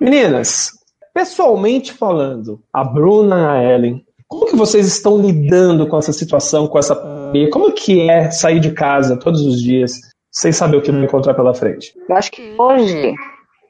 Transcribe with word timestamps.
Meninas, 0.00 0.72
pessoalmente 1.14 1.92
falando, 1.92 2.60
a 2.72 2.84
Bruna, 2.84 3.52
a 3.52 3.64
Ellen, 3.64 4.04
como 4.28 4.46
que 4.46 4.56
vocês 4.56 4.86
estão 4.86 5.18
lidando 5.18 5.86
com 5.86 5.96
essa 5.98 6.12
situação, 6.12 6.66
com 6.66 6.78
essa 6.78 6.94
pandemia? 6.94 7.48
Como 7.50 7.72
que 7.72 8.10
é 8.10 8.30
sair 8.30 8.58
de 8.58 8.72
casa 8.72 9.18
todos 9.18 9.40
os 9.42 9.60
dias 9.60 10.00
sem 10.30 10.52
saber 10.52 10.76
o 10.76 10.82
que 10.82 10.90
vai 10.90 11.04
encontrar 11.04 11.34
pela 11.34 11.54
frente? 11.54 11.94
Eu 12.08 12.16
acho 12.16 12.30
que 12.30 12.54
hoje, 12.58 13.14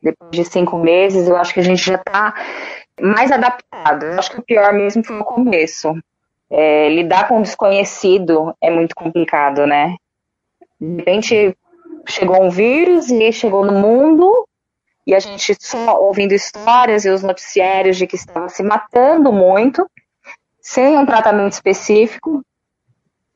depois 0.03 0.31
de 0.33 0.45
cinco 0.45 0.79
meses, 0.79 1.29
eu 1.29 1.37
acho 1.37 1.53
que 1.53 1.61
a 1.61 1.63
gente 1.63 1.85
já 1.85 1.97
está 1.97 2.35
mais 3.01 3.31
adaptado. 3.31 4.07
Eu 4.07 4.19
acho 4.19 4.31
que 4.31 4.41
o 4.41 4.45
pior 4.45 4.73
mesmo 4.73 5.05
foi 5.05 5.21
o 5.21 5.25
começo. 5.25 5.95
É, 6.51 6.89
lidar 6.89 7.29
com 7.29 7.39
o 7.39 7.43
desconhecido 7.43 8.55
é 8.61 8.71
muito 8.71 8.95
complicado, 8.95 9.67
né? 9.67 9.97
De 10.81 10.97
repente 10.97 11.57
chegou 12.09 12.43
um 12.43 12.51
vírus 12.51 13.11
e 13.11 13.33
chegou 13.33 13.65
no 13.65 13.73
mundo 13.73 14.47
e 15.07 15.15
a 15.15 15.21
gente 15.21 15.57
só 15.61 16.01
ouvindo 16.01 16.33
histórias 16.33 17.05
e 17.05 17.11
os 17.11 17.23
noticiários 17.23 17.97
de 17.97 18.07
que 18.07 18.17
estava 18.17 18.49
se 18.49 18.63
matando 18.63 19.33
muito, 19.33 19.89
sem 20.61 20.99
um 20.99 21.07
tratamento 21.07 21.53
específico, 21.53 22.43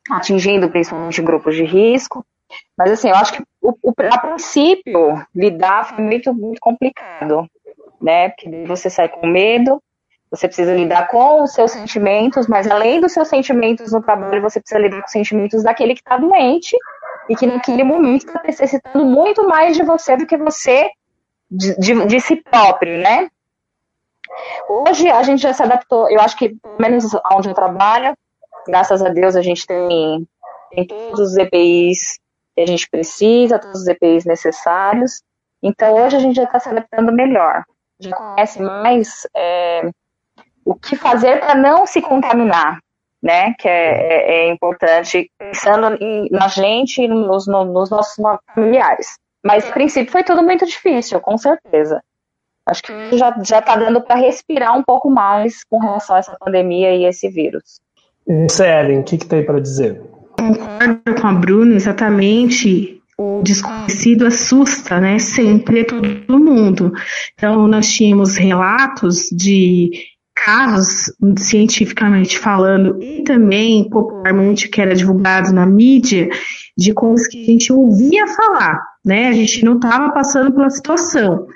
atingindo 0.09 0.69
principalmente 0.69 1.21
grupos 1.21 1.55
de 1.55 1.63
risco. 1.63 2.25
Mas 2.77 2.91
assim, 2.91 3.07
eu 3.07 3.15
acho 3.15 3.33
que 3.33 3.43
o, 3.61 3.73
o, 3.81 3.93
a 4.11 4.17
princípio 4.17 5.25
lidar 5.33 5.85
foi 5.85 6.03
muito, 6.03 6.33
muito 6.33 6.59
complicado, 6.59 7.47
né? 8.01 8.29
Porque 8.29 8.65
você 8.65 8.89
sai 8.89 9.07
com 9.07 9.25
medo, 9.25 9.81
você 10.29 10.47
precisa 10.47 10.75
lidar 10.75 11.07
com 11.07 11.41
os 11.43 11.53
seus 11.53 11.71
sentimentos, 11.71 12.47
mas 12.47 12.69
além 12.69 12.99
dos 12.99 13.13
seus 13.13 13.29
sentimentos 13.29 13.93
no 13.93 14.01
trabalho, 14.01 14.41
você 14.41 14.59
precisa 14.59 14.81
lidar 14.81 14.99
com 14.99 15.05
os 15.05 15.11
sentimentos 15.11 15.63
daquele 15.63 15.93
que 15.93 16.01
está 16.01 16.17
doente 16.17 16.75
e 17.29 17.35
que 17.35 17.47
naquele 17.47 17.85
momento 17.85 18.27
está 18.27 18.41
necessitando 18.43 19.05
muito 19.05 19.47
mais 19.47 19.77
de 19.77 19.83
você 19.83 20.17
do 20.17 20.25
que 20.25 20.35
você 20.35 20.89
de, 21.51 22.05
de, 22.05 22.19
si 22.21 22.37
próprio, 22.37 22.97
né? 22.97 23.29
Hoje 24.69 25.09
a 25.09 25.21
gente 25.23 25.41
já 25.41 25.53
se 25.53 25.61
adaptou, 25.61 26.09
eu 26.09 26.21
acho 26.21 26.37
que, 26.37 26.49
pelo 26.49 26.77
menos 26.79 27.05
onde 27.33 27.49
eu 27.49 27.53
trabalho, 27.53 28.15
graças 28.65 29.01
a 29.01 29.09
Deus 29.09 29.35
a 29.35 29.41
gente 29.41 29.67
tem, 29.67 30.25
tem 30.71 30.87
todos 30.87 31.19
os 31.19 31.37
EPIs 31.37 32.19
que 32.55 32.61
a 32.61 32.65
gente 32.65 32.89
precisa, 32.89 33.59
todos 33.59 33.81
os 33.81 33.87
EPIs 33.87 34.23
necessários. 34.23 35.21
Então 35.61 35.93
hoje 35.95 36.15
a 36.15 36.19
gente 36.19 36.35
já 36.35 36.43
está 36.43 36.59
se 36.59 36.69
adaptando 36.69 37.11
melhor. 37.11 37.63
Já 37.99 38.15
conhece 38.15 38.61
mais 38.61 39.27
é, 39.35 39.91
o 40.65 40.73
que 40.73 40.95
fazer 40.95 41.39
para 41.39 41.53
não 41.53 41.85
se 41.85 42.01
contaminar, 42.01 42.79
né? 43.21 43.53
Que 43.59 43.67
é, 43.67 43.73
é, 43.73 44.45
é 44.45 44.49
importante, 44.49 45.29
pensando 45.37 45.97
em, 46.01 46.29
na 46.31 46.47
gente 46.47 47.01
e 47.01 47.07
nos, 47.07 47.45
no, 47.45 47.65
nos 47.65 47.89
nossos 47.89 48.15
familiares. 48.55 49.19
Mas, 49.43 49.67
a 49.67 49.71
princípio, 49.71 50.11
foi 50.11 50.23
tudo 50.23 50.43
muito 50.43 50.65
difícil, 50.65 51.19
com 51.19 51.37
certeza. 51.37 52.01
Acho 52.65 52.83
que 52.83 53.17
já 53.17 53.59
está 53.59 53.75
dando 53.75 54.01
para 54.01 54.15
respirar 54.15 54.77
um 54.77 54.83
pouco 54.83 55.09
mais 55.09 55.63
com 55.63 55.79
relação 55.79 56.15
a 56.15 56.19
essa 56.19 56.37
pandemia 56.39 56.95
e 56.95 57.05
esse 57.05 57.27
vírus. 57.27 57.81
Seren, 58.49 58.99
o 58.99 59.03
que, 59.03 59.17
que 59.17 59.25
tem 59.25 59.43
para 59.43 59.59
dizer? 59.59 60.01
Concordo 60.37 61.21
com 61.21 61.27
a 61.27 61.33
Bruna, 61.33 61.75
exatamente. 61.75 63.01
O 63.17 63.41
desconhecido 63.43 64.25
assusta, 64.25 64.99
né? 64.99 65.19
Sempre 65.19 65.83
todo 65.83 66.39
mundo. 66.39 66.93
Então, 67.33 67.67
nós 67.67 67.89
tínhamos 67.89 68.37
relatos 68.37 69.27
de 69.31 69.91
casos, 70.33 71.13
cientificamente 71.37 72.39
falando, 72.39 73.01
e 73.01 73.23
também 73.23 73.87
popularmente 73.89 74.69
que 74.69 74.81
era 74.81 74.95
divulgado 74.95 75.53
na 75.53 75.65
mídia, 75.65 76.29
de 76.75 76.93
coisas 76.93 77.27
que 77.27 77.43
a 77.43 77.45
gente 77.45 77.71
ouvia 77.71 78.25
falar, 78.27 78.81
né? 79.03 79.29
A 79.29 79.33
gente 79.33 79.65
não 79.65 79.75
estava 79.75 80.11
passando 80.11 80.51
pela 80.51 80.69
situação. 80.69 81.47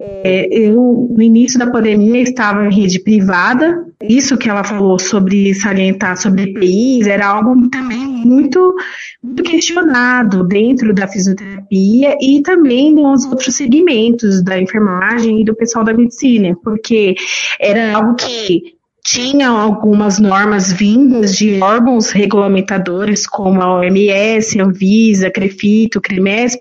É, 0.00 0.48
eu, 0.50 1.08
no 1.10 1.22
início 1.22 1.58
da 1.58 1.70
pandemia, 1.70 2.20
estava 2.22 2.66
em 2.66 2.74
rede 2.74 3.00
privada. 3.00 3.86
Isso 4.02 4.36
que 4.36 4.48
ela 4.48 4.62
falou 4.62 4.98
sobre 4.98 5.54
salientar 5.54 6.16
sobre 6.16 6.42
EPIs 6.42 7.06
era 7.06 7.26
algo 7.26 7.68
também 7.68 7.98
muito, 7.98 8.74
muito 9.22 9.42
questionado 9.42 10.44
dentro 10.44 10.94
da 10.94 11.08
fisioterapia 11.08 12.16
e 12.20 12.42
também 12.42 12.94
nos 12.94 13.24
outros 13.24 13.54
segmentos 13.54 14.42
da 14.42 14.60
enfermagem 14.60 15.40
e 15.40 15.44
do 15.44 15.54
pessoal 15.54 15.84
da 15.84 15.94
medicina, 15.94 16.56
porque 16.62 17.14
era 17.60 17.96
algo 17.96 18.14
que 18.14 18.77
tinha 19.04 19.48
algumas 19.48 20.18
normas 20.18 20.72
vindas 20.72 21.34
de 21.34 21.62
órgãos 21.62 22.10
regulamentadores, 22.10 23.26
como 23.26 23.62
a 23.62 23.78
OMS, 23.78 24.60
a 24.60 24.64
Anvisa, 24.64 25.30
Crefito, 25.30 26.00
Cremesp, 26.00 26.60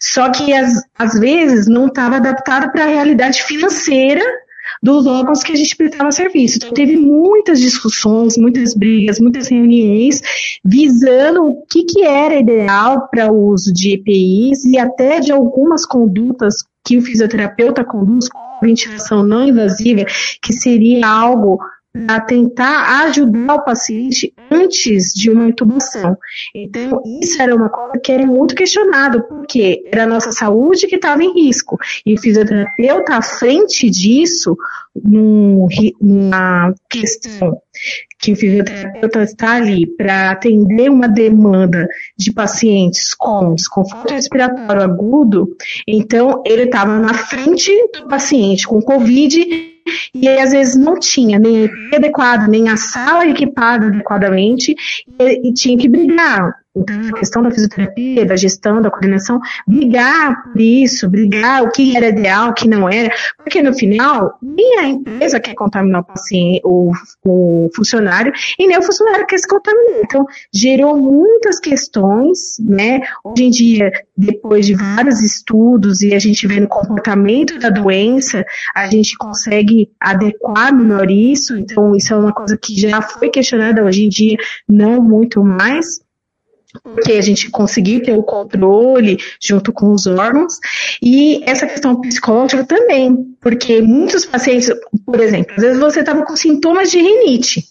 só 0.00 0.30
que 0.30 0.52
às, 0.52 0.74
às 0.96 1.18
vezes 1.18 1.66
não 1.66 1.86
estava 1.86 2.16
adaptado 2.16 2.70
para 2.70 2.84
a 2.84 2.88
realidade 2.88 3.42
financeira 3.42 4.22
dos 4.82 5.06
órgãos 5.06 5.42
que 5.42 5.52
a 5.52 5.56
gente 5.56 5.76
prestava 5.76 6.12
serviço. 6.12 6.58
Então, 6.58 6.72
teve 6.72 6.96
muitas 6.96 7.60
discussões, 7.60 8.36
muitas 8.36 8.74
brigas, 8.74 9.18
muitas 9.18 9.48
reuniões 9.48 10.22
visando 10.64 11.44
o 11.44 11.66
que, 11.66 11.84
que 11.84 12.04
era 12.04 12.38
ideal 12.38 13.08
para 13.08 13.32
o 13.32 13.48
uso 13.48 13.72
de 13.72 13.94
EPIs 13.94 14.64
e 14.64 14.78
até 14.78 15.20
de 15.20 15.32
algumas 15.32 15.84
condutas 15.84 16.64
que 16.84 16.96
o 16.96 17.02
fisioterapeuta 17.02 17.84
conduz, 17.84 18.28
como 18.28 18.44
a 18.44 18.60
ventilação 18.60 19.22
não 19.22 19.46
invasiva, 19.46 20.04
que 20.40 20.52
seria 20.52 21.06
algo 21.06 21.58
para 22.06 22.20
tentar 22.20 23.04
ajudar 23.04 23.54
o 23.54 23.64
paciente 23.64 24.32
antes 24.50 25.12
de 25.12 25.30
uma 25.30 25.48
intubação. 25.48 26.16
Então, 26.54 27.02
isso 27.22 27.40
era 27.40 27.54
uma 27.54 27.68
coisa 27.68 27.98
que 28.02 28.12
era 28.12 28.26
muito 28.26 28.54
questionado, 28.54 29.22
porque 29.24 29.82
era 29.90 30.04
a 30.04 30.06
nossa 30.06 30.32
saúde 30.32 30.86
que 30.86 30.96
estava 30.96 31.22
em 31.22 31.32
risco. 31.32 31.78
E 32.04 32.14
o 32.14 32.20
fisioterapeuta, 32.20 33.14
à 33.14 33.22
frente 33.22 33.88
disso, 33.90 34.56
numa 34.94 36.74
questão 36.88 37.60
que 38.18 38.32
o 38.32 38.36
fisioterapeuta 38.36 39.22
está 39.22 39.52
ali 39.56 39.86
para 39.86 40.32
atender 40.32 40.90
uma 40.90 41.08
demanda 41.08 41.88
de 42.16 42.32
pacientes 42.32 43.14
com 43.14 43.54
desconforto 43.54 44.12
respiratório 44.12 44.82
agudo, 44.82 45.56
então 45.86 46.42
ele 46.44 46.64
estava 46.64 46.98
na 46.98 47.14
frente 47.14 47.70
do 47.94 48.08
paciente 48.08 48.66
com 48.66 48.82
Covid 48.82 49.77
e 50.14 50.28
às 50.28 50.50
vezes 50.50 50.76
não 50.76 50.98
tinha 50.98 51.38
nem 51.38 51.64
a 51.64 51.68
nem 52.48 52.68
a 52.68 52.76
sala 52.76 53.26
equipada 53.26 53.86
adequadamente, 53.86 54.74
e, 55.18 55.48
e 55.48 55.52
tinha 55.52 55.76
que 55.76 55.88
brigar. 55.88 56.54
Então, 56.76 57.00
a 57.08 57.18
questão 57.18 57.42
da 57.42 57.50
fisioterapia, 57.50 58.24
da 58.24 58.36
gestão, 58.36 58.80
da 58.80 58.90
coordenação, 58.90 59.40
brigar 59.66 60.42
por 60.44 60.60
isso, 60.60 61.08
brigar 61.08 61.62
o 61.62 61.70
que 61.70 61.96
era 61.96 62.08
ideal, 62.08 62.50
o 62.50 62.54
que 62.54 62.68
não 62.68 62.88
era, 62.88 63.12
porque 63.36 63.62
no 63.62 63.74
final, 63.74 64.38
nem 64.40 64.78
a 64.78 64.88
empresa 64.88 65.40
quer 65.40 65.54
contaminar 65.54 66.02
o 66.02 66.04
paciente, 66.04 66.60
o, 66.64 66.92
o 67.24 67.70
funcionário, 67.74 68.32
e 68.58 68.66
nem 68.66 68.78
o 68.78 68.82
funcionário 68.82 69.26
quer 69.26 69.38
se 69.38 69.48
contaminar. 69.48 70.00
Então, 70.04 70.24
gerou 70.54 70.96
muitas 70.96 71.58
questões, 71.58 72.58
né? 72.60 73.00
Hoje 73.24 73.44
em 73.44 73.50
dia, 73.50 73.90
depois 74.16 74.66
de 74.66 74.74
vários 74.74 75.22
estudos 75.22 76.02
e 76.02 76.14
a 76.14 76.18
gente 76.18 76.46
vê 76.46 76.60
no 76.60 76.68
comportamento 76.68 77.58
da 77.58 77.70
doença, 77.70 78.44
a 78.74 78.88
gente 78.88 79.16
consegue 79.16 79.90
adequar 80.00 80.72
melhor 80.72 81.10
isso, 81.10 81.56
então 81.56 81.94
isso 81.94 82.12
é 82.12 82.16
uma 82.16 82.32
coisa 82.32 82.56
que 82.56 82.78
já 82.78 83.00
foi 83.00 83.30
questionada 83.30 83.84
hoje 83.84 84.04
em 84.04 84.08
dia, 84.08 84.36
não 84.68 85.02
muito 85.02 85.42
mais 85.42 86.00
porque 86.82 87.12
a 87.12 87.20
gente 87.20 87.50
conseguiu 87.50 88.02
ter 88.02 88.12
o 88.12 88.22
controle 88.22 89.18
junto 89.40 89.72
com 89.72 89.92
os 89.92 90.06
órgãos, 90.06 90.54
e 91.02 91.42
essa 91.44 91.66
questão 91.66 92.00
psicológica 92.00 92.64
também, 92.64 93.16
porque 93.40 93.80
muitos 93.80 94.24
pacientes, 94.24 94.70
por 95.04 95.20
exemplo, 95.20 95.54
às 95.56 95.62
vezes 95.62 95.78
você 95.78 96.00
estava 96.00 96.24
com 96.24 96.36
sintomas 96.36 96.90
de 96.90 96.98
rinite, 96.98 97.64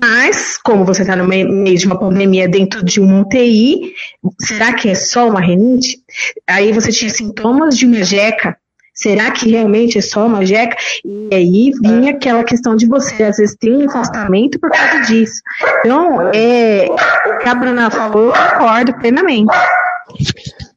mas, 0.00 0.56
como 0.56 0.84
você 0.84 1.02
está 1.02 1.14
no 1.14 1.26
meio 1.26 1.76
de 1.76 1.86
uma 1.86 1.98
pandemia 1.98 2.48
dentro 2.48 2.84
de 2.84 3.00
uma 3.00 3.20
UTI, 3.20 3.94
será 4.40 4.72
que 4.72 4.88
é 4.88 4.94
só 4.94 5.28
uma 5.28 5.40
rinite? 5.40 5.98
Aí 6.46 6.72
você 6.72 6.90
tinha 6.90 7.10
sintomas 7.10 7.76
de 7.76 7.86
uma 7.86 8.02
jeca, 8.02 8.56
Será 8.94 9.32
que 9.32 9.50
realmente 9.50 9.98
é 9.98 10.00
só 10.00 10.26
uma 10.26 10.46
jeca? 10.46 10.76
E 11.04 11.28
aí 11.34 11.72
vinha 11.82 12.12
aquela 12.12 12.44
questão 12.44 12.76
de 12.76 12.86
você, 12.86 13.24
às 13.24 13.36
vezes, 13.36 13.56
ter 13.56 13.72
um 13.72 13.88
afastamento 13.88 14.58
por 14.60 14.70
causa 14.70 15.00
disso. 15.00 15.42
Então, 15.80 16.30
é, 16.32 16.86
o 17.26 17.38
que 17.38 17.48
a 17.48 17.54
Bruna 17.56 17.90
falou, 17.90 18.26
eu 18.26 18.32
concordo 18.32 18.94
plenamente. 18.94 19.52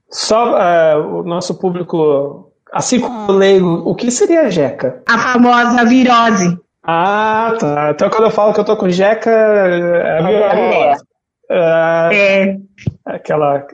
Só 0.09 0.55
uh, 0.55 1.19
o 1.19 1.23
nosso 1.23 1.59
público, 1.59 2.51
assim 2.73 2.99
como 2.99 3.31
o 3.31 3.35
leigo, 3.35 3.83
o 3.85 3.93
que 3.93 4.09
seria 4.09 4.41
a 4.41 4.49
jeca? 4.49 5.03
A 5.07 5.17
famosa 5.19 5.85
virose. 5.85 6.57
Ah, 6.83 7.53
tá. 7.59 7.91
Então 7.91 8.09
quando 8.09 8.23
eu 8.23 8.31
falo 8.31 8.53
que 8.53 8.59
eu 8.61 8.65
tô 8.65 8.77
com 8.77 8.89
jeca, 8.89 9.29
é 9.29 10.23
virose. 10.23 11.03
Uh, 11.49 12.13
é. 12.13 12.57
Aquela 13.05 13.67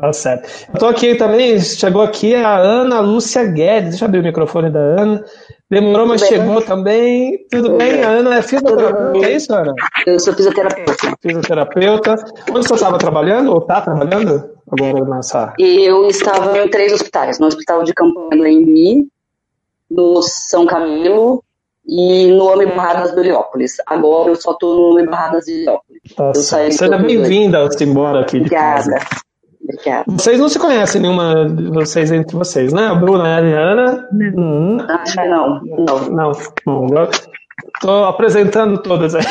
Tá 0.00 0.12
certo. 0.14 0.48
Eu 0.72 0.80
tô 0.80 0.86
aqui 0.86 1.14
também, 1.14 1.60
chegou 1.60 2.00
aqui 2.00 2.34
a 2.34 2.56
Ana 2.56 3.00
Lúcia 3.00 3.44
Guedes. 3.44 3.90
Deixa 3.90 4.04
eu 4.04 4.08
abrir 4.08 4.20
o 4.20 4.22
microfone 4.22 4.70
da 4.70 4.80
Ana. 4.80 5.22
Demorou, 5.70 6.06
mas 6.06 6.22
chegou 6.22 6.62
também. 6.62 7.46
Tudo, 7.50 7.76
bem? 7.76 7.92
bem? 7.92 8.02
A 8.02 8.08
Ana 8.08 8.38
é 8.38 8.42
fisioterapeuta, 8.42 9.26
é 9.26 9.36
isso, 9.36 9.54
Ana? 9.54 9.74
Eu 10.06 10.18
sou 10.18 10.32
fisioterapeuta. 10.32 11.16
Fisioterapeuta. 11.20 12.14
Onde 12.50 12.66
você 12.66 12.74
estava 12.74 12.96
trabalhando, 12.96 13.52
ou 13.52 13.58
está 13.58 13.82
trabalhando 13.82 14.50
agora 14.72 15.04
nessa? 15.04 15.52
Eu 15.58 16.06
estava 16.06 16.58
em 16.58 16.68
três 16.68 16.92
hospitais. 16.92 17.38
No 17.38 17.46
hospital 17.46 17.84
de 17.84 17.92
campanha 17.92 18.30
do 18.30 18.46
Embi, 18.46 19.06
no 19.90 20.22
São 20.22 20.64
Camilo 20.64 21.44
e 21.86 22.28
no 22.28 22.46
Homem 22.46 22.68
Barradas 22.68 23.12
do 23.12 23.20
Heliópolis. 23.20 23.76
Agora 23.86 24.30
eu 24.30 24.36
só 24.36 24.54
tô 24.54 24.74
no 24.74 24.82
Homem 24.92 25.04
Barradas 25.04 25.44
de 25.44 25.52
Heliópolis. 25.52 26.00
Tá 26.16 26.32
Seja 26.34 26.96
bem-vinda 26.96 27.58
ao 27.58 27.70
Simbora 27.70 28.22
aqui. 28.22 28.38
Obrigada. 28.38 28.98
Obrigada. 29.62 30.04
Vocês 30.08 30.38
não 30.38 30.48
se 30.48 30.58
conhecem 30.58 31.02
nenhuma 31.02 31.48
de 31.48 31.70
vocês 31.70 32.10
entre 32.10 32.36
vocês, 32.36 32.72
né? 32.72 32.86
A 32.86 32.94
Bruna 32.94 33.24
a 33.24 33.36
Ariana? 33.36 34.08
Hum. 34.12 34.78
Acho 34.80 35.14
que 35.14 35.28
não. 35.28 35.60
Não. 35.62 36.10
Não. 36.10 36.86
não. 36.86 37.10
Estou 37.74 38.04
apresentando 38.04 38.80
todas 38.82 39.14
aí. 39.14 39.22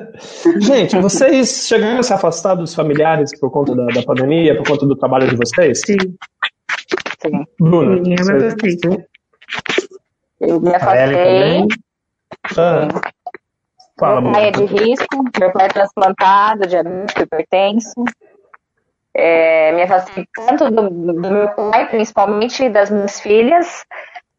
Gente, 0.60 0.98
vocês 0.98 1.66
chegaram 1.68 2.00
a 2.00 2.02
se 2.02 2.12
afastar 2.12 2.54
dos 2.54 2.74
familiares 2.74 3.38
por 3.38 3.50
conta 3.50 3.74
da, 3.74 3.86
da 3.86 4.02
pandemia, 4.02 4.56
por 4.56 4.66
conta 4.66 4.86
do 4.86 4.96
trabalho 4.96 5.28
de 5.28 5.36
vocês? 5.36 5.80
Sim. 5.84 5.96
Sim. 7.20 7.44
Bruna. 7.60 8.02
Sim, 8.02 8.14
eu 8.18 8.26
me 8.26 8.46
afastei. 8.46 9.06
Eu 10.40 10.60
me 10.60 10.74
afastei. 10.74 11.66
Ah. 12.56 12.88
Fala, 13.98 14.20
meu 14.20 14.32
pai 14.32 14.48
é 14.48 14.50
de 14.50 14.64
risco, 14.66 15.24
meu 15.40 15.52
pai 15.52 15.66
é 15.66 15.68
transplantado, 15.68 16.66
diabético, 16.66 17.22
hipertenso. 17.22 18.04
É, 19.18 19.72
me 19.72 19.82
afastei 19.82 20.26
tanto 20.34 20.70
do, 20.70 20.90
do 20.90 21.30
meu 21.30 21.48
pai, 21.54 21.88
principalmente 21.88 22.68
das 22.68 22.90
minhas 22.90 23.18
filhas, 23.18 23.86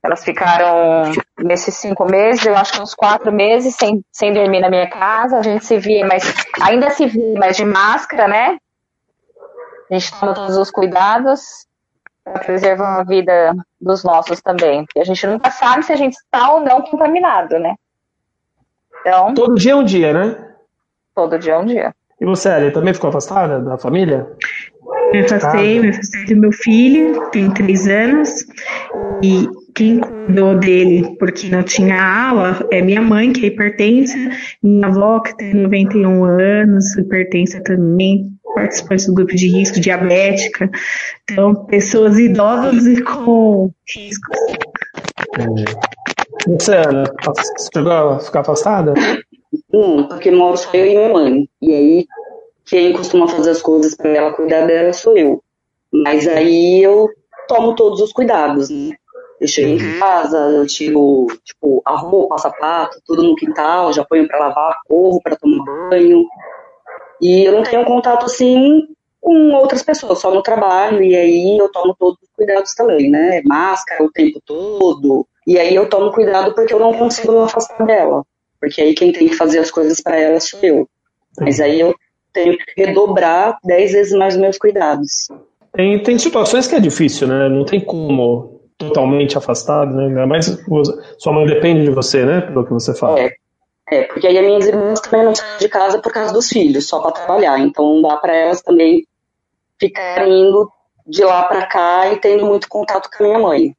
elas 0.03 0.23
ficaram 0.23 1.11
nesses 1.39 1.75
cinco 1.75 2.05
meses, 2.05 2.45
eu 2.45 2.55
acho 2.55 2.73
que 2.73 2.81
uns 2.81 2.93
quatro 2.93 3.31
meses 3.31 3.75
sem, 3.75 4.01
sem 4.11 4.31
dormir 4.31 4.59
na 4.59 4.69
minha 4.69 4.89
casa. 4.89 5.37
A 5.37 5.41
gente 5.41 5.65
se 5.65 5.77
via, 5.77 6.05
mas 6.05 6.23
ainda 6.61 6.89
se 6.91 7.07
via, 7.07 7.37
mas 7.37 7.57
de 7.57 7.65
máscara, 7.65 8.27
né? 8.27 8.57
A 9.89 9.93
gente 9.93 10.17
toma 10.19 10.33
todos 10.33 10.57
os 10.57 10.69
cuidados 10.69 11.65
para 12.23 12.39
preservar 12.39 12.99
a 12.99 13.03
vida 13.03 13.53
dos 13.81 14.03
nossos 14.03 14.41
também. 14.41 14.85
Porque 14.85 14.99
a 14.99 15.05
gente 15.05 15.25
nunca 15.25 15.49
sabe 15.49 15.83
se 15.83 15.91
a 15.91 15.95
gente 15.95 16.13
está 16.13 16.53
ou 16.53 16.61
não 16.61 16.81
contaminado, 16.81 17.57
né? 17.57 17.75
Então. 19.01 19.33
Todo 19.33 19.55
dia 19.55 19.71
é 19.71 19.75
um 19.75 19.83
dia, 19.83 20.13
né? 20.13 20.55
Todo 21.15 21.39
dia 21.39 21.53
é 21.53 21.57
um 21.57 21.65
dia. 21.65 21.93
E 22.19 22.25
você, 22.25 22.49
Eli, 22.49 22.71
também 22.71 22.93
ficou 22.93 23.09
afastada 23.09 23.59
da 23.59 23.77
família? 23.77 24.27
Me 25.11 25.19
afastei, 25.19 25.79
me 25.79 25.89
afastei 25.89 26.25
do 26.25 26.35
meu 26.37 26.51
filho, 26.51 27.29
tem 27.31 27.49
três 27.51 27.87
anos, 27.87 28.29
e 29.23 29.47
quem 29.73 29.99
cuidou 29.99 30.57
dele 30.57 31.15
porque 31.19 31.47
não 31.49 31.61
tinha 31.61 32.01
aula 32.01 32.67
é 32.71 32.81
minha 32.81 33.01
mãe, 33.01 33.31
que 33.31 33.45
é 33.45 33.47
hipertensa, 33.47 34.17
minha 34.61 34.87
avó, 34.87 35.19
que 35.19 35.37
tem 35.37 35.53
91 35.53 36.23
anos, 36.25 36.97
hipertensa 36.97 37.61
também, 37.63 38.25
participante 38.55 39.05
do 39.05 39.13
grupo 39.13 39.35
de 39.35 39.47
risco, 39.47 39.79
diabética. 39.79 40.69
Então, 41.29 41.53
pessoas 41.65 42.17
idosas 42.17 42.87
e 42.87 43.01
com 43.03 43.71
riscos. 43.95 44.37
Você, 46.47 46.75
Ana, 46.75 47.03
chegou 47.73 47.91
a 47.91 48.19
ficar 48.19 48.39
afastada? 48.39 48.93
Não, 49.71 50.07
porque 50.07 50.31
moro 50.31 50.57
só 50.57 50.69
eu 50.73 50.85
e 50.85 50.95
minha 50.95 51.09
mãe. 51.09 51.49
E 51.61 51.73
aí, 51.73 52.07
quem 52.65 52.93
costuma 52.93 53.27
fazer 53.27 53.51
as 53.51 53.61
coisas 53.61 53.95
para 53.95 54.09
ela 54.09 54.33
cuidar 54.33 54.65
dela 54.65 54.93
sou 54.93 55.17
eu. 55.17 55.43
Mas 55.91 56.27
aí 56.27 56.83
eu 56.83 57.09
tomo 57.47 57.75
todos 57.75 58.01
os 58.01 58.11
cuidados, 58.11 58.69
né? 58.69 58.95
Eu 59.39 59.47
chego 59.47 59.69
em 59.69 59.93
uhum. 59.93 59.99
casa, 59.99 60.37
eu 60.37 60.65
tiro, 60.65 61.27
tipo, 61.43 61.81
a 61.85 61.95
roupa, 61.95 62.37
sapato, 62.39 62.99
tudo 63.05 63.23
no 63.23 63.35
quintal, 63.35 63.93
já 63.93 64.03
ponho 64.03 64.27
para 64.27 64.39
lavar, 64.39 64.81
corro 64.87 65.21
para 65.21 65.35
tomar 65.35 65.63
banho. 65.63 66.25
E 67.21 67.47
eu 67.47 67.53
não 67.53 67.63
tenho 67.63 67.85
contato, 67.85 68.25
assim, 68.25 68.87
com 69.21 69.51
outras 69.53 69.83
pessoas, 69.83 70.19
só 70.19 70.31
no 70.31 70.41
trabalho, 70.41 71.03
e 71.03 71.15
aí 71.15 71.57
eu 71.57 71.69
tomo 71.71 71.95
todos 71.97 72.17
os 72.21 72.29
cuidados 72.35 72.73
também, 72.73 73.09
né? 73.09 73.41
Máscara 73.45 74.03
o 74.03 74.11
tempo 74.11 74.41
todo. 74.43 75.27
E 75.45 75.57
aí 75.59 75.75
eu 75.75 75.87
tomo 75.87 76.11
cuidado 76.11 76.53
porque 76.53 76.73
eu 76.73 76.79
não 76.79 76.93
consigo 76.93 77.31
me 77.31 77.39
afastar 77.39 77.85
dela. 77.85 78.23
Porque 78.59 78.81
aí 78.81 78.93
quem 78.93 79.11
tem 79.11 79.27
que 79.27 79.35
fazer 79.35 79.59
as 79.59 79.71
coisas 79.71 80.01
para 80.01 80.17
ela 80.17 80.39
sou 80.39 80.59
eu. 80.63 80.89
Mas 81.39 81.59
aí 81.59 81.79
eu 81.79 81.95
tenho 82.33 82.57
que 82.57 82.85
redobrar 82.85 83.57
dez 83.63 83.91
vezes 83.91 84.17
mais 84.17 84.35
meus 84.35 84.57
cuidados. 84.57 85.27
Tem, 85.73 86.01
tem 86.01 86.17
situações 86.17 86.67
que 86.67 86.75
é 86.75 86.79
difícil, 86.79 87.27
né? 87.27 87.49
Não 87.49 87.65
tem 87.65 87.79
como 87.79 88.61
totalmente 88.77 89.37
afastado, 89.37 89.95
né? 89.95 90.05
Ainda 90.05 90.27
mais 90.27 90.45
sua 91.17 91.33
mãe 91.33 91.45
depende 91.45 91.83
de 91.83 91.91
você, 91.91 92.25
né? 92.25 92.41
Pelo 92.41 92.65
que 92.65 92.73
você 92.73 92.93
fala. 92.93 93.19
É, 93.19 93.33
é 93.89 94.03
porque 94.03 94.27
aí 94.27 94.37
as 94.37 94.45
minhas 94.45 94.67
irmãs 94.67 94.99
também 94.99 95.25
não 95.25 95.35
saem 95.35 95.57
de 95.59 95.69
casa 95.69 95.99
por 95.99 96.11
causa 96.11 96.33
dos 96.33 96.49
filhos, 96.49 96.87
só 96.87 96.99
para 96.99 97.11
trabalhar. 97.11 97.59
Então 97.59 98.01
dá 98.01 98.17
para 98.17 98.35
elas 98.35 98.61
também 98.61 99.05
ficarem 99.79 100.47
indo 100.47 100.71
de 101.05 101.23
lá 101.23 101.43
para 101.43 101.65
cá 101.65 102.11
e 102.11 102.17
tendo 102.17 102.45
muito 102.45 102.67
contato 102.67 103.09
com 103.09 103.23
a 103.23 103.27
minha 103.27 103.39
mãe. 103.39 103.76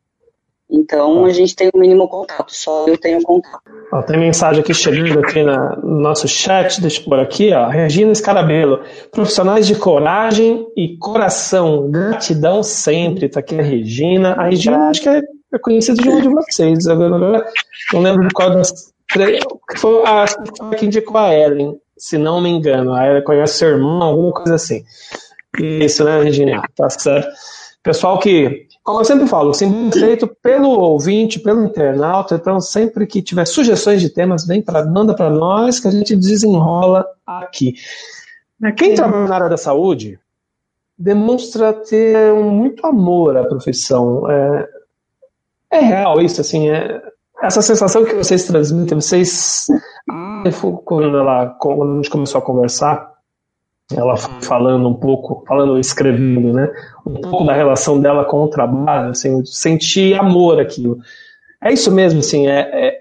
Então 0.70 1.24
a 1.24 1.30
gente 1.30 1.56
tem 1.56 1.70
o 1.72 1.78
mínimo 1.78 2.06
contato, 2.08 2.54
só 2.54 2.86
eu 2.86 2.98
tenho 2.98 3.22
contato. 3.22 3.62
Ó, 3.90 4.02
tem 4.02 4.18
mensagem 4.18 4.60
aqui 4.60 4.74
chegando 4.74 5.18
aqui 5.20 5.42
na, 5.42 5.76
no 5.76 6.00
nosso 6.00 6.28
chat, 6.28 6.80
deixa 6.80 7.00
eu 7.00 7.04
pôr 7.06 7.18
aqui, 7.20 7.52
ó. 7.54 7.68
Regina 7.68 8.12
Escarabelo, 8.12 8.82
profissionais 9.10 9.66
de 9.66 9.74
coragem 9.74 10.66
e 10.76 10.96
coração, 10.98 11.90
gratidão 11.90 12.62
sempre. 12.62 13.30
Tá 13.30 13.40
aqui 13.40 13.58
a 13.58 13.62
Regina. 13.62 14.34
A 14.34 14.44
Regina 14.44 14.90
acho 14.90 15.00
que 15.00 15.08
é, 15.08 15.22
é 15.54 15.58
conhecida 15.58 16.02
de 16.02 16.08
uma 16.08 16.20
de 16.20 16.28
vocês. 16.28 16.86
Agora, 16.86 17.46
não 17.92 18.00
lembro 18.00 18.28
de 18.28 18.34
qual 18.34 18.50
das 18.50 18.92
três. 19.10 19.42
Foi 19.78 20.02
a 20.04 20.26
que 20.76 20.84
indicou 20.84 21.16
a 21.16 21.34
Ellen, 21.34 21.78
se 21.96 22.18
não 22.18 22.42
me 22.42 22.50
engano. 22.50 22.92
A 22.92 23.06
Ellen 23.06 23.24
conhece 23.24 23.54
seu 23.54 23.70
irmão, 23.70 24.02
alguma 24.02 24.32
coisa 24.32 24.56
assim. 24.56 24.82
Isso, 25.58 26.04
né, 26.04 26.22
Regina? 26.22 26.62
Tá 26.76 26.90
certo. 26.90 27.28
Pessoal 27.82 28.18
que 28.18 28.67
como 28.88 29.00
eu 29.00 29.04
sempre 29.04 29.26
falo, 29.26 29.52
sempre 29.52 30.00
feito 30.00 30.26
pelo 30.42 30.70
ouvinte, 30.70 31.38
pelo 31.38 31.62
internauta, 31.62 32.36
então 32.36 32.58
sempre 32.58 33.06
que 33.06 33.20
tiver 33.20 33.44
sugestões 33.44 34.00
de 34.00 34.08
temas, 34.08 34.46
vem 34.46 34.62
para 34.62 34.82
manda 34.86 35.14
para 35.14 35.28
nós 35.28 35.78
que 35.78 35.88
a 35.88 35.90
gente 35.90 36.16
desenrola 36.16 37.06
aqui. 37.26 37.74
Quem 38.78 38.94
trabalha 38.94 39.28
na 39.28 39.34
área 39.34 39.48
da 39.50 39.58
saúde 39.58 40.18
demonstra 40.96 41.74
ter 41.74 42.32
muito 42.32 42.86
amor 42.86 43.36
à 43.36 43.44
profissão. 43.44 44.22
É, 44.30 44.68
é 45.70 45.80
real 45.80 46.22
isso, 46.22 46.40
assim, 46.40 46.70
é, 46.70 47.02
essa 47.42 47.60
sensação 47.60 48.06
que 48.06 48.14
vocês 48.14 48.46
transmitem, 48.46 48.98
vocês 49.02 49.66
quando, 50.86 51.14
ela, 51.14 51.44
quando 51.60 51.92
a 51.92 51.96
gente 51.96 52.08
começou 52.08 52.38
a 52.38 52.42
conversar, 52.42 53.17
ela 53.94 54.16
falando 54.16 54.88
um 54.88 54.94
pouco, 54.94 55.44
falando, 55.46 55.78
escrevendo, 55.78 56.52
né? 56.52 56.70
Um 57.06 57.14
pouco 57.14 57.44
da 57.44 57.54
relação 57.54 58.00
dela 58.00 58.24
com 58.24 58.42
o 58.42 58.48
trabalho, 58.48 59.10
assim, 59.10 59.44
sentir 59.46 60.14
amor 60.14 60.60
aquilo. 60.60 60.98
É 61.62 61.72
isso 61.72 61.90
mesmo, 61.90 62.20
assim, 62.20 62.46
é, 62.46 62.60
é, 62.60 62.98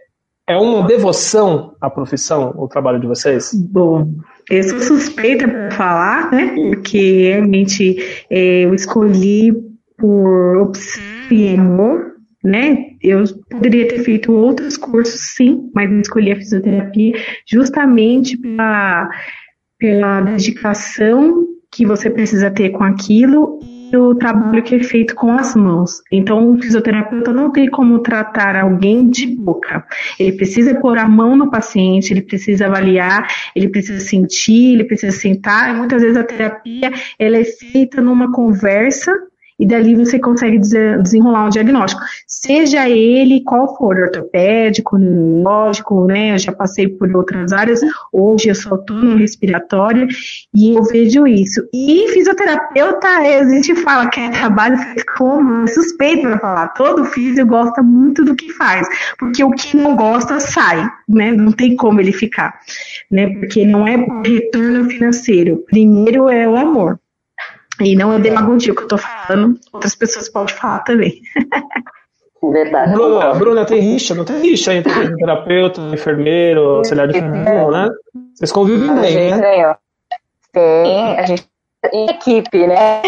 é 0.48 0.58
uma 0.58 0.88
devoção 0.88 1.76
à 1.82 1.90
profissão, 1.90 2.54
o 2.58 2.68
trabalho 2.68 3.02
de 3.02 3.08
vocês? 3.08 3.52
Bom, 3.54 4.08
eu 4.50 4.64
sou 4.64 4.80
suspeita 4.80 5.46
para 5.48 5.72
falar, 5.72 6.32
né? 6.32 6.56
Porque 6.56 7.32
realmente 7.32 7.98
é, 8.30 8.64
eu 8.64 8.74
escolhi 8.74 9.54
por 9.98 10.58
opção 10.58 11.04
e 11.30 11.54
amor, 11.54 12.14
né? 12.42 12.78
Eu 13.02 13.26
poderia 13.50 13.90
ter 13.90 14.00
feito 14.04 14.32
outros 14.32 14.78
cursos, 14.78 15.36
sim, 15.36 15.70
mas 15.76 15.92
eu 15.92 16.00
escolhi 16.00 16.32
a 16.32 16.38
fisioterapia 16.38 17.14
justamente 17.46 18.38
para 18.38 19.10
pela 19.78 20.22
dedicação 20.22 21.46
que 21.72 21.86
você 21.86 22.10
precisa 22.10 22.50
ter 22.50 22.72
com 22.72 22.84
aquilo 22.84 23.60
e 23.92 23.96
o 23.96 24.16
trabalho 24.16 24.64
que 24.64 24.76
é 24.76 24.84
feito 24.84 25.16
com 25.16 25.32
as 25.32 25.56
mãos. 25.56 26.02
Então, 26.12 26.50
um 26.50 26.62
fisioterapeuta 26.62 27.32
não 27.32 27.52
tem 27.52 27.70
como 27.70 28.00
tratar 28.00 28.56
alguém 28.56 29.10
de 29.10 29.28
boca. 29.28 29.86
Ele 30.20 30.34
precisa 30.34 30.76
pôr 30.80 30.98
a 30.98 31.08
mão 31.08 31.36
no 31.36 31.50
paciente, 31.50 32.12
ele 32.12 32.22
precisa 32.22 32.66
avaliar, 32.66 33.28
ele 33.56 33.70
precisa 33.70 34.00
sentir, 34.00 34.74
ele 34.74 34.84
precisa 34.84 35.16
sentar. 35.16 35.74
E 35.74 35.78
muitas 35.78 36.02
vezes 36.02 36.18
a 36.18 36.24
terapia 36.24 36.92
ela 37.18 37.38
é 37.38 37.46
feita 37.46 38.02
numa 38.02 38.32
conversa 38.32 39.14
e 39.60 39.66
dali 39.66 39.96
você 39.96 40.20
consegue 40.20 40.60
desenrolar 40.60 41.46
um 41.46 41.50
diagnóstico. 41.50 42.02
Seja 42.28 42.88
ele 42.90 43.42
qual 43.44 43.76
for, 43.76 43.98
ortopédico, 43.98 44.98
neurológico, 44.98 46.06
né? 46.06 46.34
Eu 46.34 46.38
já 46.40 46.52
passei 46.52 46.88
por 46.88 47.14
outras 47.16 47.52
áreas, 47.52 47.82
hoje 48.12 48.50
eu 48.50 48.56
sou 48.56 48.74
autônomo 48.74 49.18
respiratória 49.18 50.08
e 50.54 50.76
eu 50.76 50.84
vejo 50.84 51.26
isso. 51.28 51.68
E 51.74 52.08
fisioterapeuta, 52.10 53.08
a 53.08 53.44
gente 53.50 53.76
fala 53.76 54.10
que 54.10 54.20
é 54.20 54.30
trabalho 54.30 54.78
como, 55.18 55.64
é 55.64 55.68
suspeito 55.68 56.22
para 56.22 56.40
falar, 56.40 56.68
todo 56.70 57.06
físico 57.06 57.48
gosta 57.48 57.82
muito 57.82 58.24
do 58.24 58.36
que 58.36 58.52
faz, 58.54 58.88
porque 59.18 59.44
o 59.44 59.52
que 59.52 59.76
não 59.78 59.96
gosta 59.96 60.40
sai, 60.40 60.88
né? 61.08 61.32
Não 61.32 61.52
tem 61.52 61.76
como 61.76 62.00
ele 62.00 62.12
ficar, 62.12 62.60
né? 63.12 63.28
Porque 63.40 63.66
não 63.66 63.88
é 63.88 63.98
por 63.98 64.22
retorno 64.22 64.90
financeiro, 64.90 65.64
primeiro 65.68 66.30
é 66.30 66.48
o 66.48 66.56
amor. 66.56 67.00
E 67.80 67.96
não 67.96 68.12
é 68.12 68.20
demagogia 68.20 68.74
que 68.74 68.82
eu 68.82 68.88
tô 68.88 68.98
falando, 68.98 69.17
outras 69.74 69.96
pessoas 69.96 70.30
podem 70.30 70.56
falar 70.56 70.80
também. 70.80 71.22
Verdade. 72.44 72.94
Bruna, 72.94 73.34
Bruna, 73.34 73.66
tem 73.66 73.82
rixa, 73.82 74.14
não 74.14 74.24
tem 74.24 74.40
rixa 74.40 74.74
entre 74.74 75.16
terapeuta, 75.16 75.82
enfermeiro, 75.82 76.78
auxiliar 76.78 77.08
de 77.08 77.18
enfermeiro, 77.18 77.72
né? 77.72 77.90
Vocês 78.36 78.52
convivem 78.52 78.94
bem, 79.02 79.32
né? 79.32 79.76
Tem, 80.54 81.20
a 81.20 81.26
gente 81.26 81.48
em 81.92 82.10
equipe, 82.10 82.68
né? 82.68 83.02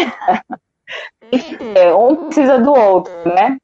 Um 1.96 2.16
precisa 2.26 2.58
do 2.58 2.72
outro, 2.72 3.12
né? 3.24 3.56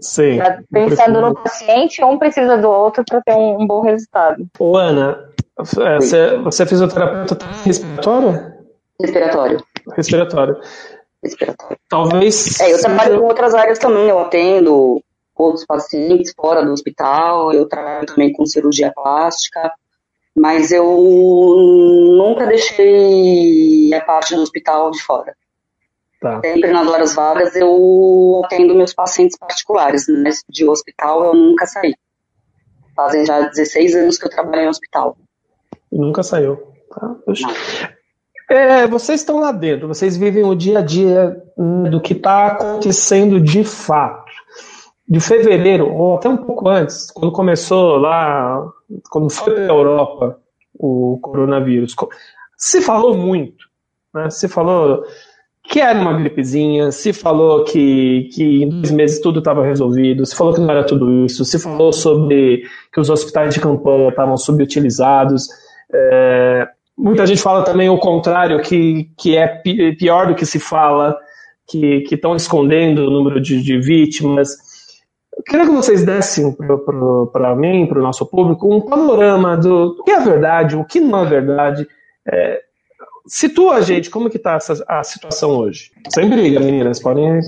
Sim. 0.00 0.38
Tá 0.38 0.58
pensando 0.72 1.20
no 1.20 1.34
paciente, 1.34 2.04
um 2.04 2.18
precisa 2.18 2.56
do 2.56 2.68
outro 2.68 3.04
para 3.04 3.20
ter 3.20 3.34
um, 3.34 3.66
bom 3.66 3.80
resultado. 3.80 4.46
Ô, 4.58 4.76
Ana, 4.76 5.28
é, 5.58 5.96
você, 5.96 6.36
você 6.36 6.62
é 6.62 6.66
fisioterapeuta 6.66 7.38
respiratório? 7.64 8.52
Respiratório. 9.00 9.64
Respiratório. 9.96 10.56
Respiratório. 11.22 11.78
Talvez. 11.88 12.60
É, 12.60 12.72
eu 12.72 12.80
trabalho 12.80 13.16
em 13.16 13.18
outras 13.18 13.54
áreas 13.54 13.78
também, 13.78 14.08
eu 14.08 14.18
atendo 14.18 15.02
outros 15.34 15.64
pacientes 15.64 16.32
fora 16.36 16.64
do 16.64 16.72
hospital, 16.72 17.52
eu 17.52 17.68
trabalho 17.68 18.06
também 18.06 18.32
com 18.32 18.44
cirurgia 18.44 18.92
plástica, 18.92 19.72
mas 20.34 20.72
eu 20.72 20.84
nunca 20.84 22.46
deixei 22.46 23.92
a 23.94 24.00
parte 24.00 24.34
do 24.34 24.42
hospital 24.42 24.90
de 24.90 25.02
fora. 25.02 25.34
Tá. 26.20 26.40
Sempre 26.40 26.72
nas 26.72 26.86
horas 26.88 27.14
vagas 27.14 27.54
eu 27.54 28.42
atendo 28.44 28.74
meus 28.74 28.92
pacientes 28.92 29.38
particulares, 29.38 30.06
mas 30.08 30.42
de 30.48 30.68
hospital 30.68 31.24
eu 31.26 31.34
nunca 31.34 31.66
saí. 31.66 31.94
Fazem 32.96 33.24
já 33.24 33.42
16 33.42 33.94
anos 33.94 34.18
que 34.18 34.26
eu 34.26 34.30
trabalho 34.30 34.62
em 34.62 34.68
hospital. 34.68 35.16
Nunca 35.92 36.24
saiu. 36.24 36.56
Tá? 36.90 37.16
É, 38.48 38.86
vocês 38.86 39.20
estão 39.20 39.40
lá 39.40 39.52
dentro, 39.52 39.86
vocês 39.86 40.16
vivem 40.16 40.42
o 40.42 40.54
dia 40.54 40.78
a 40.78 40.82
dia 40.82 41.36
hum, 41.56 41.90
do 41.90 42.00
que 42.00 42.14
está 42.14 42.46
acontecendo 42.46 43.38
de 43.38 43.62
fato. 43.62 44.32
De 45.06 45.20
fevereiro, 45.20 45.90
ou 45.92 46.16
até 46.16 46.28
um 46.28 46.36
pouco 46.36 46.68
antes, 46.68 47.10
quando 47.10 47.32
começou 47.32 47.96
lá, 47.96 48.62
quando 49.10 49.30
foi 49.30 49.54
para 49.54 49.64
a 49.64 49.76
Europa 49.76 50.38
o 50.78 51.18
coronavírus, 51.22 51.94
se 52.56 52.82
falou 52.82 53.16
muito. 53.16 53.66
Né? 54.14 54.28
Se 54.30 54.48
falou 54.48 55.02
que 55.64 55.80
era 55.80 55.98
uma 55.98 56.14
gripezinha, 56.14 56.90
se 56.90 57.12
falou 57.12 57.64
que, 57.64 58.28
que 58.32 58.62
em 58.62 58.68
dois 58.68 58.90
meses 58.90 59.20
tudo 59.20 59.38
estava 59.38 59.64
resolvido, 59.64 60.24
se 60.24 60.34
falou 60.34 60.54
que 60.54 60.60
não 60.60 60.70
era 60.70 60.84
tudo 60.84 61.24
isso, 61.24 61.44
se 61.44 61.58
falou 61.58 61.92
sobre 61.92 62.62
que 62.92 63.00
os 63.00 63.10
hospitais 63.10 63.54
de 63.54 63.60
campanha 63.60 64.08
estavam 64.08 64.36
subutilizados. 64.36 65.48
É, 65.92 66.68
muita 66.98 67.26
gente 67.26 67.40
fala 67.40 67.64
também 67.64 67.88
o 67.88 67.98
contrário, 67.98 68.60
que, 68.60 69.10
que 69.16 69.36
é 69.36 69.46
pior 69.98 70.26
do 70.26 70.34
que 70.34 70.44
se 70.44 70.58
fala, 70.58 71.16
que 71.66 72.04
estão 72.10 72.34
escondendo 72.34 73.06
o 73.06 73.10
número 73.10 73.40
de, 73.40 73.62
de 73.62 73.78
vítimas. 73.78 74.50
Eu 75.36 75.42
queria 75.44 75.66
que 75.66 75.72
vocês 75.72 76.04
dessem 76.04 76.54
para 77.32 77.54
mim, 77.54 77.86
para 77.86 78.00
o 78.00 78.02
nosso 78.02 78.26
público, 78.26 78.74
um 78.74 78.80
panorama 78.80 79.56
do, 79.56 80.02
que 80.04 80.10
é 80.10 80.20
verdade, 80.20 80.76
o 80.76 80.84
que 80.84 80.98
não 81.00 81.24
é 81.24 81.28
verdade. 81.28 81.86
É, 82.26 82.60
Situa 83.28 83.74
a 83.76 83.80
gente, 83.82 84.08
como 84.08 84.30
que 84.30 84.38
tá 84.38 84.54
essa, 84.54 84.82
a 84.88 85.04
situação 85.04 85.50
hoje? 85.50 85.90
Sem 86.08 86.30
briga, 86.30 86.60
meninas, 86.60 86.98
podem... 86.98 87.40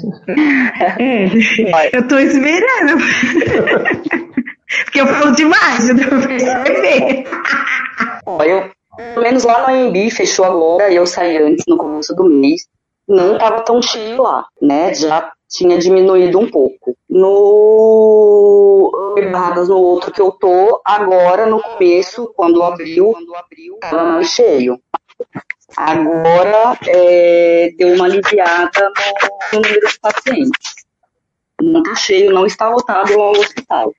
eu 1.93 2.07
tô 2.07 2.19
esperando. 2.19 2.99
Porque 4.85 5.01
eu 5.01 5.07
falo 5.07 5.33
demais, 5.33 5.89
eu 5.89 5.97
tô 5.97 6.05
perceber. 6.29 7.25
eu, 8.47 8.71
pelo 9.15 9.25
menos 9.25 9.45
lá 9.45 9.61
no 9.61 9.75
AMB, 9.75 10.11
fechou 10.11 10.45
agora, 10.45 10.91
e 10.91 10.97
eu 10.97 11.07
saí 11.07 11.37
antes, 11.37 11.65
no 11.67 11.77
começo 11.77 12.15
do 12.15 12.25
mês. 12.25 12.67
Não 13.09 13.39
tava 13.39 13.63
tão 13.63 13.83
cheio 13.83 14.23
lá, 14.23 14.47
né? 14.63 14.95
Já 14.95 15.33
tinha 15.49 15.79
diminuído 15.79 16.39
um 16.39 16.49
pouco. 16.49 16.97
No 17.09 18.93
Barradas, 19.33 19.69
no 19.69 19.79
outro 19.79 20.13
que 20.13 20.21
eu 20.21 20.31
tô, 20.33 20.81
agora 20.85 21.47
no 21.47 21.61
começo, 21.61 22.33
quando 22.35 22.63
abriu, 22.63 23.13
tava 23.81 24.05
mais 24.05 24.29
cheio. 24.29 24.81
Agora 25.77 26.79
é, 26.87 27.71
deu 27.77 27.95
uma 27.95 28.07
aliviada 28.07 28.91
no, 29.53 29.59
número 29.59 29.87
de 29.87 30.01
pacientes. 30.01 30.75
Não 31.61 31.83
está 31.83 31.95
cheio, 31.95 32.33
não 32.33 32.47
está 32.47 32.69
lotado 32.69 33.13
o 33.13 33.31
hospital. 33.33 33.93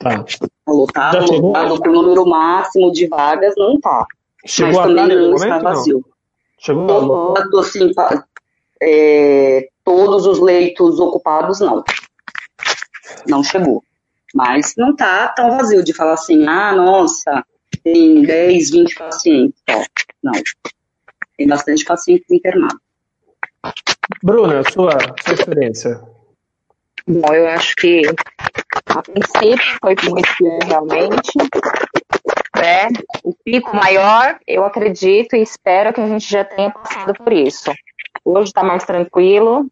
Tá. 0.00 0.24
Tá 0.24 0.72
lotado, 0.72 1.32
lotado 1.32 1.80
com 1.80 1.88
o 1.88 1.92
número 1.92 2.26
máximo 2.26 2.92
de 2.92 3.06
vagas, 3.06 3.54
não 3.56 3.74
está. 3.74 4.06
Chegou 4.44 4.72
Mas 4.72 4.94
também 4.94 5.16
não 5.16 5.34
está 5.34 5.58
vazio. 5.58 5.96
Não. 5.96 6.16
Chegou 6.58 7.00
lotado, 7.00 7.58
assim, 7.58 7.92
é, 8.82 9.68
todos 9.84 10.26
os 10.26 10.38
leitos 10.40 10.98
ocupados, 10.98 11.60
não. 11.60 11.84
Não 13.28 13.42
chegou. 13.42 13.82
Mas 14.34 14.74
não 14.76 14.90
está 14.90 15.28
tão 15.28 15.56
vazio 15.56 15.82
de 15.82 15.94
falar 15.94 16.14
assim, 16.14 16.46
ah, 16.46 16.74
nossa, 16.74 17.44
tem 17.82 18.22
10, 18.22 18.70
20 18.70 18.94
pacientes. 18.96 19.62
Ó. 19.70 19.82
Não. 20.22 20.32
Tem 21.36 21.46
bastante 21.46 21.84
pacientes 21.84 22.30
internados. 22.30 22.78
Bruna, 24.22 24.62
sua, 24.70 24.98
sua 25.24 25.34
experiência. 25.34 26.00
Bom, 27.06 27.32
eu 27.32 27.48
acho 27.48 27.74
que 27.76 28.02
a 28.86 29.02
princípio 29.02 29.78
foi 29.80 29.94
muito 30.08 30.66
realmente. 30.66 31.32
Né? 32.56 32.88
O 33.22 33.34
pico 33.44 33.74
maior, 33.76 34.38
eu 34.46 34.64
acredito 34.64 35.36
e 35.36 35.42
espero 35.42 35.92
que 35.92 36.00
a 36.00 36.06
gente 36.06 36.28
já 36.28 36.44
tenha 36.44 36.70
passado 36.70 37.14
por 37.14 37.32
isso. 37.32 37.72
Hoje 38.24 38.48
está 38.48 38.62
mais 38.62 38.84
tranquilo. 38.84 39.66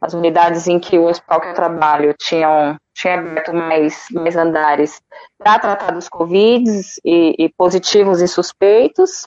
As 0.00 0.14
unidades 0.14 0.66
em 0.66 0.80
que 0.80 0.98
o 0.98 1.04
hospital 1.04 1.40
que 1.40 1.48
eu 1.48 1.54
trabalho 1.54 2.14
tinham 2.18 2.76
tinha 2.94 3.14
aberto 3.14 3.54
mais, 3.54 4.06
mais 4.10 4.36
andares 4.36 5.00
para 5.38 5.58
tratar 5.58 5.92
dos 5.92 6.08
Covid 6.08 6.68
e, 7.04 7.34
e 7.38 7.48
positivos 7.50 8.20
e 8.20 8.28
suspeitos. 8.28 9.26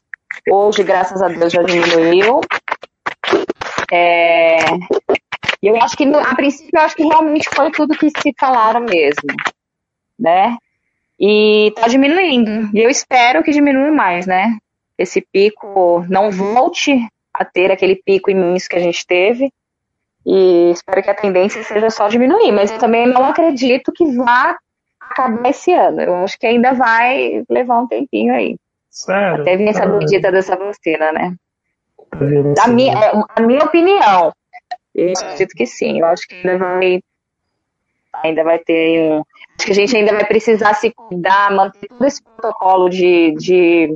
Hoje, 0.50 0.84
graças 0.84 1.22
a 1.22 1.28
Deus, 1.28 1.52
já 1.52 1.64
diminuiu. 1.64 2.42
É, 3.92 4.58
eu 5.68 5.76
acho 5.82 5.96
que, 5.96 6.04
a 6.04 6.36
princípio, 6.36 6.72
eu 6.74 6.82
acho 6.82 6.96
que 6.96 7.04
realmente 7.04 7.50
foi 7.54 7.72
tudo 7.72 7.98
que 7.98 8.10
se 8.10 8.34
falaram 8.38 8.82
mesmo, 8.82 9.34
né? 10.20 10.58
E 11.20 11.72
tá 11.76 11.88
diminuindo. 11.88 12.70
E 12.74 12.80
eu 12.80 12.90
espero 12.90 13.44
que 13.44 13.52
diminua 13.52 13.92
mais, 13.92 14.26
né? 14.26 14.58
Esse 14.98 15.22
pico 15.22 16.06
não 16.10 16.32
volte 16.32 17.08
a 17.34 17.46
ter 17.46 17.72
aquele 17.72 17.96
pico 17.96 18.30
imenso 18.30 18.70
que 18.70 18.76
a 18.76 18.82
gente 18.82 19.06
teve. 19.06 19.52
E 20.26 20.72
espero 20.72 21.04
que 21.04 21.10
a 21.10 21.16
tendência 21.16 21.64
seja 21.64 21.90
só 21.90 22.08
diminuir. 22.08 22.52
Mas 22.52 22.72
eu 22.72 22.78
também 22.78 23.08
não 23.08 23.26
acredito 23.26 23.92
que 23.94 24.06
vá 24.16 24.58
acabar 25.00 25.50
esse 25.50 25.72
ano. 25.72 26.02
Eu 26.02 26.16
acho 26.16 26.38
que 26.38 26.48
ainda 26.48 26.74
vai 26.74 27.44
levar 27.50 27.80
um 27.80 27.88
tempinho 27.88 28.34
aí. 28.34 28.58
Sério? 28.90 29.42
Até 29.42 29.58
vir 29.58 29.70
essa 29.70 29.86
medida 29.86 30.32
dessa 30.32 30.56
vacina, 30.56 31.12
né? 31.12 31.36
A 32.62 32.68
minha, 32.68 32.94
é, 32.94 33.12
a 33.36 33.42
minha 33.42 33.64
opinião, 33.64 34.32
eu 34.96 35.14
acredito 35.18 35.54
que 35.54 35.66
sim. 35.66 36.00
Eu 36.00 36.06
acho 36.06 36.28
que 36.28 36.36
ainda 36.36 36.58
vai, 36.58 37.04
ainda 38.24 38.44
vai 38.44 38.60
ter 38.60 39.12
um. 39.12 39.24
Acho 39.58 39.66
que 39.66 39.72
a 39.72 39.76
gente 39.76 39.96
ainda 39.96 40.14
vai 40.14 40.26
precisar 40.26 40.74
se 40.74 40.92
cuidar, 40.92 41.52
manter 41.52 41.88
todo 41.88 42.06
esse 42.06 42.24
protocolo 42.24 42.90
de, 42.90 43.34
de, 43.34 43.96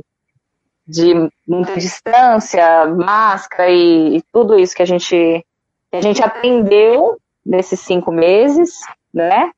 de 0.86 1.14
muita 1.46 1.74
distância, 1.76 2.86
máscara 2.86 3.70
e, 3.70 4.18
e 4.18 4.22
tudo 4.32 4.58
isso 4.58 4.74
que 4.74 4.82
a 4.82 4.86
gente 4.86 5.44
que 5.90 5.96
a 5.96 6.00
gente 6.00 6.22
aprendeu 6.22 7.16
nesses 7.44 7.80
cinco 7.80 8.12
meses, 8.12 8.78
né? 9.12 9.50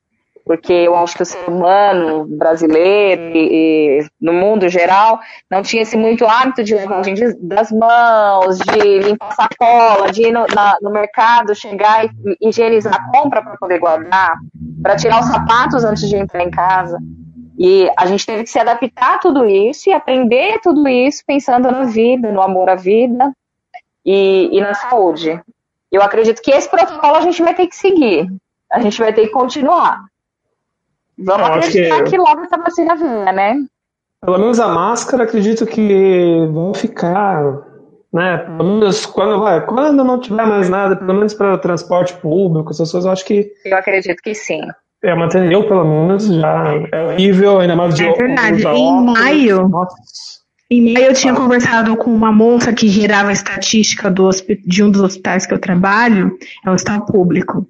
Porque 0.44 0.72
eu 0.72 0.96
acho 0.96 1.16
que 1.16 1.22
o 1.22 1.26
ser 1.26 1.48
humano 1.48 2.24
brasileiro 2.24 3.22
e, 3.36 4.00
e, 4.00 4.06
no 4.20 4.32
mundo 4.32 4.68
geral 4.68 5.20
não 5.50 5.62
tinha 5.62 5.82
esse 5.82 5.96
muito 5.96 6.26
hábito 6.26 6.64
de 6.64 6.74
lavagem 6.74 7.14
das 7.40 7.70
mãos, 7.70 8.58
de 8.58 8.98
limpar 8.98 9.32
sacola, 9.34 10.10
de 10.10 10.22
ir 10.22 10.32
no, 10.32 10.46
na, 10.54 10.76
no 10.82 10.90
mercado, 10.90 11.54
chegar 11.54 12.04
e 12.04 12.10
higienizar 12.40 12.94
a 12.94 13.10
compra 13.10 13.42
para 13.42 13.56
poder 13.56 13.78
guardar, 13.78 14.34
para 14.82 14.96
tirar 14.96 15.20
os 15.20 15.26
sapatos 15.26 15.84
antes 15.84 16.08
de 16.08 16.16
entrar 16.16 16.42
em 16.42 16.50
casa. 16.50 16.98
E 17.58 17.88
a 17.96 18.06
gente 18.06 18.26
teve 18.26 18.42
que 18.42 18.50
se 18.50 18.58
adaptar 18.58 19.14
a 19.14 19.18
tudo 19.18 19.44
isso 19.44 19.88
e 19.88 19.92
aprender 19.92 20.58
tudo 20.62 20.88
isso 20.88 21.22
pensando 21.26 21.70
na 21.70 21.84
vida, 21.84 22.32
no 22.32 22.42
amor 22.42 22.68
à 22.68 22.74
vida 22.74 23.32
e, 24.04 24.48
e 24.52 24.60
na 24.60 24.74
saúde. 24.74 25.40
Eu 25.90 26.02
acredito 26.02 26.42
que 26.42 26.50
esse 26.50 26.68
protocolo 26.68 27.14
a 27.14 27.20
gente 27.20 27.42
vai 27.42 27.54
ter 27.54 27.66
que 27.66 27.76
seguir, 27.76 28.26
a 28.72 28.80
gente 28.80 28.98
vai 28.98 29.12
ter 29.12 29.26
que 29.26 29.32
continuar. 29.32 30.02
Vamos 31.18 31.48
eu 31.48 31.54
acreditar 31.54 32.04
que... 32.04 32.10
que 32.10 32.18
logo 32.18 32.42
essa 32.42 32.56
vacina 32.56 32.96
venha, 32.96 33.32
né? 33.32 33.56
Pelo 34.24 34.38
menos 34.38 34.60
a 34.60 34.68
máscara, 34.68 35.24
acredito 35.24 35.66
que 35.66 36.48
vão 36.52 36.72
ficar, 36.72 37.42
né? 38.12 38.38
Pelo 38.38 38.78
menos 38.78 39.04
quando 39.04 39.40
vai, 39.40 39.64
quando 39.66 40.04
não 40.04 40.20
tiver 40.20 40.46
mais 40.46 40.68
nada, 40.68 40.96
pelo 40.96 41.14
menos 41.14 41.34
para 41.34 41.58
transporte 41.58 42.14
público, 42.14 42.70
essas 42.70 42.90
coisas, 42.90 43.06
eu 43.06 43.12
acho 43.12 43.24
que. 43.24 43.52
Eu 43.64 43.76
acredito 43.76 44.22
que 44.22 44.34
sim. 44.34 44.60
É, 45.02 45.14
manter 45.16 45.50
eu, 45.50 45.66
pelo 45.66 45.84
menos, 45.84 46.26
já 46.26 46.64
é 46.92 47.06
horrível, 47.06 47.58
ainda 47.58 47.74
mais 47.74 47.94
de 47.94 48.06
É 48.06 48.12
verdade. 48.12 48.64
Em 48.64 49.04
maio. 49.04 49.68
Nossa. 49.68 50.41
Em 50.72 50.94
maio 50.94 51.08
eu 51.08 51.12
tinha 51.12 51.34
conversado 51.34 51.94
com 51.98 52.10
uma 52.10 52.32
moça 52.32 52.72
que 52.72 52.88
gerava 52.88 53.30
estatística 53.30 54.10
do, 54.10 54.30
de 54.64 54.82
um 54.82 54.90
dos 54.90 55.02
hospitais 55.02 55.44
que 55.44 55.52
eu 55.52 55.58
trabalho, 55.58 56.34
é 56.64 56.70
um 56.70 56.72
hospital 56.72 57.04
público. 57.04 57.68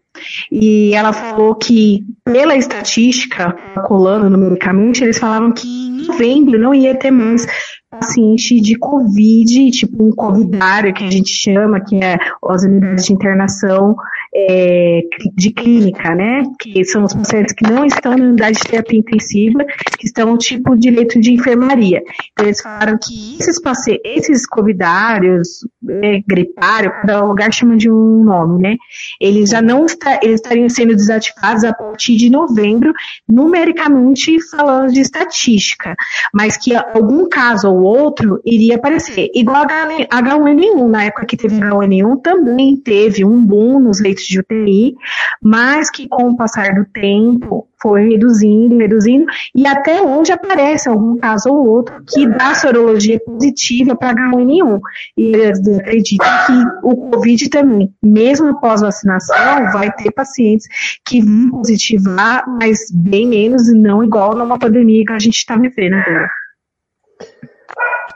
E 0.52 0.94
ela 0.94 1.12
falou 1.12 1.56
que, 1.56 2.04
pela 2.24 2.54
estatística, 2.54 3.56
colando 3.86 4.30
numericamente, 4.30 5.02
eles 5.02 5.18
falavam 5.18 5.50
que 5.50 5.66
em 5.66 6.06
novembro 6.06 6.56
não 6.60 6.72
ia 6.72 6.94
ter 6.94 7.10
mais 7.10 7.44
paciente 7.90 8.60
de 8.60 8.78
Covid, 8.78 9.72
tipo 9.72 10.04
um 10.04 10.12
covidário 10.12 10.94
que 10.94 11.02
a 11.02 11.10
gente 11.10 11.30
chama, 11.30 11.80
que 11.80 11.96
é 11.96 12.16
as 12.48 12.62
unidades 12.62 13.04
de 13.04 13.12
internação 13.14 13.96
é, 14.34 15.02
de 15.34 15.52
clínica, 15.52 16.14
né? 16.14 16.42
Que 16.58 16.84
são 16.84 17.04
os 17.04 17.12
pacientes 17.12 17.54
que 17.54 17.70
não 17.70 17.84
estão 17.84 18.16
na 18.16 18.24
unidade 18.24 18.58
de 18.58 18.64
terapia 18.64 18.98
intensiva, 18.98 19.64
que 19.98 20.06
estão 20.06 20.32
no 20.32 20.38
tipo 20.38 20.76
de 20.76 20.90
leito 20.90 21.20
de 21.20 21.32
enfermaria. 21.32 22.02
Então, 22.32 22.46
eles 22.46 22.60
falaram 22.60 22.98
que 23.02 23.36
esses 23.38 23.60
pacientes, 23.60 24.02
esses 24.04 24.46
covidários, 24.46 25.66
é, 26.02 26.20
gripário, 26.26 26.90
cada 26.90 27.22
lugar 27.22 27.52
chama 27.52 27.76
de 27.76 27.90
um 27.90 28.24
nome, 28.24 28.62
né? 28.62 28.76
Eles 29.20 29.50
já 29.50 29.60
não 29.60 29.84
está, 29.84 30.18
eles 30.22 30.36
estariam 30.36 30.68
sendo 30.68 30.94
desativados 30.94 31.64
a 31.64 31.74
partir 31.74 32.16
de 32.16 32.30
novembro, 32.30 32.92
numericamente 33.28 34.38
falando 34.50 34.92
de 34.92 35.00
estatística, 35.00 35.94
mas 36.32 36.56
que 36.56 36.74
algum 36.74 37.28
caso 37.28 37.68
ou 37.68 37.82
outro 37.82 38.40
iria 38.44 38.76
aparecer. 38.76 39.30
Igual 39.34 39.66
H1N1, 39.66 40.88
na 40.88 41.04
época 41.04 41.26
que 41.26 41.36
teve 41.36 41.56
H1N1, 41.56 42.22
também 42.22 42.76
teve 42.76 43.24
um 43.24 43.44
boom 43.44 43.78
nos 43.78 44.00
leitos 44.00 44.21
de 44.26 44.40
UTI, 44.40 44.94
mas 45.42 45.90
que 45.90 46.08
com 46.08 46.30
o 46.30 46.36
passar 46.36 46.74
do 46.74 46.84
tempo 46.84 47.68
foi 47.82 48.10
reduzindo, 48.10 48.78
reduzindo, 48.78 49.26
e 49.54 49.66
até 49.66 50.00
onde 50.00 50.30
aparece 50.30 50.88
algum 50.88 51.16
caso 51.18 51.50
ou 51.50 51.66
outro 51.66 52.02
que 52.06 52.26
dá 52.28 52.54
sorologia 52.54 53.18
positiva 53.18 53.96
para 53.96 54.14
H1N1. 54.14 54.80
E 55.16 55.34
eles 55.34 55.68
acreditam 55.78 56.28
que 56.46 56.86
o 56.86 57.10
Covid 57.10 57.50
também, 57.50 57.92
mesmo 58.00 58.48
após 58.48 58.80
vacinação, 58.80 59.72
vai 59.72 59.90
ter 59.92 60.12
pacientes 60.12 60.68
que 61.04 61.20
vão 61.20 61.50
positivar, 61.50 62.44
mas 62.46 62.90
bem 62.92 63.26
menos 63.26 63.68
e 63.68 63.76
não 63.76 64.04
igual 64.04 64.36
numa 64.36 64.58
pandemia 64.58 65.04
que 65.04 65.12
a 65.12 65.18
gente 65.18 65.36
está 65.36 65.56
vivendo 65.56 65.94
agora. 65.94 66.30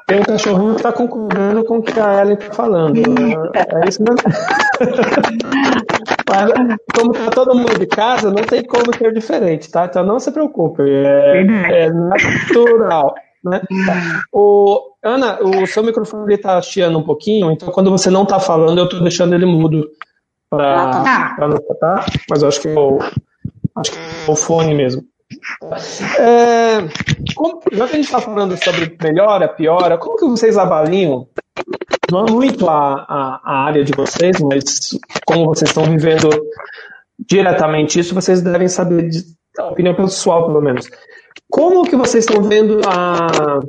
Tem 0.07 0.21
um 0.21 0.23
cachorrinho 0.23 0.71
que 0.71 0.77
está 0.77 0.93
concordando 0.93 1.65
com 1.65 1.79
o 1.79 1.83
que 1.83 1.99
a 1.99 2.21
Ellen 2.21 2.35
está 2.35 2.55
falando. 2.55 2.97
É 2.97 3.89
isso 3.89 4.05
mesmo. 4.05 4.23
Mas, 6.29 6.77
como 6.95 7.13
está 7.13 7.31
todo 7.31 7.55
mundo 7.55 7.79
de 7.79 7.87
casa, 7.87 8.31
não 8.31 8.43
tem 8.43 8.65
como 8.65 8.95
ser 8.97 9.13
diferente, 9.13 9.71
tá? 9.71 9.87
Então 9.87 10.05
não 10.05 10.19
se 10.19 10.31
preocupe. 10.31 10.83
É, 10.83 11.85
é 11.85 11.91
natural. 11.91 13.15
Né? 13.45 13.63
O, 14.33 14.81
Ana, 15.03 15.39
o 15.41 15.67
seu 15.67 15.85
microfone 15.85 16.35
está 16.35 16.61
chiando 16.61 16.99
um 16.99 17.03
pouquinho, 17.03 17.53
então 17.53 17.71
quando 17.71 17.91
você 17.91 18.11
não 18.11 18.25
está 18.25 18.41
falando, 18.41 18.79
eu 18.79 18.85
estou 18.85 19.01
deixando 19.01 19.35
ele 19.35 19.47
mudo 19.47 19.89
para 20.51 20.83
ah, 20.83 21.35
tá. 21.39 21.49
não 21.49 21.57
tá? 21.57 22.05
Mas 22.29 22.43
eu 22.43 22.49
acho 22.49 22.61
que 22.61 22.69
é 22.69 22.75
o, 22.75 22.99
acho 23.77 23.93
que 23.93 23.99
é 23.99 24.31
o 24.31 24.35
fone 24.35 24.75
mesmo. 24.75 25.03
É, 26.19 26.89
como, 27.35 27.61
já 27.73 27.87
que 27.87 27.93
a 27.93 27.97
gente 27.97 28.05
está 28.05 28.21
falando 28.21 28.57
sobre 28.57 28.97
melhora, 29.03 29.49
piora, 29.49 29.99
como 29.99 30.17
que 30.17 30.27
vocês 30.27 30.57
avaliam? 30.57 31.29
Não 32.11 32.25
é 32.25 32.31
muito 32.31 32.69
a, 32.69 33.05
a, 33.09 33.41
a 33.43 33.65
área 33.65 33.85
de 33.85 33.93
vocês, 33.93 34.41
mas 34.41 34.91
como 35.27 35.47
vocês 35.47 35.71
estão 35.71 35.85
vivendo 35.85 36.29
diretamente 37.19 37.99
isso, 37.99 38.15
vocês 38.15 38.41
devem 38.41 38.69
saber 38.69 39.09
de, 39.09 39.25
a 39.59 39.67
opinião 39.67 39.95
pessoal, 39.95 40.47
pelo 40.47 40.61
menos. 40.61 40.89
Como 41.51 41.85
que 41.85 41.97
vocês 41.97 42.25
estão 42.25 42.43
vendo 42.43 42.81
a, 42.87 43.61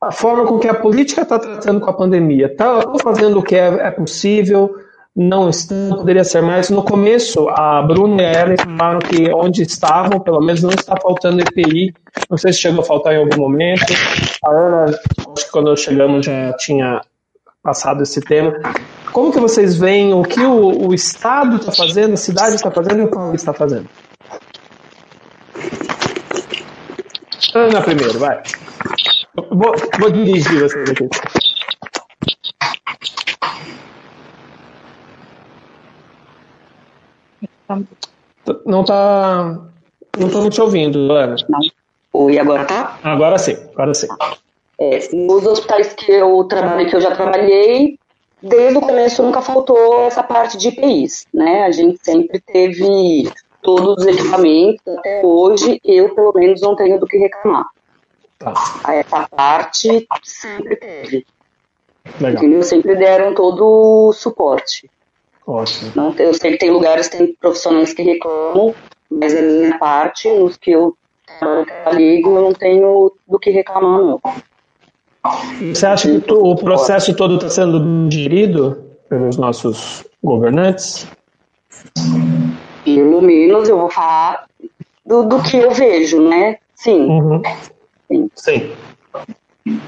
a 0.00 0.12
forma 0.12 0.46
com 0.46 0.58
que 0.58 0.68
a 0.68 0.74
política 0.74 1.22
está 1.22 1.38
tratando 1.38 1.80
com 1.80 1.90
a 1.90 1.96
pandemia? 1.96 2.46
Está 2.46 2.82
fazendo 3.02 3.38
o 3.38 3.42
que 3.42 3.56
é, 3.56 3.66
é 3.66 3.90
possível? 3.90 4.76
Não 5.16 5.48
estão, 5.48 5.96
poderia 5.96 6.24
ser 6.24 6.42
mais. 6.42 6.68
No 6.68 6.82
começo, 6.82 7.48
a 7.48 7.80
Bruna 7.80 8.22
e 8.22 8.26
a 8.26 8.42
Ellen 8.42 8.56
falaram 8.58 8.98
que 8.98 9.32
onde 9.32 9.62
estavam, 9.62 10.20
pelo 10.20 10.40
menos 10.40 10.62
não 10.62 10.70
está 10.70 10.94
faltando 11.00 11.40
EPI. 11.40 11.94
Não 12.28 12.36
sei 12.36 12.52
se 12.52 12.60
chegou 12.60 12.82
a 12.82 12.84
faltar 12.84 13.14
em 13.14 13.18
algum 13.18 13.40
momento. 13.40 13.94
A 14.44 14.50
Ana, 14.50 14.84
acho 14.84 15.46
que 15.46 15.50
quando 15.50 15.74
chegamos 15.76 16.26
já 16.26 16.52
tinha 16.58 17.00
passado 17.62 18.02
esse 18.02 18.20
tema. 18.20 18.52
Como 19.10 19.32
que 19.32 19.40
vocês 19.40 19.78
veem 19.78 20.12
o 20.12 20.22
que 20.22 20.40
o, 20.40 20.88
o 20.88 20.94
Estado 20.94 21.56
está 21.56 21.72
fazendo, 21.72 22.12
a 22.12 22.18
cidade 22.18 22.56
está 22.56 22.70
fazendo 22.70 23.00
e 23.00 23.04
o 23.04 23.10
país 23.10 23.40
está 23.40 23.54
fazendo? 23.54 23.88
Ana 27.54 27.80
primeiro, 27.80 28.18
vai. 28.18 28.42
Vou, 29.50 29.74
vou 29.98 30.10
dirigir 30.10 30.60
vocês 30.60 30.90
aqui. 30.90 31.08
Não 38.64 38.84
tá. 38.84 39.60
Não 40.16 40.28
tô 40.30 40.48
te 40.48 40.60
ouvindo, 40.60 41.12
Ana. 41.12 41.36
Não. 41.48 41.60
Oi, 42.12 42.38
agora 42.38 42.64
tá? 42.64 42.98
Agora 43.02 43.38
sim, 43.38 43.56
agora 43.74 43.92
sim. 43.92 44.08
É, 44.78 45.00
nos 45.14 45.46
hospitais 45.46 45.92
que 45.94 46.10
eu 46.10 46.44
trabalhei, 46.44 46.86
que 46.86 46.96
eu 46.96 47.00
já 47.00 47.14
trabalhei, 47.14 47.98
desde 48.42 48.78
o 48.78 48.80
começo 48.80 49.22
nunca 49.22 49.42
faltou 49.42 50.06
essa 50.06 50.22
parte 50.22 50.56
de 50.56 50.68
IPIs, 50.68 51.26
né? 51.32 51.64
A 51.64 51.70
gente 51.70 51.98
sempre 52.02 52.40
teve 52.40 53.30
todos 53.62 53.98
os 53.98 54.06
equipamentos, 54.06 54.80
até 54.98 55.22
hoje 55.24 55.80
eu 55.84 56.14
pelo 56.14 56.32
menos 56.32 56.60
não 56.60 56.76
tenho 56.76 56.98
do 56.98 57.06
que 57.06 57.18
reclamar. 57.18 57.66
Tá. 58.38 58.54
Essa 58.88 59.28
parte 59.28 60.06
sempre 60.22 60.76
teve. 60.76 61.26
Legal. 62.20 62.42
Entendeu? 62.42 62.62
Sempre 62.62 62.96
deram 62.96 63.34
todo 63.34 64.08
o 64.08 64.12
suporte. 64.12 64.88
Ótimo. 65.46 65.92
Não, 65.94 66.14
eu 66.18 66.34
sei 66.34 66.52
que 66.52 66.58
tem 66.58 66.70
lugares, 66.70 67.08
tem 67.08 67.32
profissionais 67.34 67.94
que 67.94 68.02
reclamam, 68.02 68.74
mas 69.08 69.34
a 69.34 69.40
minha 69.40 69.78
parte, 69.78 70.28
nos 70.28 70.56
que 70.56 70.72
eu 70.72 70.96
ligo, 71.92 72.36
eu 72.36 72.42
não 72.42 72.52
tenho 72.52 73.12
do 73.28 73.38
que 73.38 73.50
reclamar, 73.50 74.00
não. 74.00 74.20
Você 75.60 75.86
acha 75.86 76.20
que 76.20 76.32
o 76.32 76.56
processo 76.56 77.14
todo 77.14 77.36
está 77.36 77.48
sendo 77.48 78.10
gerido 78.10 78.84
pelos 79.08 79.36
nossos 79.36 80.04
governantes? 80.22 81.06
Pelo 82.84 83.20
menos 83.20 83.68
eu 83.68 83.78
vou 83.78 83.90
falar 83.90 84.46
do, 85.04 85.24
do 85.24 85.42
que 85.42 85.56
eu 85.56 85.70
vejo, 85.70 86.20
né? 86.20 86.58
Sim. 86.74 87.06
Uhum. 87.06 87.42
Sim. 88.08 88.30
Sim. 88.34 88.72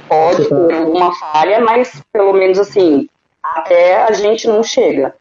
Pode 0.09 0.49
ter 0.49 0.75
alguma 0.75 1.15
falha, 1.15 1.61
mas 1.61 2.03
pelo 2.13 2.33
menos 2.33 2.59
assim, 2.59 3.09
até 3.43 4.03
a 4.03 4.13
gente 4.13 4.47
não 4.49 4.63
chega. 4.63 5.15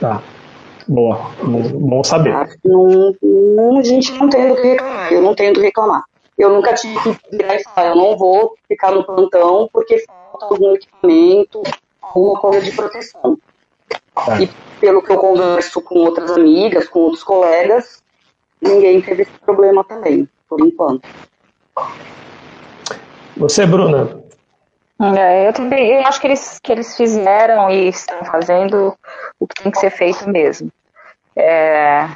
Tá. 0.00 0.22
Boa. 0.88 1.30
Bom 1.42 2.02
saber. 2.02 2.58
Não, 2.64 3.14
não, 3.22 3.78
a 3.78 3.82
gente 3.82 4.12
não 4.12 4.28
tem 4.28 4.48
do 4.48 4.56
que 4.56 4.68
reclamar. 4.68 5.12
Eu 5.12 5.22
não 5.22 5.34
tenho 5.34 5.52
do 5.52 5.60
que 5.60 5.66
reclamar. 5.66 6.04
Eu 6.36 6.50
nunca 6.50 6.74
tive 6.74 6.98
que 7.00 7.36
virar 7.36 7.56
e 7.56 7.62
falar, 7.62 7.90
eu 7.90 7.96
não 7.96 8.16
vou 8.16 8.54
ficar 8.66 8.90
no 8.90 9.04
plantão 9.04 9.68
porque 9.72 10.04
falta 10.32 10.46
algum 10.46 10.74
equipamento, 10.74 11.62
alguma 12.00 12.40
coisa 12.40 12.60
de 12.62 12.72
proteção. 12.72 13.38
Tá. 14.14 14.40
E 14.40 14.50
pelo 14.80 15.02
que 15.02 15.12
eu 15.12 15.18
converso 15.18 15.80
com 15.82 16.00
outras 16.00 16.30
amigas, 16.30 16.88
com 16.88 17.00
outros 17.00 17.22
colegas, 17.22 18.02
ninguém 18.60 19.00
teve 19.00 19.22
esse 19.22 19.38
problema 19.44 19.84
também, 19.84 20.28
por 20.48 20.60
enquanto. 20.60 21.08
Você, 23.36 23.66
Bruna? 23.66 24.22
É, 25.16 25.48
eu 25.48 25.52
também 25.52 25.90
eu 25.90 26.06
acho 26.06 26.20
que 26.20 26.26
eles, 26.28 26.60
que 26.62 26.70
eles 26.70 26.96
fizeram 26.96 27.70
e 27.70 27.88
estão 27.88 28.24
fazendo 28.24 28.96
o 29.40 29.46
que 29.46 29.62
tem 29.62 29.72
que 29.72 29.78
ser 29.78 29.90
feito 29.90 30.28
mesmo. 30.28 30.70
É, 31.34 32.08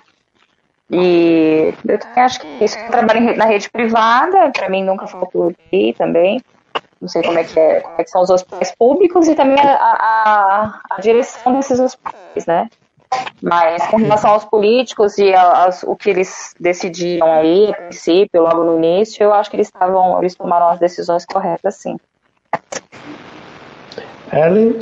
e 0.90 1.74
eu 1.88 1.98
também 1.98 2.24
acho 2.24 2.40
que 2.40 2.64
isso 2.64 2.78
eu 2.78 2.90
trabalho 2.90 3.36
na 3.36 3.44
rede 3.46 3.68
privada, 3.68 4.50
para 4.52 4.68
mim 4.68 4.84
nunca 4.84 5.06
faltou 5.06 5.48
UTI 5.48 5.94
também. 5.94 6.40
Não 7.00 7.08
sei 7.08 7.22
como 7.22 7.38
é 7.38 7.44
que, 7.44 7.58
é, 7.58 7.80
como 7.80 7.94
é 7.98 8.04
que 8.04 8.10
são 8.10 8.22
os 8.22 8.30
hospitais 8.30 8.74
públicos 8.74 9.28
e 9.28 9.34
também 9.34 9.58
a, 9.60 9.74
a, 9.74 10.80
a 10.90 11.00
direção 11.00 11.54
desses 11.54 11.80
hospitais, 11.80 12.46
né? 12.46 12.68
Mas 13.42 13.86
com 13.88 13.96
relação 13.96 14.30
aos 14.30 14.44
políticos 14.44 15.18
e 15.18 15.32
o 15.84 15.96
que 15.96 16.10
eles 16.10 16.54
decidiram 16.58 17.32
aí, 17.32 17.70
a 17.70 17.74
princípio, 17.74 18.42
logo 18.42 18.64
no 18.64 18.76
início, 18.76 19.24
eu 19.24 19.32
acho 19.32 19.50
que 19.50 19.56
eles 19.56 19.68
estavam, 19.68 20.18
eles 20.20 20.34
tomaram 20.34 20.68
as 20.68 20.78
decisões 20.78 21.24
corretas, 21.26 21.76
sim. 21.76 21.96
Ellen? 24.32 24.78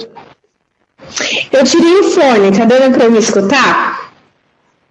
Eu 1.52 1.64
tirei 1.64 2.00
o 2.00 2.10
fone, 2.10 2.56
tá 2.56 2.64
dando 2.64 2.96
para 2.96 3.10
me 3.10 3.18
escutar? 3.18 4.10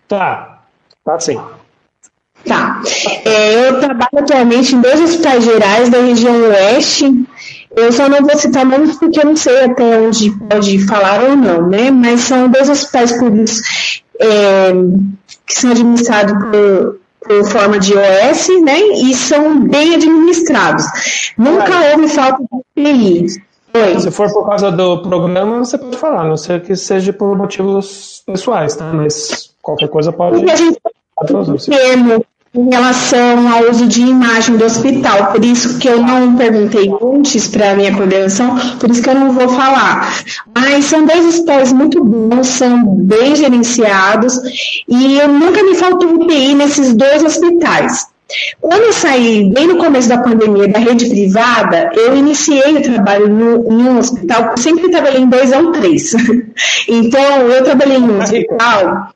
Tá, 0.07 0.61
tá 1.03 1.19
sim. 1.19 1.39
Tá. 2.45 2.81
É, 3.25 3.69
eu 3.69 3.79
trabalho 3.79 4.19
atualmente 4.19 4.75
em 4.75 4.81
dois 4.81 4.99
hospitais 4.99 5.43
gerais 5.43 5.89
da 5.89 5.99
região 5.99 6.35
oeste. 6.41 7.25
Eu 7.75 7.91
só 7.91 8.07
não 8.07 8.21
vou 8.21 8.37
citar 8.37 8.65
nomes 8.65 8.97
porque 8.97 9.19
eu 9.19 9.25
não 9.25 9.35
sei 9.35 9.65
até 9.65 9.97
onde 9.97 10.29
pode 10.31 10.85
falar 10.85 11.23
ou 11.23 11.35
não, 11.35 11.69
né? 11.69 11.89
Mas 11.89 12.21
são 12.21 12.49
dois 12.49 12.69
hospitais 12.69 13.17
públicos 13.17 14.03
é, 14.19 14.71
que 15.45 15.55
são 15.55 15.71
administrados 15.71 16.33
por, 16.33 16.99
por 17.23 17.45
forma 17.49 17.79
de 17.79 17.93
OS, 17.93 18.47
né? 18.63 18.79
E 18.79 19.13
são 19.13 19.67
bem 19.67 19.95
administrados. 19.95 20.85
Nunca 21.37 21.91
houve 21.91 22.07
falta 22.07 22.43
de 22.43 22.61
PI. 22.75 23.25
Oi. 23.75 23.99
Se 23.99 24.11
for 24.11 24.31
por 24.31 24.45
causa 24.45 24.71
do 24.71 25.01
programa, 25.01 25.59
você 25.59 25.77
pode 25.77 25.97
falar, 25.97 26.21
a 26.21 26.27
não 26.27 26.37
ser 26.37 26.61
que 26.61 26.75
seja 26.75 27.11
por 27.11 27.35
motivos 27.35 28.21
pessoais, 28.25 28.75
tá? 28.75 28.93
Mas 28.93 29.55
qualquer 29.61 29.89
coisa 29.89 30.11
pode. 30.11 30.49
a 30.49 30.55
gente 30.55 30.79
termo 31.67 32.25
em 32.55 32.69
relação 32.69 33.51
ao 33.51 33.69
uso 33.69 33.87
de 33.87 34.01
imagem 34.01 34.57
do 34.57 34.65
hospital. 34.65 35.31
Por 35.31 35.43
isso 35.43 35.79
que 35.79 35.89
eu 35.89 36.01
não 36.01 36.35
perguntei 36.35 36.87
antes 37.01 37.47
para 37.47 37.71
a 37.71 37.75
minha 37.75 37.95
coordenação, 37.95 38.55
por 38.79 38.91
isso 38.91 39.01
que 39.01 39.09
eu 39.09 39.15
não 39.15 39.31
vou 39.31 39.49
falar. 39.49 40.23
Mas 40.55 40.85
são 40.85 41.05
dois 41.05 41.25
hospitais 41.25 41.73
muito 41.73 42.03
bons, 42.03 42.47
são 42.47 42.85
bem 42.95 43.35
gerenciados 43.35 44.37
e 44.87 45.17
eu 45.17 45.27
nunca 45.27 45.63
me 45.63 45.73
faltou 45.75 46.13
UTI 46.13 46.53
nesses 46.53 46.93
dois 46.93 47.23
hospitais. 47.23 48.13
Quando 48.59 48.83
eu 48.83 48.93
saí, 48.93 49.51
bem 49.53 49.67
no 49.67 49.77
começo 49.77 50.09
da 50.09 50.17
pandemia, 50.17 50.67
da 50.67 50.79
rede 50.79 51.07
privada, 51.07 51.91
eu 51.93 52.15
iniciei 52.15 52.77
o 52.77 52.81
trabalho 52.81 53.27
no, 53.27 53.71
em 53.71 53.83
um 53.87 53.99
hospital, 53.99 54.57
sempre 54.57 54.89
trabalhei 54.89 55.21
em 55.21 55.29
dois 55.29 55.51
ou 55.51 55.71
três. 55.71 56.13
então, 56.87 57.41
eu 57.49 57.63
trabalhei 57.63 57.97
em 57.97 58.03
um 58.03 58.21
hospital 58.21 59.12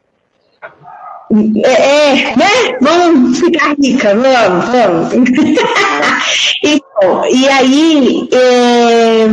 é, 1.31 1.71
é, 1.71 2.35
né? 2.35 2.77
Vamos 2.81 3.39
ficar 3.39 3.75
rica, 3.81 4.15
vamos, 4.15 4.65
vamos. 4.69 5.13
então, 6.63 7.25
e 7.29 7.47
aí, 7.49 8.29
é, 8.31 9.27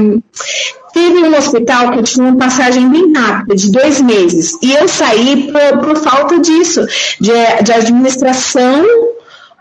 teve 0.92 1.18
um 1.20 1.36
hospital 1.36 1.92
que 1.92 1.98
eu 1.98 2.02
tinha 2.02 2.26
uma 2.26 2.36
passagem 2.36 2.88
bem 2.88 3.12
rápida, 3.12 3.54
de 3.54 3.70
dois 3.70 4.00
meses, 4.00 4.58
e 4.60 4.72
eu 4.72 4.88
saí 4.88 5.52
por, 5.52 5.78
por 5.84 5.96
falta 5.98 6.38
disso, 6.40 6.84
de, 7.20 7.32
de 7.62 7.72
administração 7.72 8.84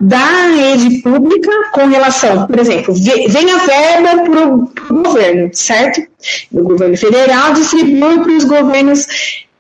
da 0.01 0.47
rede 0.47 1.01
pública 1.01 1.51
com 1.71 1.87
relação, 1.87 2.47
por 2.47 2.59
exemplo, 2.59 2.93
vem 2.93 3.51
a 3.51 3.57
verba 3.57 4.23
para 4.23 4.47
o 4.47 5.03
governo, 5.03 5.49
certo? 5.53 6.01
O 6.51 6.63
governo 6.63 6.97
federal 6.97 7.53
distribui 7.53 8.19
para 8.19 8.31
os 8.31 8.43
governos 8.43 9.07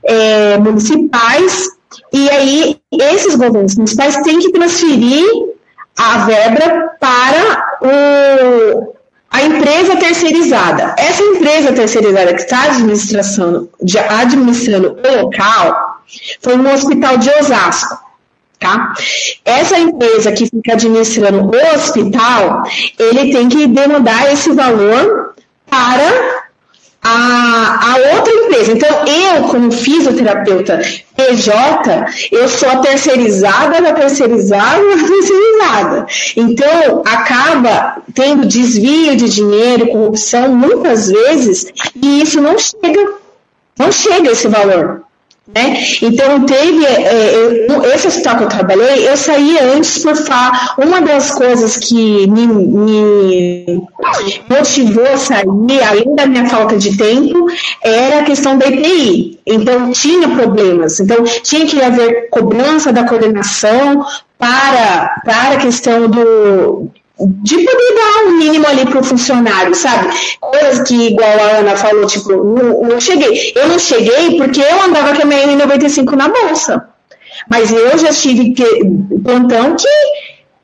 é, 0.03 0.57
municipais 0.57 1.69
e 2.11 2.29
aí, 2.29 2.77
esses 2.91 3.35
governos 3.35 3.75
municipais 3.75 4.17
têm 4.17 4.39
que 4.39 4.51
transferir 4.51 5.25
a 5.97 6.25
verba 6.25 6.91
para 6.99 7.77
o, 7.81 8.95
a 9.29 9.43
empresa 9.43 9.95
terceirizada. 9.97 10.95
Essa 10.97 11.23
empresa 11.23 11.73
terceirizada 11.73 12.33
que 12.33 12.41
está 12.41 12.63
administrando, 12.65 13.69
administrando 14.09 14.97
o 15.03 15.21
local 15.21 16.01
foi 16.41 16.57
um 16.57 16.73
hospital 16.73 17.17
de 17.17 17.29
Osasco. 17.29 17.97
Tá? 18.59 18.93
Essa 19.43 19.77
empresa 19.77 20.31
que 20.31 20.45
fica 20.45 20.73
administrando 20.73 21.51
o 21.51 21.75
hospital, 21.75 22.63
ele 22.97 23.33
tem 23.33 23.49
que 23.49 23.67
demandar 23.67 24.31
esse 24.31 24.51
valor 24.53 25.35
para 25.69 26.42
a, 27.03 27.91
a 27.91 28.15
outra 28.15 28.33
empresa. 28.33 28.71
Então, 28.71 28.89
eu, 29.05 29.43
como 29.49 29.71
fisioterapeuta 29.71 30.81
PJ, 31.15 32.05
eu 32.31 32.47
sou 32.47 32.69
a 32.69 32.77
terceirizada 32.77 33.81
da 33.81 33.93
terceirizada 33.93 34.81
da 34.95 35.03
terceirizada. 35.07 36.07
Então, 36.37 37.03
acaba 37.05 38.01
tendo 38.13 38.47
desvio 38.47 39.15
de 39.15 39.29
dinheiro, 39.29 39.87
corrupção, 39.87 40.49
muitas 40.55 41.09
vezes, 41.09 41.65
e 41.95 42.21
isso 42.21 42.39
não 42.39 42.57
chega, 42.57 43.13
não 43.77 43.91
chega 43.91 44.31
esse 44.31 44.47
valor. 44.47 45.03
Né? 45.45 45.77
Então, 46.01 46.45
teve, 46.45 46.85
é, 46.85 47.35
eu, 47.67 47.83
esse 47.93 48.07
hospital 48.07 48.37
que 48.37 48.43
eu 48.43 48.49
trabalhei, 48.49 49.09
eu 49.09 49.17
saí 49.17 49.59
antes 49.59 49.99
por 49.99 50.15
falar. 50.15 50.73
Uma 50.77 51.01
das 51.01 51.31
coisas 51.31 51.75
que 51.75 52.25
me, 52.27 52.47
me, 52.47 53.83
motivou 54.49 55.05
a 55.05 55.17
sair, 55.17 55.45
além 55.85 56.15
da 56.15 56.25
minha 56.25 56.45
falta 56.47 56.77
de 56.77 56.95
tempo, 56.95 57.47
era 57.81 58.19
a 58.21 58.23
questão 58.23 58.57
da 58.57 58.67
EPI. 58.67 59.37
Então, 59.45 59.91
tinha 59.91 60.29
problemas. 60.29 61.01
Então, 61.01 61.25
tinha 61.43 61.65
que 61.65 61.81
haver 61.81 62.29
cobrança 62.29 62.93
da 62.93 63.03
coordenação 63.03 64.05
para, 64.39 65.21
para 65.25 65.55
a 65.55 65.57
questão 65.57 66.09
do, 66.09 66.89
de 67.19 67.55
poder 67.55 67.95
dar 67.95 68.25
um 68.25 68.37
mínimo 68.37 68.67
ali 68.67 68.85
para 68.85 68.99
o 68.99 69.03
funcionário, 69.03 69.75
sabe? 69.75 70.09
Coisas 70.39 70.87
que, 70.87 71.09
igual 71.09 71.29
a 71.29 71.57
Ana 71.59 71.75
falou, 71.75 72.07
tipo, 72.07 72.31
não, 72.31 72.81
não 72.81 72.99
cheguei. 72.99 73.53
Eu 73.55 73.67
não 73.67 73.79
cheguei 73.79 74.37
porque 74.37 74.61
eu 74.61 74.81
andava 74.81 75.15
com 75.15 75.21
a 75.21 75.25
minha 75.25 75.47
N95 75.47 76.11
na 76.15 76.27
bolsa. 76.27 76.89
Mas 77.49 77.71
eu 77.71 77.97
já 77.97 78.11
tive 78.11 78.51
que, 78.51 78.65
plantão 79.23 79.75
que 79.75 79.87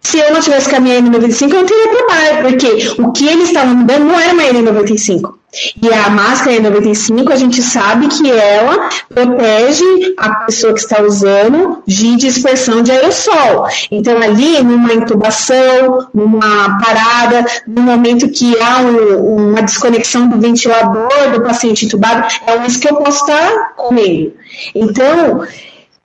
se 0.02 0.18
eu 0.18 0.34
não 0.34 0.42
tivesse 0.42 0.70
com 0.70 0.78
a 0.78 0.80
minha 0.80 1.02
N95, 1.02 1.52
eu 1.52 1.60
não 1.60 1.66
teria 1.66 1.96
trabalho, 1.96 2.50
porque 2.50 3.02
o 3.02 3.12
que 3.12 3.28
eles 3.28 3.50
estavam 3.50 3.76
me 3.76 3.84
dando 3.84 4.06
não 4.06 4.20
era 4.20 4.34
uma 4.34 4.44
N95. 4.44 5.40
E 5.82 5.92
a 5.92 6.10
máscara 6.10 6.56
N95, 6.58 7.32
a 7.32 7.36
gente 7.36 7.62
sabe 7.62 8.08
que 8.08 8.32
ela 8.32 8.90
protege 9.10 9.84
a 10.18 10.30
pessoa 10.46 10.74
que 10.74 10.80
está 10.80 11.02
usando 11.02 11.82
de 11.88 12.16
dispersão 12.18 12.84
de 12.84 12.92
aerossol. 12.92 13.68
Então, 13.92 14.22
ali, 14.22 14.62
numa 14.62 14.94
intubação, 14.94 16.08
numa 16.14 16.80
parada, 16.80 17.46
no 17.68 17.82
momento 17.82 18.30
que 18.30 18.56
há 18.62 18.80
um, 18.82 19.50
uma 19.50 19.62
desconexão 19.64 20.28
do 20.28 20.40
ventilador 20.40 21.32
do 21.34 21.42
paciente 21.42 21.86
intubado, 21.86 22.28
é 22.46 22.68
isso 22.68 22.80
que 22.80 22.90
eu 22.90 22.96
posso 22.96 23.26
estar 23.26 23.74
comendo. 23.76 24.34
Então, 24.76 25.46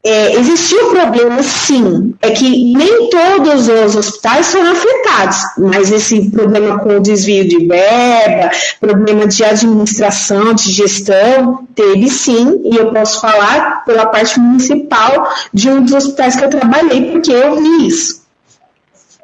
é, 0.06 0.34
existiu 0.34 0.90
problema, 0.90 1.42
sim. 1.42 2.14
É 2.20 2.30
que 2.30 2.74
nem 2.74 3.08
todos 3.08 3.68
os 3.68 3.96
hospitais 3.96 4.52
foram 4.52 4.72
afetados, 4.72 5.38
mas 5.56 5.90
esse 5.90 6.30
problema 6.30 6.78
com 6.78 6.96
o 6.96 7.00
desvio 7.00 7.48
de 7.48 7.66
verba, 7.66 8.50
problema 8.78 9.26
de 9.26 9.42
administração, 9.42 10.52
de 10.52 10.70
gestão, 10.70 11.66
teve 11.74 12.10
sim, 12.10 12.60
e 12.64 12.76
eu 12.76 12.92
posso 12.92 13.20
falar 13.22 13.82
pela 13.86 14.06
parte 14.06 14.38
municipal 14.38 15.26
de 15.52 15.70
um 15.70 15.82
dos 15.82 15.94
hospitais 15.94 16.36
que 16.36 16.44
eu 16.44 16.50
trabalhei, 16.50 17.10
porque 17.10 17.32
eu 17.32 17.56
vi 17.56 17.86
isso. 17.86 18.22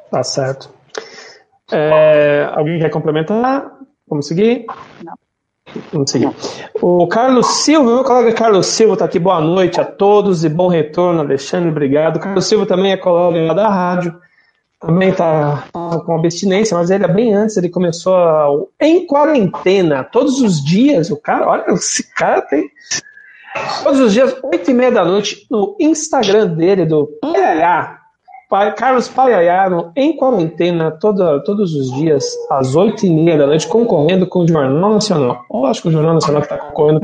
Tá 0.09 0.23
certo. 0.23 0.69
É, 1.71 2.49
alguém 2.53 2.79
quer 2.79 2.89
complementar? 2.89 3.71
Vamos 4.07 4.27
seguir? 4.27 4.65
Não. 5.03 5.13
Vamos 5.91 6.11
seguir. 6.11 6.29
O 6.81 7.07
Carlos 7.07 7.47
Silva, 7.63 7.95
meu 7.95 8.03
colega 8.03 8.33
Carlos 8.33 8.65
Silva 8.67 8.93
está 8.93 9.05
aqui. 9.05 9.19
Boa 9.19 9.41
noite 9.41 9.79
a 9.79 9.85
todos 9.85 10.43
e 10.43 10.49
bom 10.49 10.67
retorno, 10.67 11.21
Alexandre. 11.21 11.69
Obrigado. 11.69 12.19
Carlos 12.19 12.45
Silva 12.45 12.65
também 12.65 12.91
é 12.91 12.97
colega 12.97 13.53
da 13.53 13.69
rádio. 13.69 14.15
Também 14.79 15.09
está 15.09 15.65
com 16.05 16.15
abstinência, 16.15 16.75
mas 16.75 16.89
ele 16.89 17.05
é 17.05 17.07
bem 17.07 17.35
antes, 17.35 17.55
ele 17.55 17.69
começou 17.69 18.15
a, 18.15 18.47
em 18.79 19.05
quarentena, 19.05 20.03
todos 20.03 20.41
os 20.41 20.63
dias. 20.63 21.11
O 21.11 21.17
cara, 21.17 21.47
olha, 21.47 21.65
esse 21.73 22.11
cara 22.15 22.41
tem. 22.41 22.67
Todos 23.83 23.99
os 23.99 24.13
dias, 24.13 24.35
oito 24.43 24.71
e 24.71 24.73
meia 24.73 24.91
da 24.91 25.05
noite, 25.05 25.45
no 25.51 25.75
Instagram 25.79 26.47
dele, 26.47 26.85
do 26.85 27.07
PLA, 28.51 28.71
Carlos 28.73 29.07
Paiaiano 29.07 29.93
em 29.95 30.15
quarentena 30.17 30.91
toda, 30.91 31.41
todos 31.43 31.73
os 31.73 31.89
dias, 31.93 32.25
às 32.49 32.75
oito 32.75 33.05
e 33.05 33.09
meia 33.09 33.37
da 33.37 33.47
noite, 33.47 33.65
concorrendo 33.65 34.27
com 34.27 34.39
o 34.39 34.47
Jornal 34.47 34.91
Nacional. 34.91 35.45
Eu 35.49 35.65
acho 35.65 35.81
que 35.81 35.87
o 35.87 35.91
Jornal 35.91 36.15
Nacional 36.15 36.41
está 36.41 36.57
concorrendo. 36.57 36.99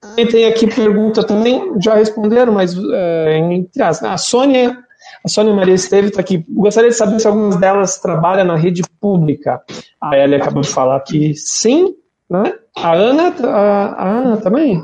Também 0.00 0.26
tem 0.28 0.44
aqui 0.46 0.68
pergunta, 0.68 1.24
também 1.24 1.72
já 1.80 1.96
responderam, 1.96 2.52
mas 2.52 2.76
é, 2.92 3.38
entre 3.38 3.82
as, 3.82 4.02
a 4.04 4.16
Sônia, 4.16 4.78
a 5.24 5.28
Sônia 5.28 5.52
Maria 5.52 5.74
Esteve 5.74 6.08
está 6.08 6.20
aqui. 6.20 6.44
Gostaria 6.48 6.90
de 6.90 6.96
saber 6.96 7.18
se 7.18 7.26
algumas 7.26 7.56
delas 7.56 7.98
trabalham 7.98 8.46
na 8.46 8.54
rede 8.54 8.82
pública. 9.00 9.60
A 10.00 10.16
Ellie 10.16 10.36
acabou 10.36 10.62
de 10.62 10.68
falar 10.68 11.00
que 11.00 11.34
sim, 11.34 11.92
né? 12.30 12.54
A 12.76 12.94
Ana, 12.94 13.34
a, 13.42 14.04
a 14.04 14.08
Ana 14.08 14.36
também? 14.36 14.80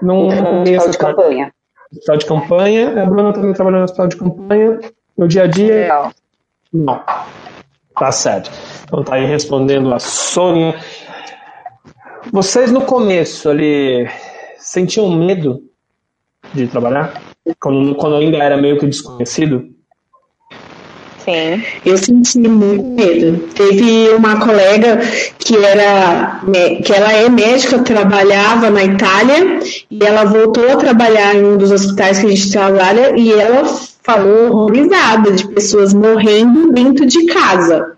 Não, 0.00 0.28
não 0.28 0.62
essa 0.62 0.90
de 0.90 0.98
campanha. 0.98 1.52
Hospital 1.92 2.16
de 2.16 2.26
campanha. 2.26 3.02
A 3.02 3.06
Bruna 3.06 3.32
também 3.32 3.52
trabalhou 3.52 3.78
no 3.80 3.84
hospital 3.84 4.06
de 4.08 4.16
campanha. 4.16 4.78
No 5.16 5.28
dia 5.28 5.44
a 5.44 5.46
dia. 5.46 5.88
Não. 5.88 6.12
Não. 6.72 7.02
Tá 7.96 8.10
certo. 8.10 8.50
Então 8.84 9.04
tá 9.04 9.14
aí 9.14 9.24
respondendo 9.24 9.94
a 9.94 9.98
Sônia. 9.98 10.74
Vocês 12.32 12.72
no 12.72 12.82
começo 12.82 13.48
ali 13.48 14.08
sentiam 14.58 15.10
medo 15.10 15.62
de 16.52 16.66
trabalhar? 16.66 17.22
Quando, 17.60 17.94
quando 17.94 18.16
ainda 18.16 18.38
era 18.38 18.56
meio 18.56 18.78
que 18.78 18.86
desconhecido? 18.86 19.74
Sim. 21.18 21.62
Eu 21.86 21.96
senti 21.96 22.38
muito 22.38 22.84
medo. 22.84 23.48
Teve 23.54 24.10
uma 24.10 24.38
colega 24.40 24.98
que 25.38 25.56
era 25.56 26.40
que 26.84 26.92
ela 26.92 27.12
é 27.12 27.28
médica, 27.28 27.78
trabalhava 27.78 28.68
na 28.70 28.84
Itália 28.84 29.60
e 29.90 30.04
ela 30.04 30.24
voltou 30.24 30.70
a 30.70 30.76
trabalhar 30.76 31.34
em 31.34 31.44
um 31.44 31.56
dos 31.56 31.70
hospitais 31.70 32.18
que 32.18 32.26
a 32.26 32.30
gente 32.30 32.50
trabalha 32.50 33.18
e 33.18 33.32
ela 33.32 33.64
falou 34.04 34.50
horrorizada 34.50 35.32
de 35.32 35.48
pessoas 35.48 35.94
morrendo 35.94 36.70
dentro 36.72 37.06
de 37.06 37.24
casa. 37.24 37.96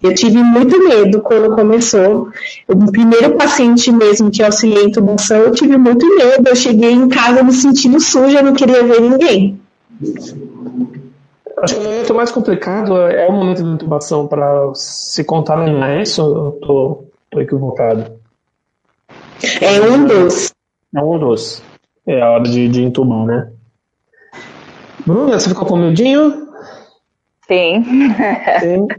Eu 0.00 0.14
tive 0.14 0.42
muito 0.42 0.78
medo 0.78 1.22
quando 1.22 1.56
começou. 1.56 2.28
O 2.68 2.92
primeiro 2.92 3.34
paciente 3.36 3.90
mesmo 3.90 4.30
que 4.30 4.42
eu 4.42 4.46
auxiliei 4.46 4.84
em 4.84 4.88
intubação, 4.88 5.38
eu 5.38 5.50
tive 5.50 5.76
muito 5.78 6.06
medo. 6.16 6.48
Eu 6.48 6.54
cheguei 6.54 6.92
em 6.92 7.08
casa 7.08 7.42
me 7.42 7.52
sentindo 7.52 7.98
suja, 7.98 8.42
não 8.42 8.52
queria 8.52 8.84
ver 8.84 9.00
ninguém. 9.00 9.58
Acho 11.56 11.74
que 11.74 11.80
o 11.80 11.84
momento 11.84 12.14
mais 12.14 12.30
complicado 12.30 12.96
é 12.98 13.26
o 13.26 13.32
momento 13.32 13.62
de 13.62 13.68
intubação 13.70 14.28
para 14.28 14.70
se 14.74 15.24
contaminar. 15.24 15.90
É 15.90 16.02
isso 16.02 16.20
eu 16.20 16.52
tô, 16.60 17.04
tô 17.30 17.40
equivocado? 17.40 18.12
É 19.60 19.80
um 19.80 20.04
dos. 20.04 20.52
É 20.94 21.02
um 21.02 21.18
dos. 21.18 21.62
É 22.06 22.20
a 22.20 22.30
hora 22.30 22.44
de, 22.44 22.68
de 22.68 22.82
intubar, 22.82 23.24
né? 23.26 23.50
Bruna, 25.08 25.40
você 25.40 25.48
ficou 25.48 25.66
com 25.66 25.76
medinho? 25.76 26.48
Sim. 27.46 27.82
Sim. 28.60 28.88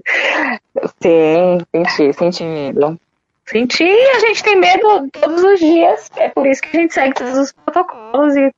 Sim, 1.02 1.58
senti, 1.72 2.14
senti 2.14 2.44
medo. 2.44 3.00
Senti, 3.46 3.84
a 3.84 4.20
gente 4.20 4.44
tem 4.44 4.60
medo 4.60 5.08
todos 5.12 5.44
os 5.44 5.60
dias. 5.60 6.10
É 6.16 6.30
por 6.30 6.48
isso 6.48 6.62
que 6.62 6.76
a 6.76 6.80
gente 6.82 6.94
segue 6.94 7.14
todos 7.14 7.38
os 7.38 7.52
protocolos 7.52 8.36
e, 8.36 8.52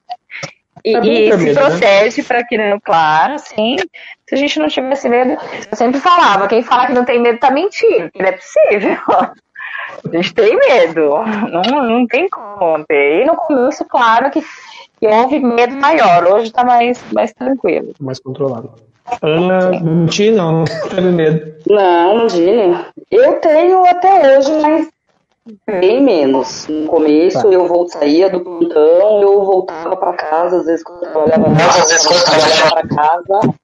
e, 0.86 0.96
é 0.96 1.00
e 1.00 1.38
se 1.38 1.46
né? 1.46 1.54
protege 1.54 2.22
né? 2.22 2.28
para 2.28 2.46
que 2.46 2.58
não, 2.58 2.80
claro, 2.80 3.38
sim. 3.40 3.76
Se 4.30 4.36
a 4.36 4.38
gente 4.38 4.58
não 4.60 4.68
tivesse 4.70 5.10
medo, 5.10 5.32
eu 5.70 5.78
sempre 5.78 6.00
falava, 6.00 6.48
quem 6.48 6.64
fala 6.64 6.88
que 6.88 6.94
não 6.94 7.04
tem 7.04 7.20
medo 7.20 7.40
tá 7.40 7.52
mentindo, 7.52 8.10
que 8.12 8.20
não 8.22 8.30
é 8.30 8.32
possível. 8.32 8.98
A 10.04 10.16
gente 10.16 10.34
tem 10.34 10.58
medo, 10.58 11.10
não, 11.52 11.84
não 11.88 12.08
tem 12.08 12.28
como. 12.30 12.86
E 12.90 13.26
no 13.26 13.36
começo, 13.36 13.86
claro 13.86 14.32
que, 14.32 14.42
que 14.42 15.08
houve 15.08 15.40
medo 15.40 15.76
maior, 15.76 16.26
hoje 16.26 16.48
está 16.48 16.64
mais, 16.64 17.04
mais 17.12 17.34
tranquilo. 17.34 17.94
Mais 18.00 18.20
controlado. 18.20 18.74
Ana, 19.22 19.72
mentir 19.82 20.34
não, 20.34 20.52
não 20.60 20.66
teve 20.90 21.12
medo. 21.12 21.54
Não, 21.68 22.16
imagine. 22.16 22.86
Eu 23.10 23.40
tenho 23.40 23.86
até 23.86 24.38
hoje, 24.38 24.52
mas 24.62 24.88
bem 25.68 26.02
menos. 26.02 26.68
No 26.68 26.88
começo 26.88 27.42
tá. 27.42 27.48
eu 27.48 27.68
vou, 27.68 27.88
saía 27.90 28.30
do 28.30 28.42
plantão, 28.42 29.22
eu 29.22 29.44
voltava 29.44 29.96
para 29.98 30.14
casa, 30.14 30.58
às 30.58 30.66
vezes 30.66 30.84
quando 30.84 31.04
eu 31.04 31.12
trabalhava 31.12 31.48
às 31.48 31.90
vezes 31.90 32.06
quando 32.06 32.20
eu 32.20 32.26
trabalhava 32.26 32.70
para 32.70 32.88
casa, 32.88 33.56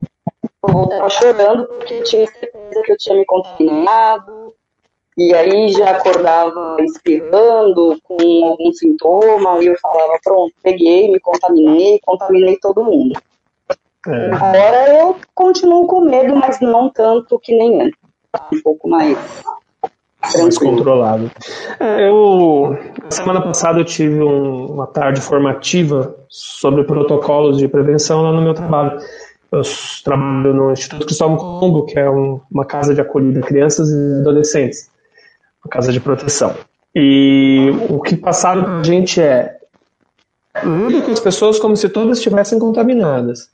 eu 0.43 0.73
voltava 0.73 1.09
chorando 1.09 1.65
porque 1.67 2.01
tinha 2.01 2.27
certeza 2.27 2.81
que 2.83 2.91
eu 2.91 2.97
tinha 2.97 3.15
me 3.15 3.25
contaminado. 3.25 4.53
E 5.17 5.33
aí 5.33 5.69
já 5.69 5.91
acordava 5.91 6.77
espirrando 6.81 7.97
com 8.03 8.45
algum 8.45 8.71
sintoma, 8.71 9.63
e 9.63 9.67
eu 9.67 9.75
falava, 9.79 10.19
pronto, 10.23 10.53
peguei, 10.61 11.11
me 11.11 11.19
contaminei, 11.19 11.99
contaminei 12.05 12.57
todo 12.57 12.83
mundo. 12.83 13.19
É. 14.07 14.31
Agora 14.31 14.99
eu 14.99 15.15
continuo 15.33 15.87
com 15.87 16.01
medo, 16.01 16.35
mas 16.35 16.59
não 16.61 16.89
tanto 16.89 17.39
que 17.39 17.57
nem 17.57 17.81
antes. 17.81 17.99
Um 18.53 18.61
pouco 18.61 18.87
mais 18.87 19.17
mais 20.35 20.57
controlado. 20.57 21.31
É, 21.79 22.09
eu, 22.09 22.77
semana 23.09 23.41
passada 23.41 23.79
eu 23.79 23.85
tive 23.85 24.21
um, 24.21 24.73
uma 24.73 24.87
tarde 24.87 25.21
formativa 25.21 26.15
sobre 26.27 26.83
protocolos 26.83 27.57
de 27.57 27.67
prevenção 27.67 28.21
lá 28.21 28.31
no 28.31 28.41
meu 28.41 28.53
trabalho. 28.53 28.99
Eu 29.51 29.61
trabalho 30.03 30.53
no 30.53 30.71
Instituto 30.71 31.05
Cristóvão 31.05 31.37
Colombo, 31.37 31.85
que 31.85 31.97
é 31.97 32.09
um, 32.09 32.41
uma 32.51 32.65
casa 32.65 32.93
de 32.93 32.99
acolhida 32.99 33.39
a 33.39 33.43
crianças 33.43 33.89
e 33.89 34.19
adolescentes, 34.19 34.89
casa 35.67 35.91
de 35.91 35.99
proteção. 35.99 36.55
E 36.95 37.69
o 37.89 38.01
que 38.01 38.15
passaram 38.15 38.63
para 38.63 38.79
a 38.79 38.83
gente 38.83 39.21
é 39.21 39.57
lida 40.63 41.01
com 41.01 41.11
as 41.11 41.19
pessoas 41.19 41.59
como 41.59 41.75
se 41.75 41.89
todas 41.89 42.17
estivessem 42.17 42.57
contaminadas. 42.57 43.49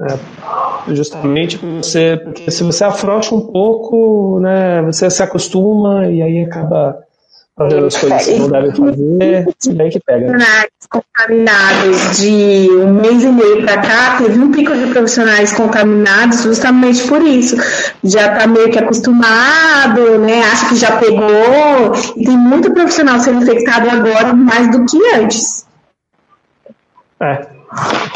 É, 0.00 0.94
justamente 0.94 1.56
você, 1.56 2.20
porque 2.22 2.50
se 2.50 2.62
você 2.62 2.84
afrouxa 2.84 3.34
um 3.34 3.40
pouco, 3.40 4.40
né, 4.40 4.82
você 4.82 5.08
se 5.08 5.22
acostuma 5.22 6.06
e 6.06 6.20
aí 6.20 6.44
acaba 6.44 7.05
fazendo 7.56 7.86
as 7.86 7.96
coisas 7.96 8.24
que 8.26 8.38
não 8.38 8.48
devem 8.48 8.70
fazer, 8.70 9.46
e 9.74 9.82
aí 9.82 9.90
que 9.90 10.00
pega. 10.00 10.26
Profissionais 10.26 10.70
contaminados 10.88 12.16
de 12.18 12.68
um 12.70 12.92
mês 12.92 13.24
e 13.24 13.28
meio 13.28 13.64
para 13.64 13.80
cá, 13.80 14.18
teve 14.18 14.38
um 14.38 14.52
pico 14.52 14.74
de 14.74 14.86
profissionais 14.86 15.52
contaminados 15.52 16.42
justamente 16.42 17.06
por 17.08 17.22
isso. 17.22 17.56
Já 18.04 18.34
está 18.34 18.46
meio 18.46 18.70
que 18.70 18.78
acostumado, 18.78 20.18
né? 20.18 20.42
Acha 20.42 20.68
que 20.68 20.76
já 20.76 20.98
pegou, 20.98 21.92
e 22.16 22.24
tem 22.24 22.36
muito 22.36 22.72
profissional 22.72 23.18
sendo 23.18 23.42
infectado 23.42 23.88
agora 23.90 24.32
mais 24.34 24.70
do 24.70 24.84
que 24.84 24.98
antes. 25.14 25.66
É, 27.18 27.56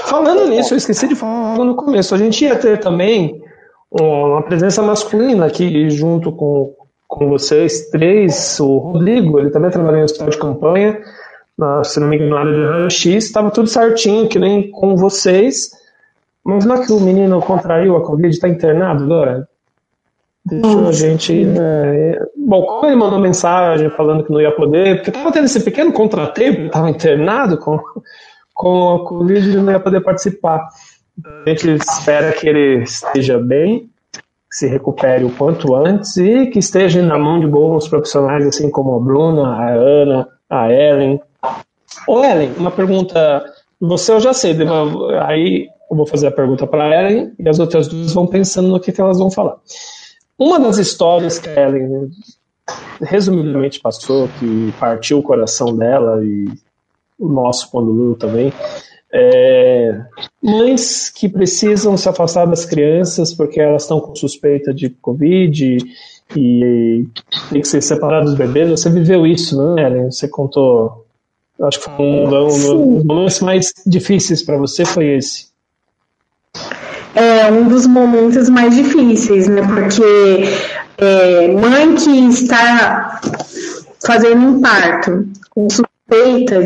Falando 0.07 0.49
nisso, 0.49 0.75
eu 0.75 0.79
esqueci 0.79 1.09
de 1.09 1.15
falar 1.15 1.65
no 1.65 1.75
começo. 1.75 2.15
A 2.15 2.19
gente 2.19 2.45
ia 2.45 2.57
ter 2.57 2.79
também 2.79 3.43
uma 3.91 4.43
presença 4.43 4.83
masculina 4.83 5.47
aqui 5.47 5.91
junto 5.91 6.33
com, 6.33 6.73
com 7.11 7.29
vocês 7.29 7.91
três. 7.91 8.59
O 8.61 8.79
Rodrigo, 8.79 9.41
ele 9.41 9.51
também 9.51 9.71
trabalha 9.71 9.99
em 9.99 10.05
hospital 10.05 10.29
de 10.29 10.39
campanha, 10.39 11.01
na, 11.59 11.83
se 11.83 11.99
não 11.99 12.07
me 12.07 12.17
engano, 12.17 12.31
na 12.31 12.41
área 12.41 12.53
de 12.55 12.65
raio-x. 12.65 13.25
Estava 13.25 13.51
tudo 13.51 13.69
certinho, 13.69 14.29
que 14.29 14.39
nem 14.39 14.71
com 14.71 14.97
vocês. 14.97 15.73
Mas 16.45 16.65
não 16.65 16.77
é 16.77 16.87
que 16.87 16.93
o 16.93 17.01
menino 17.01 17.43
contraiu 17.43 17.97
a 17.97 18.05
Covid, 18.05 18.29
está 18.29 18.49
internado 18.49 19.05
agora? 19.05 19.49
Deixou 20.47 20.89
a 20.89 20.93
gente. 20.93 21.45
Né, 21.45 22.19
bom, 22.35 22.63
como 22.63 22.87
ele 22.87 22.97
mandou 22.97 23.19
mensagem 23.19 23.91
falando 23.91 24.25
que 24.25 24.33
não 24.33 24.41
ia 24.41 24.55
poder, 24.55 24.97
porque 24.97 25.11
estava 25.11 25.33
tendo 25.33 25.45
esse 25.45 25.61
pequeno 25.61 25.93
contratempo, 25.93 26.67
estava 26.67 26.89
internado 26.89 27.59
com 27.59 27.79
com 28.61 28.95
a 28.95 29.05
Covid 29.07 29.49
ele 29.49 29.63
não 29.63 29.73
ia 29.73 29.81
poder 29.81 30.03
participar. 30.03 30.69
A 31.25 31.49
gente 31.49 31.71
espera 31.71 32.31
que 32.33 32.47
ele 32.47 32.83
esteja 32.83 33.39
bem, 33.39 33.91
se 34.51 34.67
recupere 34.67 35.25
o 35.25 35.31
quanto 35.31 35.75
antes 35.75 36.17
e 36.17 36.47
que 36.47 36.59
esteja 36.59 37.01
na 37.03 37.17
mão 37.17 37.39
de 37.39 37.47
bons 37.47 37.87
profissionais, 37.89 38.47
assim 38.47 38.69
como 38.71 38.97
a 38.97 39.01
Bruna, 39.01 39.49
a 39.49 39.71
Ana, 39.71 40.29
a 40.49 40.73
Ellen. 40.73 41.21
Ô 42.07 42.25
Ellen, 42.25 42.53
uma 42.57 42.71
pergunta. 42.71 43.45
Você 43.81 44.13
eu 44.13 44.21
já 44.21 44.35
sei, 44.35 44.57
aí 45.25 45.69
eu 45.91 45.97
vou 45.97 46.07
fazer 46.07 46.27
a 46.27 46.33
pergunta 46.33 46.67
para 46.67 46.85
a 46.85 47.01
Ellen 47.01 47.33
e 47.39 47.49
as 47.49 47.59
outras 47.59 47.89
duas 47.89 48.13
vão 48.13 48.27
pensando 48.27 48.69
no 48.69 48.81
que, 48.81 48.93
que 48.93 49.01
elas 49.01 49.19
vão 49.19 49.31
falar. 49.31 49.57
Uma 50.39 50.59
das 50.59 50.79
histórias 50.79 51.39
que 51.39 51.49
a 51.49 51.69
Ellen 51.69 52.11
resumidamente 53.01 53.81
passou, 53.81 54.29
que 54.39 54.75
partiu 54.79 55.19
o 55.19 55.23
coração 55.23 55.77
dela 55.77 56.23
e 56.25 56.49
o 57.19 57.29
nosso 57.29 57.69
Lula 57.79 58.17
também, 58.17 58.53
é, 59.13 60.01
mães 60.43 61.11
que 61.11 61.29
precisam 61.29 61.97
se 61.97 62.09
afastar 62.09 62.47
das 62.47 62.65
crianças 62.65 63.35
porque 63.35 63.61
elas 63.61 63.83
estão 63.83 64.01
com 64.01 64.15
suspeita 64.15 64.73
de 64.73 64.89
Covid 64.89 65.79
e, 66.37 67.07
tem 67.51 67.61
que 67.61 67.67
ser 67.67 67.83
separadas 67.83 68.31
dos 68.31 68.39
bebês. 68.39 68.71
Você 68.71 68.89
viveu 68.89 69.27
isso, 69.27 69.75
né, 69.75 69.85
Ellen? 69.85 70.11
Você 70.11 70.29
contou. 70.29 71.05
Acho 71.61 71.79
que 71.79 71.85
foi 71.85 72.05
um, 72.05 72.29
um, 72.29 72.47
um 72.47 72.97
dos 72.97 73.05
momentos 73.05 73.41
mais 73.41 73.73
difíceis 73.85 74.43
para 74.43 74.57
você 74.57 74.85
foi 74.85 75.17
esse. 75.17 75.51
É 77.15 77.51
um 77.51 77.69
dos 77.69 77.87
momentos 77.87 78.49
mais 78.49 78.75
difíceis, 78.77 79.49
né? 79.49 79.61
Porque 79.63 80.03
é, 80.99 81.49
mãe 81.49 81.95
que 81.97 82.11
está 82.29 83.21
fazendo 84.07 84.47
um 84.47 84.61
parto 84.61 85.29
com 85.51 85.69
suspeita 85.69 86.00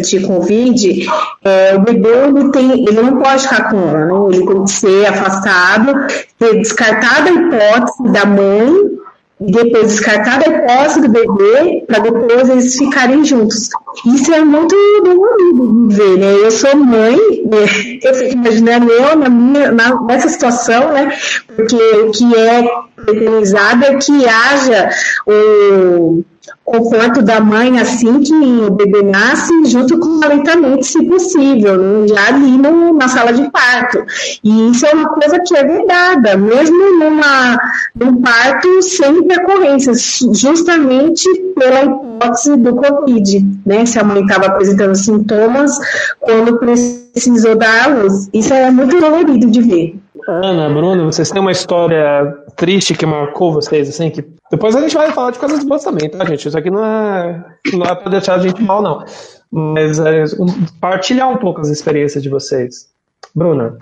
de 0.02 0.20
Covid, 0.20 1.07
é, 1.44 1.74
o 1.76 1.80
bebê 1.80 2.09
ele, 2.09 2.50
tem, 2.50 2.70
ele 2.72 3.02
não 3.02 3.18
pode 3.20 3.42
ficar 3.42 3.70
com 3.70 3.88
ela, 3.88 4.07
né? 4.07 4.37
ele 4.37 4.46
tem 4.46 4.64
que 4.64 4.70
ser 4.70 5.07
afastado, 5.07 6.07
ter 6.38 6.59
descartado 6.59 7.28
a 7.28 7.33
hipótese 7.33 8.12
da 8.12 8.24
mãe 8.24 8.94
e 9.40 9.50
depois 9.50 9.88
descartada 9.88 10.44
a 10.44 10.54
hipótese 10.54 11.00
do 11.02 11.09
bebê 11.09 11.85
para 11.87 11.98
depois 11.98 12.48
eles 12.48 12.76
ficarem 12.76 13.24
juntos. 13.24 13.68
Isso 14.07 14.33
é 14.33 14.44
muito 14.44 14.74
dolorido 15.04 15.88
ver, 15.88 16.18
né? 16.18 16.35
Eu 16.35 16.50
sou 16.50 16.76
mãe, 16.76 17.16
né? 17.16 17.98
eu 18.02 18.14
fico 18.14 18.33
imaginando 18.33 18.90
eu 18.90 19.16
na 19.16 19.28
minha, 19.28 19.72
na, 19.72 20.00
nessa 20.02 20.28
situação, 20.28 20.92
né? 20.92 21.12
Porque 21.54 21.76
o 21.76 22.11
que 22.11 22.35
é 22.35 22.68
preconizado 23.04 23.85
é 23.85 23.94
que 23.96 24.26
haja 24.26 24.90
o 25.26 26.22
conforto 26.64 27.22
da 27.22 27.40
mãe 27.40 27.79
assim 27.79 28.20
que 28.20 28.33
o 28.33 28.70
bebê 28.70 29.03
nasce, 29.03 29.53
junto 29.66 29.98
com 29.98 30.18
o 30.18 30.24
aleitamento, 30.24 30.85
se 30.85 31.05
possível, 31.05 31.77
né? 31.77 32.09
já 32.09 32.29
ali 32.29 32.57
no, 32.57 32.94
na 32.94 33.07
sala 33.07 33.33
de 33.33 33.50
parto. 33.50 34.05
E 34.42 34.70
isso 34.70 34.87
é 34.87 34.94
uma 34.94 35.09
coisa 35.09 35.38
que 35.40 35.55
é 35.55 35.64
vedada, 35.64 36.37
mesmo 36.37 36.98
numa, 36.98 37.59
num 37.94 38.20
parto 38.22 38.83
sem 38.83 39.18
intercorrências, 39.18 40.20
justamente 40.33 41.29
pela 41.57 41.85
hipótese 41.85 42.57
do 42.57 42.74
Covid, 42.74 43.46
né? 43.66 43.85
Se 43.85 43.98
a 43.98 44.05
mãe 44.05 44.22
estava 44.22 44.46
apresentando 44.46 44.94
sintomas 44.94 45.72
quando 46.20 46.59
precisou 46.59 47.57
dar 47.57 47.85
a 47.85 47.88
luz. 47.88 48.29
Isso 48.33 48.53
é 48.55 48.70
muito 48.70 48.98
dolorido 48.98 49.50
de 49.50 49.61
ver. 49.61 50.04
Ana, 50.27 50.69
Bruno, 50.69 51.05
vocês 51.05 51.31
têm 51.31 51.41
uma 51.41 51.53
história 51.53 52.33
triste 52.57 52.95
que 52.95 53.05
marcou 53.05 53.53
vocês, 53.53 53.89
assim, 53.89 54.11
que 54.11 54.25
depois 54.51 54.75
a 54.75 54.81
gente 54.81 54.95
vai 54.95 55.11
falar 55.13 55.33
de 55.33 55.39
coisas 55.39 55.65
boas 55.65 55.85
também, 55.85 56.09
tá, 56.09 56.25
gente? 56.25 56.49
Isso 56.49 56.59
aqui 56.59 56.71
não 56.71 56.85
é, 56.85 57.45
não 57.73 57.87
é 57.87 57.95
pra 57.95 58.11
deixar 58.11 58.35
a 58.37 58.39
gente 58.39 58.63
mal, 58.63 58.83
não. 58.83 59.05
Mas 59.51 59.99
é, 59.99 60.25
um, 60.39 60.47
partilhar 60.81 61.31
um 61.31 61.37
pouco 61.37 61.61
as 61.61 61.69
experiências 61.69 62.23
de 62.23 62.29
vocês. 62.29 62.91
Bruna, 63.35 63.79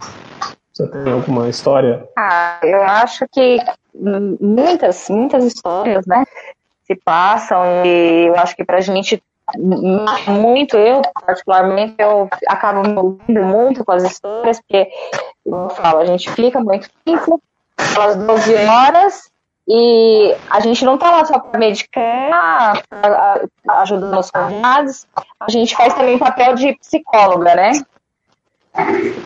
você 0.73 0.87
tem 0.89 1.13
alguma 1.13 1.49
história? 1.49 2.09
Ah, 2.17 2.59
eu 2.63 2.83
acho 2.83 3.27
que 3.31 3.59
muitas, 3.95 5.09
muitas 5.09 5.45
histórias, 5.45 6.07
né, 6.07 6.25
se 6.85 6.95
passam 6.97 7.63
e 7.85 8.27
eu 8.27 8.37
acho 8.37 8.57
que 8.57 8.65
pra 8.65 8.81
gente 8.81 9.23
muito, 10.29 10.77
eu 10.77 11.03
particularmente, 11.27 11.95
eu 11.99 12.29
acabo 12.47 12.89
me 12.89 12.97
ouvindo 12.97 13.43
muito 13.43 13.85
com 13.85 13.93
as 13.93 14.05
histórias, 14.05 14.61
porque, 14.61 14.89
como 15.45 15.65
eu 15.65 15.71
falo, 15.71 16.01
a 16.01 16.07
gente 16.07 16.31
fica 16.31 16.61
muito 16.61 16.89
tempo, 17.05 17.41
pelas 17.95 18.17
12 18.17 18.55
horas, 18.67 19.31
e 19.69 20.35
a 20.51 20.61
gente 20.61 20.85
não 20.85 20.95
está 20.95 21.11
lá 21.11 21.25
só 21.25 21.39
para 21.39 21.59
medicar, 21.59 22.83
ajudando 23.69 24.19
os 24.19 24.31
convidados, 24.31 25.07
a 25.41 25.51
gente 25.51 25.77
faz 25.77 25.95
também 25.95 26.19
papel 26.19 26.55
de 26.55 26.77
psicóloga, 26.77 27.55
né? 27.55 27.73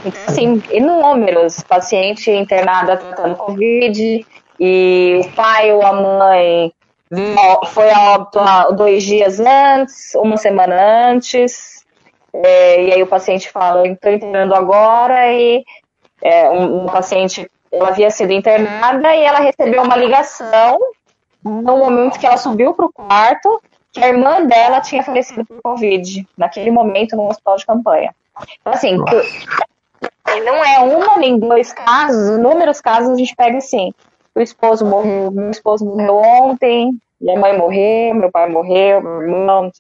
Então, 0.05 0.23
assim, 0.29 0.63
inúmeros 0.71 1.63
pacientes 1.63 2.27
internados 2.29 2.99
tratando 2.99 3.37
Covid, 3.37 4.27
e 4.59 5.21
o 5.23 5.31
pai 5.35 5.73
ou 5.73 5.85
a 5.85 5.93
mãe 5.93 6.73
foi 7.73 7.91
a 7.91 8.15
óbito 8.15 8.41
dois 8.75 9.03
dias 9.05 9.39
antes, 9.39 10.15
uma 10.17 10.37
semana 10.37 11.11
antes, 11.11 11.85
é, 12.33 12.85
e 12.85 12.93
aí 12.93 13.03
o 13.03 13.07
paciente 13.07 13.51
fala, 13.51 13.87
estou 13.87 14.13
internando 14.13 14.55
agora, 14.55 15.33
e 15.33 15.65
é, 16.23 16.49
um, 16.51 16.85
um, 16.85 16.87
paciente, 16.87 17.51
ela 17.71 17.89
havia 17.89 18.11
sido 18.11 18.33
internada 18.33 19.15
e 19.15 19.23
ela 19.23 19.39
recebeu 19.39 19.83
uma 19.83 19.97
ligação 19.97 20.79
no 21.43 21.77
momento 21.77 22.19
que 22.19 22.27
ela 22.27 22.37
subiu 22.37 22.75
para 22.75 22.87
o 22.87 22.93
quarto, 22.93 23.63
que 23.93 24.03
a 24.03 24.09
irmã 24.09 24.45
dela 24.45 24.81
tinha 24.81 25.03
falecido 25.03 25.45
por 25.45 25.61
Covid, 25.63 26.27
naquele 26.37 26.71
momento 26.71 27.17
no 27.17 27.29
hospital 27.29 27.57
de 27.57 27.67
campanha. 27.67 28.15
Então, 28.61 28.73
assim, 28.73 28.97
não 30.45 30.65
é 30.65 30.79
uma 30.81 31.17
nem 31.17 31.39
dois 31.39 31.73
casos, 31.73 32.37
inúmeros 32.37 32.81
casos 32.81 33.11
a 33.11 33.17
gente 33.17 33.35
pega 33.35 33.59
assim, 33.59 33.93
o 34.35 34.41
esposo 34.41 34.85
morreu, 34.85 35.31
meu 35.31 35.51
esposo 35.51 35.85
morreu 35.85 36.17
ontem, 36.17 36.99
minha 37.21 37.39
mãe 37.39 37.57
morreu, 37.57 38.15
meu 38.15 38.31
pai 38.31 38.49
morreu, 38.49 39.01
meu 39.01 39.23
irmão. 39.23 39.71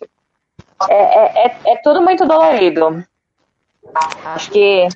É, 0.88 0.94
é, 0.94 1.46
é, 1.46 1.57
é 1.72 1.77
tudo 1.83 2.01
muito 2.01 2.27
dolorido. 2.27 3.05
Acho 4.25 4.51
que 4.51 4.88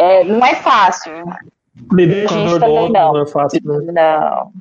é, 0.00 0.24
não 0.24 0.44
é 0.46 0.54
fácil. 0.54 1.12
Lidar 1.92 2.28
com 2.28 2.34
a 2.34 2.44
dor 2.44 2.58
do 2.58 2.66
outro 2.66 2.92
não. 2.92 3.12
não 3.12 3.22
é 3.22 3.26
fácil, 3.26 3.60
né? 3.64 3.92
Não. 3.92 4.52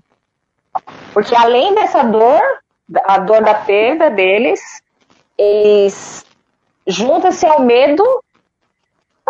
Porque 1.13 1.33
além 1.33 1.73
dessa 1.73 2.03
dor, 2.03 2.41
a 3.05 3.19
dor 3.19 3.41
da 3.41 3.53
perda 3.53 4.09
deles, 4.09 4.59
eles 5.37 6.25
junta-se 6.85 7.45
ao 7.45 7.61
medo 7.61 8.03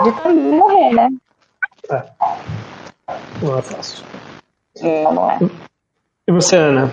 de 0.03 0.11
também 0.23 0.51
morrer, 0.51 0.93
né? 0.93 1.09
É. 1.91 2.03
Não 3.43 3.57
é 3.57 3.61
fácil. 3.61 4.03
Não, 4.81 5.13
não 5.13 5.31
é. 5.31 5.39
E 6.27 6.31
você, 6.31 6.55
Ana? 6.55 6.91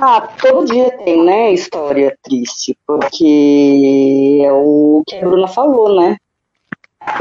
Ah, 0.00 0.20
todo 0.40 0.64
dia 0.64 0.90
tem, 0.98 1.22
né, 1.24 1.52
história 1.52 2.16
triste, 2.22 2.76
porque 2.86 4.42
é 4.44 4.52
o 4.52 5.02
que 5.06 5.16
a 5.16 5.20
Bruna 5.20 5.46
falou, 5.46 6.00
né? 6.00 6.16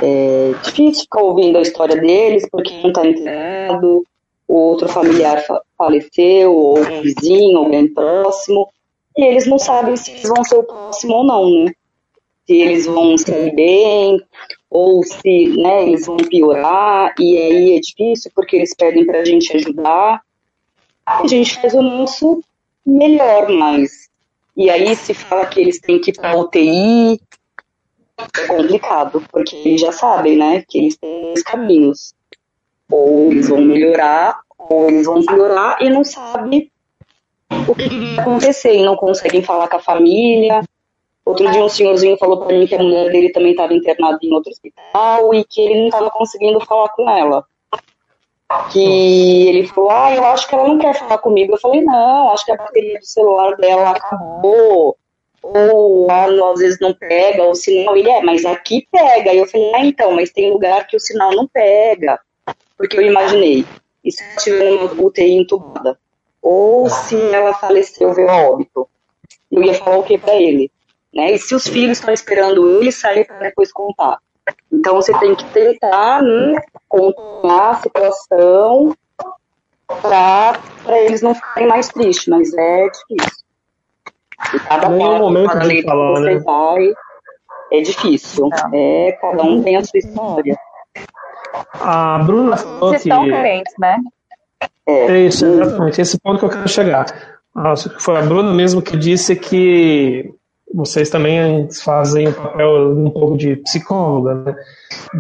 É 0.02 0.54
difícil 0.64 1.04
ficar 1.04 1.22
ouvindo 1.22 1.58
a 1.58 1.62
história 1.62 1.96
deles, 1.96 2.48
porque 2.50 2.74
um 2.84 2.94
tá 2.94 3.06
internado, 3.06 4.04
o 4.48 4.54
outro 4.54 4.88
familiar 4.88 5.44
faleceu, 5.78 6.54
ou 6.54 6.80
um 6.80 7.02
vizinho, 7.02 7.58
alguém 7.58 7.88
próximo, 7.88 8.70
e 9.18 9.24
eles 9.24 9.48
não 9.48 9.58
sabem 9.58 9.96
se 9.96 10.12
eles 10.12 10.28
vão 10.28 10.44
ser 10.44 10.58
o 10.58 10.64
próximo 10.64 11.16
ou 11.16 11.24
não, 11.24 11.50
né? 11.50 11.74
Se 12.46 12.54
eles 12.54 12.86
vão 12.86 13.18
sair 13.18 13.56
bem, 13.56 14.22
ou 14.70 15.04
se 15.04 15.50
né, 15.58 15.84
eles 15.84 16.06
vão 16.06 16.18
piorar, 16.18 17.14
e 17.20 17.38
aí 17.38 17.76
é 17.76 17.80
difícil 17.80 18.32
porque 18.36 18.56
eles 18.56 18.76
pedem 18.76 19.06
para 19.06 19.20
a 19.20 19.26
gente 19.26 19.56
ajudar. 19.56 20.22
A 21.06 21.28
gente 21.28 21.60
faz 21.60 21.74
o 21.74 21.82
nosso 21.82 22.42
melhor, 22.86 23.50
mas. 23.50 24.10
E 24.56 24.70
aí 24.70 24.96
se 24.96 25.14
fala 25.14 25.46
que 25.46 25.60
eles 25.60 25.80
têm 25.80 26.00
que 26.00 26.12
ir 26.12 26.14
para 26.14 26.38
UTI, 26.38 27.20
é 28.38 28.48
complicado, 28.48 29.24
porque 29.32 29.56
eles 29.56 29.82
já 29.82 29.92
sabem, 29.92 30.38
né, 30.38 30.64
que 30.68 30.78
eles 30.78 30.98
têm 30.98 31.22
dois 31.24 31.44
caminhos. 31.44 32.14
Ou 32.90 33.32
eles 33.32 33.50
vão 33.50 33.62
melhorar, 33.62 34.40
ou 34.58 34.90
eles 34.90 35.06
vão 35.06 35.26
piorar 35.26 35.78
e 35.82 35.90
não 35.90 36.04
sabem 36.04 36.70
o 37.68 37.76
que 37.76 37.90
vai 37.90 38.20
acontecer, 38.20 38.76
e 38.76 38.84
não 38.84 38.96
conseguem 38.96 39.44
falar 39.44 39.68
com 39.68 39.78
a 39.78 39.82
família, 39.82 40.62
Outro 41.24 41.50
dia 41.52 41.64
um 41.64 41.70
senhorzinho 41.70 42.18
falou 42.18 42.46
para 42.46 42.58
mim 42.58 42.66
que 42.66 42.76
a 42.76 42.80
mulher 42.80 43.12
dele 43.12 43.32
também 43.32 43.52
estava 43.52 43.74
internada 43.74 44.18
em 44.24 44.34
outro 44.34 44.52
hospital 44.52 45.34
e 45.34 45.44
que 45.44 45.62
ele 45.62 45.80
não 45.80 45.86
estava 45.86 46.10
conseguindo 46.10 46.60
falar 46.66 46.90
com 46.90 47.10
ela. 47.10 47.46
Que 48.72 49.48
ele 49.48 49.68
falou, 49.68 49.92
ah, 49.92 50.14
eu 50.14 50.26
acho 50.26 50.48
que 50.48 50.56
ela 50.56 50.68
não 50.68 50.80
quer 50.80 50.94
falar 50.96 51.20
comigo. 51.20 51.54
Eu 51.54 51.60
falei, 51.60 51.82
não, 51.82 52.32
acho 52.32 52.44
que 52.44 52.52
a 52.52 52.58
bateria 52.58 53.00
do 53.00 53.06
celular 53.06 53.56
dela 53.56 53.92
acabou. 53.92 54.98
Ou 55.44 56.10
ah, 56.10 56.52
às 56.54 56.60
vezes 56.60 56.80
não 56.80 56.94
pega 56.94 57.44
o 57.44 57.56
sinal. 57.56 57.96
Ele 57.98 58.10
é, 58.10 58.22
mas 58.22 58.46
aqui 58.46 58.88
pega. 58.92 59.34
E 59.34 59.38
eu 59.38 59.48
falei, 59.48 59.72
ah, 59.76 59.86
então, 59.86 60.12
mas 60.12 60.32
tem 60.32 60.52
lugar 60.52 60.88
que 60.88 60.96
o 60.96 61.00
sinal 61.00 61.32
não 61.32 61.48
pega. 61.48 62.20
Porque 62.78 62.98
eu 62.98 63.02
imaginei, 63.02 63.66
e 64.04 64.12
se 64.12 64.24
ela 64.24 64.36
estiver 64.36 64.72
numa 64.72 65.06
UTI 65.06 65.34
entubada? 65.34 65.98
Ou 66.42 66.90
se 66.90 67.16
ela 67.34 67.54
faleceu, 67.54 68.14
veio 68.14 68.30
a 68.30 68.50
óbito? 68.50 68.88
Eu 69.52 69.64
ia 69.64 69.74
falar 69.76 69.98
o 69.98 70.04
que 70.04 70.18
para 70.18 70.36
ele? 70.36 70.72
né? 71.14 71.34
E 71.34 71.40
se 71.40 71.54
os 71.54 71.68
filhos 71.68 72.00
estão 72.00 72.14
esperando 72.14 72.80
ele 72.80 72.92
sair 72.92 73.26
para 73.26 73.40
depois 73.40 73.72
contar. 73.72 74.18
Então 74.72 74.96
você 74.96 75.18
tem 75.20 75.36
que 75.36 75.46
tentar 75.52 76.22
né, 76.24 76.62
controlar 76.88 77.72
a 77.72 77.82
situação 77.82 78.96
para 79.88 81.02
eles 81.02 81.22
não 81.22 81.36
ficarem 81.36 81.68
mais 81.68 81.90
tristes, 81.90 82.28
mas 82.28 82.54
é 82.54 82.90
difícil. 82.90 83.41
E 84.54 84.60
cada 84.60 84.90
passo, 84.90 85.20
momento 85.20 85.48
cada 85.48 85.68
de 85.68 85.84
falar, 85.84 86.12
você 86.12 86.36
né? 86.36 86.40
vai, 86.40 86.94
é 87.72 87.82
difícil. 87.82 88.50
É, 88.74 89.18
cada 89.22 89.44
um 89.44 89.64
tem 89.64 89.78
a 89.78 89.84
sua 89.84 90.00
história. 90.00 90.58
A 91.74 92.20
Bruna 92.20 92.58
falou 92.58 92.80
Vocês 92.80 93.04
que. 93.04 93.10
estão 93.10 93.30
carentes, 93.30 93.74
né? 93.80 93.98
É, 94.86 95.20
Isso, 95.20 95.46
exatamente. 95.46 96.02
Esse 96.02 96.20
ponto 96.20 96.40
que 96.40 96.46
eu 96.46 96.50
quero 96.50 96.68
chegar. 96.68 97.06
Nossa, 97.56 97.94
foi 98.00 98.18
a 98.18 98.22
Bruna 98.22 98.54
mesmo 98.54 98.82
que 98.82 98.98
disse 98.98 99.36
que 99.36 100.34
vocês 100.74 101.10
também 101.10 101.70
fazem 101.72 102.30
o 102.30 102.34
papel 102.34 102.94
um 102.96 103.10
pouco 103.10 103.38
de 103.38 103.58
psicóloga, 103.58 104.36
né? 104.36 104.56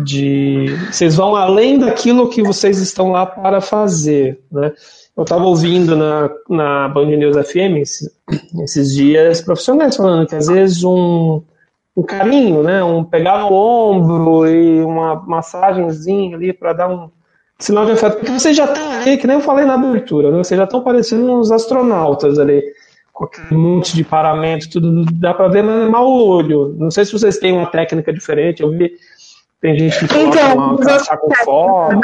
De 0.03 0.75
vocês 0.91 1.15
vão 1.15 1.35
além 1.35 1.77
daquilo 1.77 2.29
que 2.29 2.41
vocês 2.41 2.79
estão 2.79 3.11
lá 3.11 3.25
para 3.25 3.59
fazer, 3.59 4.39
né? 4.51 4.71
Eu 5.15 5.23
estava 5.23 5.43
ouvindo 5.43 5.95
na, 5.95 6.29
na 6.49 6.87
Band 6.87 7.07
News 7.07 7.35
FM 7.35 7.77
esses, 8.63 8.95
dias 8.95 9.41
profissionais 9.41 9.95
falando 9.95 10.27
que 10.27 10.35
às 10.35 10.47
vezes 10.47 10.83
um, 10.83 11.41
um 11.95 12.03
carinho, 12.03 12.63
né? 12.63 12.83
Um 12.83 13.03
pegar 13.03 13.41
no 13.41 13.53
ombro 13.53 14.47
e 14.47 14.81
uma 14.81 15.15
massagenzinha 15.15 16.35
ali 16.35 16.53
para 16.53 16.73
dar 16.73 16.89
um 16.89 17.09
sinal 17.59 17.85
de 17.85 17.91
afeto, 17.91 18.17
porque 18.17 18.31
vocês 18.31 18.55
já 18.55 18.65
estão 18.65 18.91
ali, 18.91 19.17
que 19.17 19.27
nem 19.27 19.35
eu 19.35 19.41
falei 19.41 19.65
na 19.65 19.75
abertura, 19.75 20.31
né? 20.31 20.37
Vocês 20.37 20.57
já 20.57 20.63
estão 20.63 20.81
parecendo 20.81 21.31
uns 21.31 21.51
astronautas 21.51 22.39
ali 22.39 22.61
com 23.13 23.25
aquele 23.25 23.55
monte 23.55 23.95
de 23.95 24.03
paramento, 24.03 24.69
tudo 24.69 25.05
dá 25.13 25.33
para 25.33 25.47
ver, 25.49 25.63
mas 25.63 25.85
é 25.85 25.89
mal 25.89 26.09
olho. 26.09 26.73
Não 26.77 26.89
sei 26.89 27.05
se 27.05 27.11
vocês 27.11 27.37
têm 27.37 27.53
uma 27.53 27.67
técnica 27.67 28.11
diferente, 28.11 28.63
eu 28.63 28.71
vi 28.71 28.93
tem 29.61 29.77
gente 29.77 29.99
que 29.99 30.07
coloca 30.07 30.39
Então, 30.39 30.73
um 30.73 30.77
crachá 30.77 31.17
com 31.17 31.35
foto. 31.35 31.99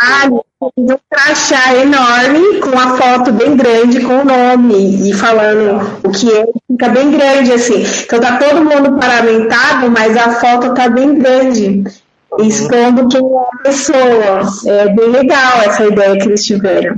um 0.77 0.95
crachá 1.09 1.75
enorme 1.75 2.59
com 2.61 2.77
a 2.77 2.97
foto 2.97 3.31
bem 3.31 3.55
grande 3.55 4.01
com 4.01 4.19
o 4.19 4.25
nome 4.25 5.09
e 5.09 5.13
falando 5.13 5.99
o 6.03 6.11
que 6.11 6.31
é, 6.31 6.45
fica 6.71 6.89
bem 6.89 7.11
grande 7.11 7.51
assim. 7.53 7.83
Então 8.05 8.19
tá 8.19 8.37
todo 8.37 8.63
mundo 8.63 8.99
paramentado, 8.99 9.89
mas 9.91 10.15
a 10.15 10.31
foto 10.39 10.73
tá 10.73 10.87
bem 10.89 11.15
grande, 11.19 11.83
expondo 12.39 13.07
quem 13.07 13.21
é 13.21 13.37
a 13.39 13.57
pessoa. 13.63 14.41
É 14.67 14.89
bem 14.93 15.09
legal 15.09 15.61
essa 15.65 15.85
ideia 15.85 16.17
que 16.17 16.27
eles 16.27 16.45
tiveram. 16.45 16.95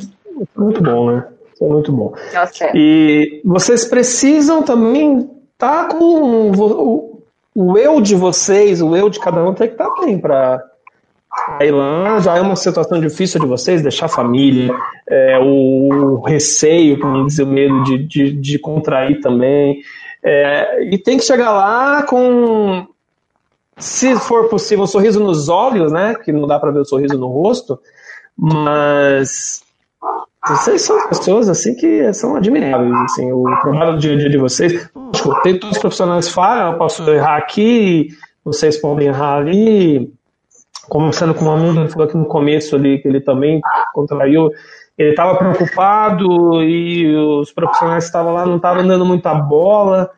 Muito 0.56 0.82
bom, 0.84 1.12
né? 1.12 1.24
Isso 1.54 1.63
é 1.63 1.67
muito 1.67 1.91
bom. 1.91 2.13
Nossa, 2.34 2.69
E 2.76 3.41
vocês 3.45 3.86
precisam 3.86 4.62
também 4.63 5.30
estar 5.54 5.88
com 5.89 7.09
o, 7.60 7.78
eu 7.78 8.00
de 8.00 8.15
vocês, 8.15 8.82
o 8.82 8.95
eu 8.95 9.10
de 9.10 9.19
cada 9.19 9.43
um 9.43 9.54
tem 9.54 9.67
que 9.67 9.74
estar 9.74 9.89
bem 10.00 10.17
para 10.17 10.63
ir 11.62 11.72
lá. 11.72 12.19
Já 12.19 12.38
é 12.38 12.41
uma 12.41 12.56
situação 12.56 13.02
difícil 13.02 13.39
de 13.39 13.45
vocês, 13.45 13.82
deixar 13.82 14.06
a 14.06 14.10
família, 14.10 14.74
é, 15.10 15.38
o 15.39 16.22
receio, 16.26 16.98
não 17.00 17.26
dizer 17.26 17.43
o 17.43 17.48
medo 17.48 17.84
de, 17.84 17.98
de, 17.98 18.32
de 18.32 18.60
contrair 18.60 19.19
também. 19.19 19.82
É, 20.24 20.86
e 20.86 20.98
tem 20.98 21.17
que 21.17 21.24
chegar 21.24 21.52
lá 21.52 22.04
com, 22.04 22.88
se 23.78 24.15
for 24.15 24.48
possível, 24.48 24.86
um 24.86 24.88
sorriso 24.88 25.19
nos 25.19 25.50
olhos, 25.50 25.91
né? 25.91 26.15
Que 26.15 26.32
não 26.32 26.48
dá 26.48 26.58
para 26.60 26.72
ver 26.72 26.80
o 26.80 26.86
sorriso 26.86 27.17
no 27.17 27.28
rosto, 27.28 27.78
mas 28.38 29.63
vocês 30.48 30.82
são 30.82 31.10
pessoas 31.10 31.50
assim 31.50 31.76
que 31.76 32.13
são 32.13 32.38
admiráveis. 32.38 32.93
Assim, 33.04 33.32
o 33.34 33.43
trabalho 33.62 33.93
do 33.93 34.00
dia 34.00 34.13
a 34.13 34.17
dia 34.17 34.30
de 34.30 34.38
vocês. 34.38 34.89
Lógico, 35.19 35.41
tem 35.41 35.58
todos 35.58 35.75
os 35.75 35.82
profissionais 35.82 36.29
falam, 36.29 36.73
eu 36.73 36.77
posso 36.77 37.08
errar 37.10 37.37
aqui, 37.37 38.10
vocês 38.44 38.77
podem 38.77 39.08
errar 39.08 39.37
ali. 39.37 40.12
Conversando 40.87 41.35
com 41.35 41.52
amigo, 41.52 41.79
ele 41.79 41.89
falou 41.89 42.08
aqui 42.08 42.17
no 42.17 42.25
começo 42.25 42.75
ali 42.75 43.00
que 43.00 43.08
ele 43.08 43.21
também 43.21 43.62
contraiu. 43.94 44.50
Ele 44.98 45.12
estava 45.12 45.37
preocupado 45.37 46.63
e 46.63 47.15
os 47.15 47.52
profissionais 47.52 48.06
que 48.06 48.10
estavam 48.10 48.33
lá 48.33 48.46
não 48.46 48.56
estavam 48.56 48.85
dando 48.87 49.06
muita 49.06 49.33
bola. 49.33 50.10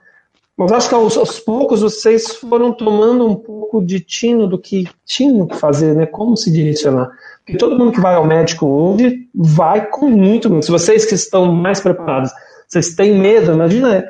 Mas 0.57 0.71
acho 0.71 0.89
que 0.89 0.95
aos, 0.95 1.17
aos 1.17 1.39
poucos 1.39 1.81
vocês 1.81 2.35
foram 2.35 2.71
tomando 2.71 3.27
um 3.27 3.35
pouco 3.35 3.83
de 3.83 3.99
tino 3.99 4.47
do 4.47 4.57
que 4.57 4.87
tinham 5.05 5.47
que 5.47 5.57
fazer, 5.57 5.93
né? 5.95 6.05
Como 6.05 6.37
se 6.37 6.51
direcionar. 6.51 7.09
Porque 7.39 7.57
todo 7.57 7.77
mundo 7.77 7.91
que 7.91 7.99
vai 7.99 8.15
ao 8.15 8.25
médico 8.25 8.65
hoje 8.65 9.27
vai 9.35 9.87
com 9.87 10.09
muito 10.09 10.49
medo. 10.49 10.63
Se 10.63 10.71
vocês 10.71 11.05
que 11.05 11.15
estão 11.15 11.51
mais 11.51 11.81
preparados, 11.81 12.31
vocês 12.67 12.95
têm 12.95 13.17
medo, 13.17 13.51
imagina. 13.51 14.05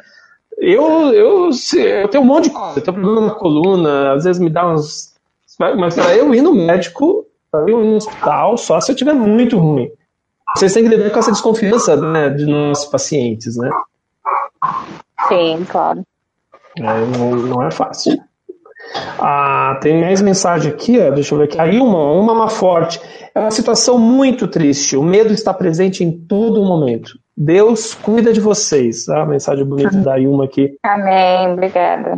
Eu, 0.64 1.12
eu, 1.12 1.50
eu 1.74 2.08
tenho 2.08 2.24
um 2.24 2.28
monte 2.28 2.44
de 2.44 2.52
coisa, 2.52 2.78
eu 2.78 2.84
tenho 2.84 2.96
problema 2.96 3.22
na 3.26 3.34
coluna, 3.34 4.14
às 4.14 4.26
vezes 4.26 4.40
me 4.40 4.48
dá 4.48 4.72
uns 4.72 5.16
Mas 5.60 5.96
para 5.96 6.16
eu 6.16 6.36
ir 6.36 6.44
no 6.44 6.54
médico, 6.54 7.26
para 7.50 7.62
eu 7.62 7.70
ir 7.70 7.84
no 7.84 7.96
hospital, 7.96 8.56
só 8.58 8.80
se 8.80 8.92
eu 8.92 8.96
tiver 8.96 9.14
muito 9.14 9.58
ruim. 9.58 9.90
Vocês 10.56 10.72
têm 10.72 10.84
que 10.84 10.90
lidar 10.90 11.10
com 11.10 11.18
essa 11.18 11.32
desconfiança 11.32 11.96
né, 11.96 12.30
de 12.30 12.46
nossos 12.46 12.86
pacientes, 12.86 13.58
né? 13.58 13.72
Sim, 15.28 15.66
claro. 15.68 16.04
É, 16.78 17.06
não, 17.18 17.32
não 17.32 17.64
é 17.64 17.72
fácil. 17.72 18.22
Ah, 19.18 19.80
tem 19.82 20.00
mais 20.00 20.22
mensagem 20.22 20.72
aqui, 20.72 21.00
ó, 21.00 21.10
deixa 21.10 21.34
eu 21.34 21.40
ver 21.40 21.46
aqui. 21.46 21.60
A 21.60 21.68
Ilma, 21.68 22.12
uma 22.14 22.36
má 22.36 22.50
forte. 22.50 23.02
É 23.34 23.40
uma 23.40 23.52
situação 23.52 23.98
muito 23.98 24.48
triste. 24.48 24.96
O 24.96 25.02
medo 25.02 25.34
está 25.34 25.54
presente 25.54 26.04
em 26.04 26.12
todo 26.12 26.64
momento. 26.64 27.18
Deus 27.44 27.96
cuida 27.96 28.32
de 28.32 28.40
vocês. 28.40 29.10
Ah, 29.10 29.24
a 29.24 29.26
mensagem 29.26 29.66
bonita 29.66 29.98
da 29.98 30.20
Ilma 30.20 30.46
aqui. 30.46 30.78
Amém, 30.84 31.54
obrigada. 31.54 32.16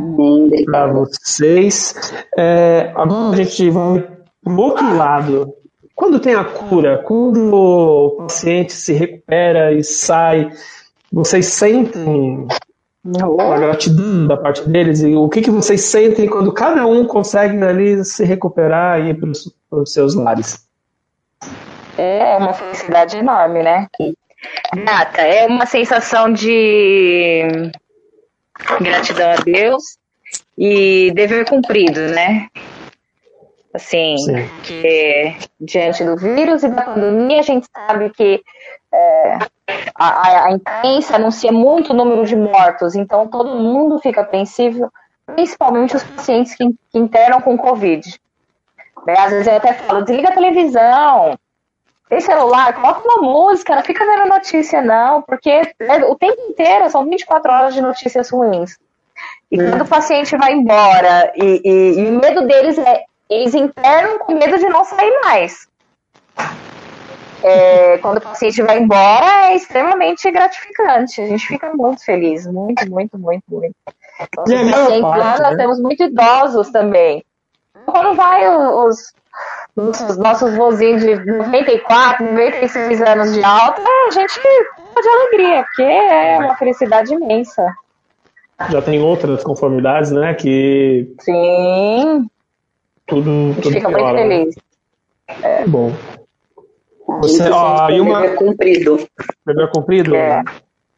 Para 0.65 0.87
vocês. 0.87 1.95
É, 2.37 2.91
agora 2.93 3.31
a 3.31 3.35
gente 3.37 3.69
vai 3.69 4.01
para 4.43 4.53
o 4.53 4.57
outro 4.59 4.97
lado. 4.97 5.53
Quando 5.95 6.19
tem 6.19 6.35
a 6.35 6.43
cura, 6.43 6.97
quando 7.05 7.55
o 7.55 8.17
paciente 8.17 8.73
se 8.73 8.91
recupera 8.91 9.71
e 9.71 9.81
sai, 9.81 10.51
vocês 11.09 11.45
sentem 11.45 12.45
a 13.39 13.59
gratidão 13.59 14.27
da 14.27 14.35
parte 14.35 14.67
deles 14.67 15.01
e 15.03 15.15
o 15.15 15.29
que, 15.29 15.41
que 15.41 15.51
vocês 15.51 15.85
sentem 15.85 16.27
quando 16.27 16.51
cada 16.51 16.85
um 16.85 17.05
consegue 17.05 17.63
ali 17.63 18.03
se 18.03 18.25
recuperar 18.25 18.99
e 18.99 19.11
ir 19.11 19.13
para 19.17 19.29
os 19.79 19.93
seus 19.93 20.15
lares? 20.15 20.67
É 21.97 22.35
uma 22.37 22.53
felicidade 22.53 23.17
enorme, 23.17 23.63
né? 23.63 23.87
Nata, 24.75 25.21
é 25.21 25.45
uma 25.45 25.65
sensação 25.65 26.31
de 26.31 27.71
gratidão 28.81 29.31
a 29.31 29.35
Deus 29.35 29.97
e 30.57 31.11
dever 31.13 31.47
cumprido, 31.47 31.99
né? 32.09 32.47
Assim, 33.73 34.17
Sim. 34.17 34.49
que 34.63 35.35
diante 35.59 36.03
do 36.03 36.15
vírus 36.15 36.63
e 36.63 36.69
da 36.69 36.83
pandemia, 36.83 37.39
a 37.39 37.43
gente 37.43 37.67
sabe 37.75 38.11
que 38.11 38.43
é, 38.93 39.39
a, 39.95 40.45
a, 40.45 40.51
imprensa 40.51 41.15
anuncia 41.15 41.51
muito 41.51 41.93
número 41.93 42.23
de 42.25 42.35
mortos, 42.35 42.93
então 42.93 43.27
todo 43.27 43.57
mundo 43.57 43.97
fica 43.99 44.21
apreensível, 44.21 44.91
principalmente 45.25 45.95
os 45.95 46.03
pacientes 46.03 46.55
que, 46.55 46.67
que 46.91 46.99
internam 46.99 47.41
com 47.41 47.57
Covid. 47.57 48.07
Né? 49.07 49.15
Às 49.17 49.31
vezes 49.31 49.47
eu 49.47 49.55
até 49.55 49.73
falo, 49.73 50.03
desliga 50.03 50.29
a 50.29 50.35
televisão, 50.35 51.39
tem 52.13 52.21
celular, 52.21 52.73
coloca 52.75 53.01
uma 53.03 53.27
música, 53.27 53.75
não 53.75 53.81
fica 53.81 54.05
vendo 54.05 54.29
notícia, 54.29 54.81
não, 54.81 55.21
porque 55.23 55.49
é, 55.49 56.05
o 56.05 56.15
tempo 56.15 56.39
inteiro 56.47 56.87
são 56.89 57.05
24 57.05 57.51
horas 57.51 57.73
de 57.73 57.81
notícias 57.81 58.29
ruins. 58.29 58.77
E 59.51 59.57
quando 59.57 59.81
o 59.81 59.87
paciente 59.87 60.35
vai 60.37 60.53
embora, 60.53 61.31
e, 61.35 61.61
e, 61.63 61.99
e 61.99 62.07
o 62.07 62.19
medo 62.19 62.45
deles 62.45 62.77
é 62.77 63.03
eles 63.29 63.55
internam 63.55 64.19
com 64.19 64.33
medo 64.33 64.57
de 64.57 64.69
não 64.69 64.83
sair 64.83 65.19
mais. 65.23 65.67
É, 67.43 67.97
quando 67.97 68.17
o 68.17 68.21
paciente 68.21 68.61
vai 68.61 68.79
embora, 68.79 69.47
é 69.47 69.55
extremamente 69.55 70.29
gratificante. 70.31 71.19
A 71.19 71.27
gente 71.27 71.47
fica 71.47 71.71
muito 71.73 72.05
feliz, 72.05 72.45
muito, 72.45 72.89
muito, 72.89 73.17
muito, 73.17 73.43
muito. 73.49 73.75
Então, 74.21 74.43
é 74.45 75.01
parte, 75.01 75.19
lá, 75.19 75.37
né? 75.37 75.39
nós 75.39 75.57
temos 75.57 75.79
muito 75.81 76.03
idosos 76.03 76.69
também. 76.69 77.23
Quando 77.85 78.15
vai 78.15 78.47
os, 78.55 79.13
os 79.75 80.17
nossos 80.17 80.55
vozinhos 80.55 81.01
de 81.01 81.15
94, 81.25 82.25
96 82.25 83.01
anos 83.01 83.33
de 83.33 83.43
alta, 83.43 83.81
a 83.81 84.11
gente 84.11 84.33
fica 84.33 85.01
de 85.01 85.09
alegria, 85.09 85.63
porque 85.63 85.83
é 85.83 86.37
uma 86.39 86.55
felicidade 86.55 87.13
imensa. 87.13 87.65
Já 88.69 88.81
tem 88.81 89.01
outras 89.01 89.43
conformidades, 89.43 90.11
né? 90.11 90.33
Que. 90.35 91.13
Sim 91.21 92.29
tudo, 93.05 93.53
tudo 93.61 93.73
fica 93.73 93.87
pior, 93.89 94.13
muito 94.13 94.27
né? 94.27 94.37
feliz. 94.37 94.55
É. 95.41 95.67
Bom. 95.67 95.91
Você, 97.21 97.49
ó, 97.49 97.89
e 97.89 97.99
uma... 97.99 98.21
Dever 98.21 98.35
cumprido. 98.37 98.97
Cumprido? 99.73 100.15
É. 100.15 100.43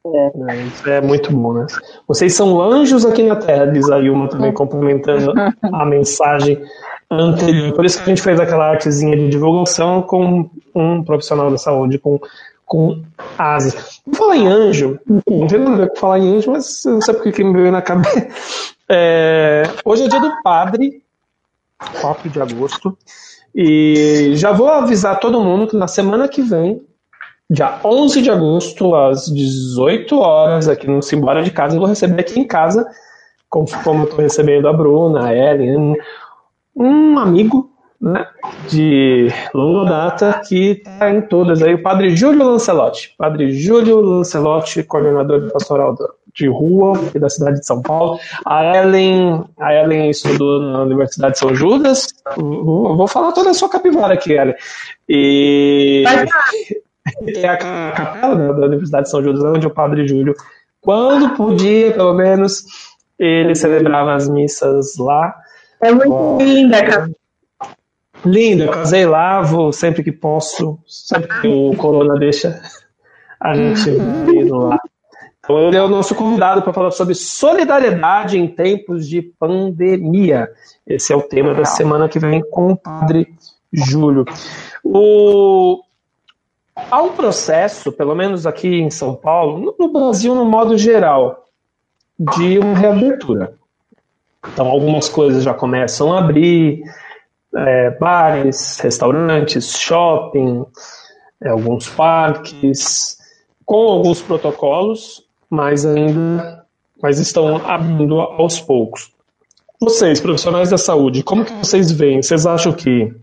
É. 0.08 0.56
Isso 0.68 0.88
é 0.88 1.02
muito 1.02 1.36
bom, 1.36 1.54
né? 1.54 1.66
Vocês 2.08 2.36
são 2.36 2.62
anjos 2.62 3.06
aqui 3.06 3.24
na 3.24 3.38
Terra, 3.38 3.66
diz 3.66 3.90
a 3.90 4.00
Ilma 4.00 4.30
também, 4.30 4.54
complementando 4.54 5.34
a 5.64 5.86
mensagem 5.86 6.62
anterior. 7.24 7.74
Por 7.74 7.86
isso 7.86 7.98
que 7.98 8.04
a 8.04 8.08
gente 8.08 8.22
fez 8.22 8.40
aquela 8.40 8.70
artezinha 8.70 9.16
de 9.16 9.30
divulgação 9.30 10.02
com 10.02 10.50
um 10.74 11.04
profissional 11.04 11.50
da 11.50 11.58
saúde, 11.58 11.98
com, 11.98 12.20
com 12.66 13.02
asas. 13.38 14.02
Vou 14.06 14.16
falar 14.16 14.38
em 14.38 14.48
anjo, 14.48 15.00
não 15.08 15.48
tem 15.48 15.60
nada 15.60 15.74
a 15.74 15.78
ver 15.78 15.90
com 15.90 15.96
falar 15.96 16.20
em 16.20 16.38
anjo, 16.38 16.52
mas 16.52 16.84
não 16.86 17.02
sei 17.02 17.14
porque 17.14 17.32
que 17.32 17.44
me 17.44 17.54
veio 17.54 17.72
na 17.72 17.82
cabeça. 17.82 18.28
É, 18.88 19.64
hoje 19.84 20.04
é 20.04 20.08
dia 20.08 20.20
do 20.20 20.42
padre, 20.44 21.02
4 22.02 22.30
de 22.30 22.42
agosto. 22.42 22.98
E 23.54 24.34
já 24.36 24.52
vou 24.52 24.68
avisar 24.68 25.20
todo 25.20 25.42
mundo 25.42 25.68
que 25.68 25.78
na 25.78 25.88
semana 25.88 26.28
que 26.28 26.42
vem, 26.42 26.82
dia 27.50 27.80
11 27.84 28.22
de 28.22 28.30
agosto, 28.30 28.94
às 28.94 29.28
18 29.28 30.20
horas, 30.20 30.68
aqui 30.68 30.88
no 30.88 31.02
Simbora 31.02 31.42
de 31.42 31.52
Casa, 31.52 31.76
eu 31.76 31.80
vou 31.80 31.88
receber 31.88 32.20
aqui 32.20 32.40
em 32.40 32.46
casa, 32.46 32.86
como, 33.50 33.66
como 33.84 34.02
eu 34.02 34.04
estou 34.04 34.20
recebendo 34.20 34.68
a 34.68 34.74
Bruna, 34.74 35.28
a 35.28 35.34
Ellen, 35.34 35.96
um 36.76 37.18
amigo 37.18 37.72
né, 38.00 38.28
de 38.68 39.30
longa 39.54 39.90
data 39.90 40.42
que 40.48 40.72
está 40.72 41.10
em 41.10 41.22
todas 41.22 41.62
aí, 41.64 41.74
o 41.74 41.82
Padre 41.82 42.16
Júlio 42.16 42.44
Lancelotti. 42.44 43.16
Padre 43.18 43.52
Júlio 43.52 44.00
Lancelotti, 44.02 44.84
coordenador 44.84 45.42
do 45.42 45.52
pastoral 45.52 45.96
de 46.34 46.48
rua 46.48 46.98
aqui 46.98 47.18
da 47.18 47.30
cidade 47.30 47.60
de 47.60 47.66
São 47.66 47.82
Paulo. 47.82 48.20
A 48.46 48.64
Ellen, 48.78 49.46
a 49.60 49.74
Ellen 49.74 50.10
estudou 50.10 50.62
na 50.62 50.82
Universidade 50.82 51.34
de 51.34 51.40
São 51.40 51.56
Judas. 51.56 52.08
Vou 52.36 53.08
falar 53.08 53.32
toda 53.32 53.52
a 53.52 53.54
sua 53.54 53.70
capivara 53.70 54.14
aqui, 54.14 54.34
Ellen. 54.34 54.56
E 55.08 56.04
é 57.38 57.48
a 57.48 57.58
capela 57.58 58.36
né, 58.36 58.54
da 58.54 58.66
Universidade 58.66 59.06
de 59.06 59.10
São 59.10 59.24
Judas, 59.24 59.44
onde 59.44 59.68
o 59.68 59.72
Padre 59.74 60.08
Júlio, 60.08 60.36
quando 60.82 61.36
podia, 61.36 61.94
pelo 61.94 62.14
menos, 62.14 62.66
ele 63.18 63.56
celebrava 63.56 64.14
as 64.14 64.28
missas 64.28 64.98
lá. 64.98 65.34
É 65.82 65.92
muito 65.92 66.38
linda, 66.40 66.86
cara. 66.86 67.12
Linda, 68.26 68.68
casei 68.70 69.06
lá, 69.06 69.42
vou 69.42 69.72
sempre 69.72 70.04
que 70.04 70.12
posso, 70.12 70.80
sempre 70.88 71.42
que 71.42 71.48
o 71.48 71.76
Corona 71.76 72.18
deixa 72.18 72.60
a 73.40 73.54
gente 73.54 73.90
ir 73.90 74.52
lá. 74.52 74.80
Então 75.40 75.68
ele 75.68 75.78
é 75.78 75.84
o 75.84 75.88
nosso 75.88 76.16
convidado 76.16 76.64
para 76.64 76.74
falar 76.74 76.90
sobre 76.90 77.14
solidariedade 77.14 78.40
em 78.40 78.48
tempos 78.48 79.08
de 79.08 79.22
pandemia. 79.22 80.50
Esse 80.88 81.14
é 81.14 81.16
o 81.16 81.22
tema 81.22 81.54
da 81.54 81.66
semana 81.66 82.10
que 82.10 82.18
vem 82.18 82.42
com 82.50 82.72
o 82.72 82.78
Padre 82.78 83.32
Júlio. 83.72 84.26
O... 84.84 85.84
Há 86.90 87.02
um 87.02 87.12
processo, 87.12 87.92
pelo 87.92 88.16
menos 88.16 88.48
aqui 88.48 88.82
em 88.82 88.90
São 88.90 89.16
Paulo, 89.16 89.76
no 89.78 89.94
Brasil 89.94 90.34
no 90.34 90.46
modo 90.46 90.78
geral, 90.78 91.46
de 92.20 92.58
uma 92.58 92.76
reabertura. 92.76 93.54
Então 94.54 94.68
algumas 94.68 95.10
coisas 95.10 95.44
já 95.44 95.54
começam 95.54 96.14
a 96.14 96.20
abrir, 96.20 96.84
é, 97.56 97.92
bares, 97.92 98.80
restaurantes, 98.80 99.78
shopping, 99.78 100.66
é, 101.42 101.50
alguns 101.50 101.90
parques, 101.90 103.18
com 103.66 103.88
alguns 103.88 104.22
protocolos, 104.22 105.24
mas 105.50 105.86
ainda 105.86 106.66
mas 107.02 107.20
estão 107.20 107.58
abrindo 107.58 108.20
aos 108.20 108.60
poucos. 108.60 109.12
Vocês, 109.80 110.20
profissionais 110.20 110.70
da 110.70 110.78
saúde, 110.78 111.22
como 111.22 111.46
que 111.46 111.54
vocês 111.54 111.92
veem? 111.92 112.22
Vocês 112.22 112.46
acham 112.46 112.72
que 112.74 113.14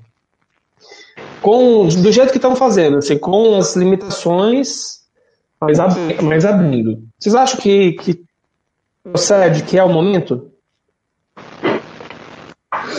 com 1.41 1.89
do 1.89 2.13
jeito 2.13 2.31
que 2.31 2.39
estão 2.39 2.55
fazendo, 2.55 2.99
assim, 2.99 3.19
com 3.19 3.57
as 3.57 3.75
limitações, 3.75 5.01
mas, 5.61 5.81
ab, 5.81 5.95
mas 6.23 6.45
abrindo, 6.45 7.03
vocês 7.19 7.35
acham 7.35 7.61
que, 7.61 7.93
que 7.93 8.25
procede, 9.03 9.65
que 9.65 9.77
é 9.77 9.83
o 9.83 9.89
momento? 9.89 10.52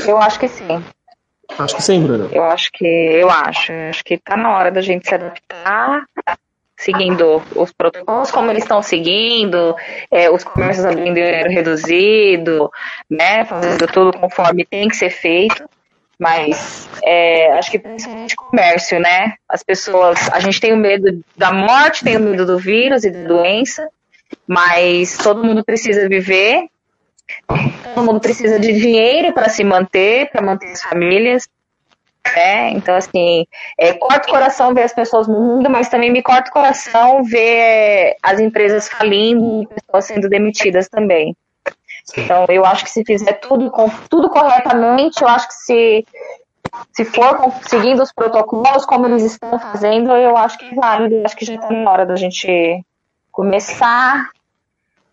Eu 0.07 0.17
acho 0.17 0.39
que 0.39 0.47
sim. 0.47 0.83
Acho 1.57 1.75
que 1.75 1.83
sim, 1.83 2.03
Bruno. 2.03 2.29
Eu 2.31 2.43
acho 2.43 2.71
que 2.71 2.85
eu 2.85 3.29
acho, 3.29 3.71
acho 3.89 4.03
que 4.03 4.15
está 4.15 4.35
na 4.35 4.57
hora 4.57 4.71
da 4.71 4.81
gente 4.81 5.07
se 5.07 5.13
adaptar 5.13 6.05
seguindo 6.75 7.41
os 7.55 7.71
protocolos 7.71 8.31
como 8.31 8.51
eles 8.51 8.63
estão 8.63 8.81
seguindo, 8.81 9.75
é, 10.11 10.29
os 10.29 10.43
comércios 10.43 10.85
abrindo 10.85 11.17
horário 11.17 11.51
reduzido, 11.51 12.69
né, 13.09 13.45
fazendo 13.45 13.87
tudo 13.87 14.17
conforme 14.17 14.65
tem 14.65 14.89
que 14.89 14.95
ser 14.95 15.09
feito. 15.09 15.63
Mas 16.19 16.87
é, 17.03 17.53
acho 17.53 17.71
que 17.71 17.79
principalmente 17.79 18.35
comércio, 18.35 18.99
né? 18.99 19.33
As 19.49 19.63
pessoas, 19.63 20.29
a 20.31 20.39
gente 20.39 20.59
tem 20.59 20.71
o 20.71 20.77
medo 20.77 21.23
da 21.35 21.51
morte, 21.51 22.03
tem 22.03 22.15
o 22.17 22.19
medo 22.19 22.45
do 22.45 22.57
vírus 22.57 23.03
e 23.03 23.09
da 23.09 23.27
doença, 23.27 23.89
mas 24.47 25.17
todo 25.17 25.43
mundo 25.43 25.65
precisa 25.65 26.07
viver, 26.07 26.67
todo 27.83 28.05
mundo 28.05 28.19
precisa 28.19 28.59
de 28.59 28.73
dinheiro 28.73 29.33
para 29.33 29.49
se 29.49 29.63
manter, 29.63 30.29
para 30.29 30.41
manter 30.41 30.71
as 30.71 30.81
famílias. 30.81 31.47
Né? 32.35 32.71
Então, 32.71 32.95
assim, 32.95 33.45
é, 33.77 33.93
corta 33.93 34.27
o 34.27 34.31
coração 34.31 34.73
ver 34.73 34.83
as 34.83 34.93
pessoas 34.93 35.27
morrendo, 35.27 35.69
mas 35.69 35.89
também 35.89 36.09
me 36.09 36.23
corta 36.23 36.49
o 36.49 36.53
coração 36.53 37.23
ver 37.23 38.15
as 38.23 38.39
empresas 38.39 38.87
falindo 38.87 39.63
e 39.63 39.67
pessoas 39.67 40.05
sendo 40.05 40.29
demitidas 40.29 40.87
também. 40.87 41.35
Então, 42.17 42.45
eu 42.49 42.65
acho 42.65 42.85
que 42.85 42.89
se 42.89 43.03
fizer 43.03 43.33
tudo, 43.33 43.71
tudo 44.09 44.29
corretamente, 44.29 45.21
eu 45.21 45.27
acho 45.27 45.47
que 45.47 45.53
se, 45.53 46.07
se 46.93 47.05
for 47.05 47.37
seguindo 47.67 48.01
os 48.01 48.11
protocolos 48.11 48.85
como 48.85 49.05
eles 49.07 49.23
estão 49.23 49.59
fazendo, 49.59 50.11
eu 50.11 50.37
acho 50.37 50.57
que 50.57 50.65
é 50.65 50.75
válido. 50.75 51.15
Eu 51.15 51.25
acho 51.25 51.35
que 51.35 51.45
já 51.45 51.55
está 51.55 51.69
na 51.71 51.91
hora 51.91 52.05
da 52.05 52.15
gente 52.15 52.83
começar 53.31 54.29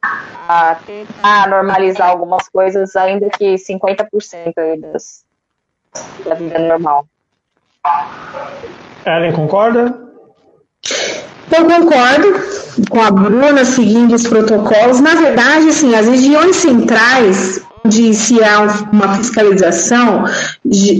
a 0.02 0.76
tentar 0.86 1.48
normalizar 1.48 2.08
algumas 2.08 2.48
coisas, 2.48 2.96
ainda 2.96 3.28
que 3.30 3.54
50% 3.54 4.06
das, 4.80 5.24
da 6.24 6.34
vida 6.34 6.58
normal. 6.58 7.06
Ellen, 9.06 9.32
concorda? 9.32 10.10
Eu 11.56 11.66
concordo 11.66 12.28
com 12.88 13.00
a 13.00 13.10
Bruna 13.10 13.64
seguindo 13.64 14.14
os 14.14 14.26
protocolos. 14.26 15.00
Na 15.00 15.14
verdade, 15.14 15.68
assim, 15.68 15.94
as 15.94 16.06
regiões 16.06 16.56
centrais, 16.56 17.64
onde 17.84 18.14
se 18.14 18.42
há 18.42 18.60
uma 18.92 19.16
fiscalização, 19.16 20.24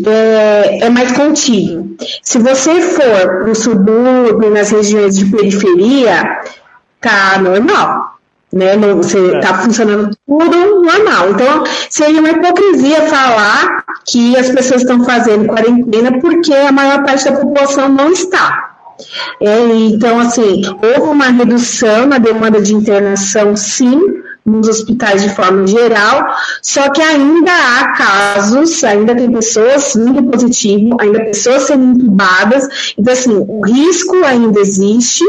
é, 0.07 0.87
é 0.87 0.91
mais 0.91 1.13
contido. 1.13 1.97
Se 2.23 2.39
você 2.39 2.81
for 2.81 3.43
para 3.43 3.51
o 3.51 3.55
subúrbio, 3.55 4.51
nas 4.51 4.71
regiões 4.71 5.17
de 5.17 5.31
periferia, 5.31 6.41
tá 7.01 7.39
normal 7.39 8.20
né? 8.53 8.77
Você 8.77 9.19
está 9.37 9.51
é. 9.51 9.63
funcionando 9.63 10.17
tudo 10.27 10.83
normal. 10.83 11.31
Então, 11.31 11.65
seria 11.89 12.21
uma 12.21 12.31
hipocrisia 12.31 13.03
falar 13.03 13.85
que 14.07 14.37
as 14.37 14.49
pessoas 14.51 14.83
estão 14.83 15.05
fazendo 15.05 15.47
quarentena 15.47 16.19
porque 16.21 16.53
a 16.53 16.73
maior 16.73 17.05
parte 17.05 17.25
da 17.25 17.33
população 17.33 17.89
não 17.89 18.13
está. 18.13 18.71
É, 19.41 19.67
então, 19.77 20.19
assim, 20.19 20.63
houve 20.83 21.11
uma 21.11 21.27
redução 21.27 22.07
na 22.07 22.19
demanda 22.19 22.61
de 22.61 22.75
internação, 22.75 23.57
sim, 23.57 23.99
nos 24.45 24.69
hospitais 24.69 25.23
de 25.23 25.35
forma 25.35 25.67
geral, 25.67 26.27
só 26.63 26.91
que 26.91 27.01
ainda 27.01 27.51
há 27.51 27.93
casos, 27.93 28.83
ainda 28.85 29.15
tem 29.15 29.31
pessoas 29.31 29.95
vindo 29.95 30.23
positivo, 30.25 30.97
ainda 31.01 31.25
pessoas 31.25 31.63
sendo 31.63 31.85
intubadas, 31.85 32.95
então, 32.99 33.13
assim, 33.13 33.45
o 33.49 33.65
risco 33.65 34.17
ainda 34.25 34.61
existe, 34.61 35.25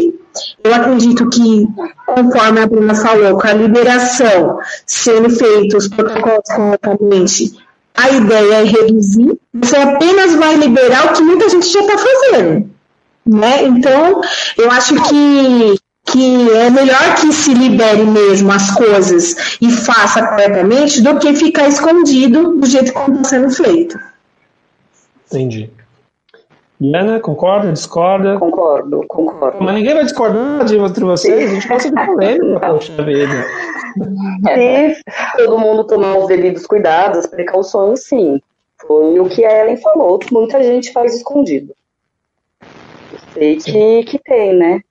eu 0.63 0.73
acredito 0.73 1.29
que, 1.29 1.67
conforme 2.05 2.61
a 2.61 2.67
Bruna 2.67 2.95
falou, 2.95 3.39
com 3.39 3.47
a 3.47 3.53
liberação 3.53 4.59
sendo 4.85 5.29
feitos 5.29 5.85
os 5.85 5.89
protocolos 5.89 6.49
corretamente, 6.55 7.53
a 7.95 8.09
ideia 8.09 8.55
é 8.55 8.63
reduzir. 8.63 9.37
Você 9.53 9.75
apenas 9.75 10.35
vai 10.35 10.55
liberar 10.55 11.07
o 11.07 11.13
que 11.13 11.21
muita 11.21 11.49
gente 11.49 11.67
já 11.67 11.81
está 11.81 11.97
fazendo. 11.97 12.69
Né? 13.25 13.63
Então, 13.63 14.21
eu 14.57 14.71
acho 14.71 14.95
que, 15.03 15.75
que 16.05 16.49
é 16.51 16.69
melhor 16.69 17.15
que 17.19 17.31
se 17.33 17.53
libere 17.53 18.03
mesmo 18.03 18.51
as 18.51 18.71
coisas 18.71 19.57
e 19.61 19.71
faça 19.71 20.25
corretamente 20.25 21.01
do 21.01 21.19
que 21.19 21.35
ficar 21.35 21.67
escondido 21.67 22.57
do 22.57 22.65
jeito 22.65 22.93
como 22.93 23.17
está 23.17 23.29
sendo 23.29 23.51
feito. 23.51 23.99
Entendi. 25.27 25.69
Diana, 26.81 27.19
concorda, 27.19 27.71
discorda? 27.71 28.39
Concordo, 28.39 29.05
concordo. 29.07 29.63
Mas 29.63 29.75
ninguém 29.75 29.93
vai 29.93 30.03
discordar 30.03 30.65
de 30.65 30.79
entre 30.79 31.03
vocês, 31.05 31.51
a 31.51 31.53
gente 31.53 31.67
gosta 31.67 31.89
de 31.91 32.05
polêmica, 32.07 32.59
poxa 32.59 33.03
vida. 33.03 33.45
Se 34.97 35.03
todo 35.37 35.59
mundo 35.59 35.83
tomar 35.85 36.17
os 36.17 36.27
devidos 36.27 36.65
cuidados, 36.65 37.19
as 37.19 37.27
precauções, 37.27 38.03
sim. 38.05 38.41
Foi 38.79 39.19
o 39.19 39.29
que 39.29 39.45
a 39.45 39.61
Ellen 39.61 39.77
falou, 39.77 40.17
que 40.17 40.33
muita 40.33 40.63
gente 40.63 40.91
faz 40.91 41.15
escondido. 41.15 41.75
sei 43.35 43.57
que, 43.57 44.03
que 44.05 44.17
tem, 44.17 44.55
né? 44.55 44.81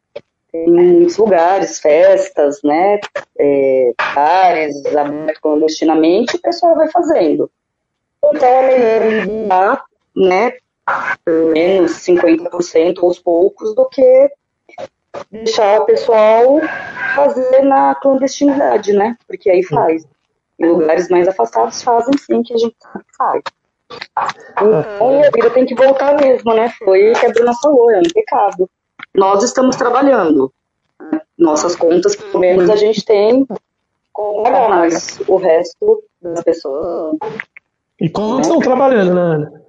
Tem 0.52 0.68
muitos 0.68 1.16
lugares, 1.16 1.80
festas, 1.80 2.60
né? 2.62 3.00
É, 3.36 3.92
bares 4.14 4.86
abertos 4.94 5.40
clandestinamente, 5.40 6.36
o 6.36 6.40
pessoal 6.40 6.76
vai 6.76 6.88
fazendo. 6.88 7.50
Então 8.24 8.48
é 8.48 8.78
melhor 8.78 9.02
eliminar, 9.06 9.84
né? 10.14 10.52
Pelo 11.24 11.50
menos 11.50 11.92
50% 11.92 13.02
aos 13.02 13.18
poucos, 13.18 13.74
do 13.74 13.86
que 13.86 14.30
deixar 15.30 15.80
o 15.80 15.86
pessoal 15.86 16.60
fazer 17.14 17.62
na 17.62 17.94
clandestinidade, 17.96 18.92
né? 18.92 19.16
Porque 19.26 19.50
aí 19.50 19.62
faz. 19.62 20.06
Em 20.58 20.66
lugares 20.66 21.08
mais 21.08 21.26
afastados 21.26 21.82
fazem 21.82 22.16
sim, 22.18 22.42
que 22.42 22.54
a 22.54 22.58
gente 22.58 22.76
sabe 22.80 23.04
que 23.04 23.16
faz. 23.16 23.42
Então 24.52 25.20
a 25.20 25.30
vida 25.30 25.50
tem 25.50 25.66
que 25.66 25.74
voltar 25.74 26.16
mesmo, 26.20 26.54
né? 26.54 26.72
Foi 26.78 27.12
o 27.12 27.18
que 27.18 27.26
a 27.26 27.30
Bruna 27.30 27.52
falou, 27.60 27.90
é 27.90 27.98
um 27.98 28.12
pecado. 28.14 28.68
Nós 29.14 29.42
estamos 29.42 29.76
trabalhando. 29.76 30.52
Nossas 31.36 31.74
contas, 31.74 32.14
pelo 32.14 32.38
menos, 32.38 32.68
a 32.68 32.76
gente 32.76 33.04
tem 33.04 33.46
como 34.12 34.42
pagar, 34.42 34.68
mas 34.68 35.18
o 35.26 35.36
resto 35.36 36.04
das 36.20 36.44
pessoas. 36.44 37.16
E 37.98 38.08
como 38.10 38.40
estão 38.40 38.58
trabalhando, 38.58 39.14
né, 39.14 39.20
Ana? 39.20 39.62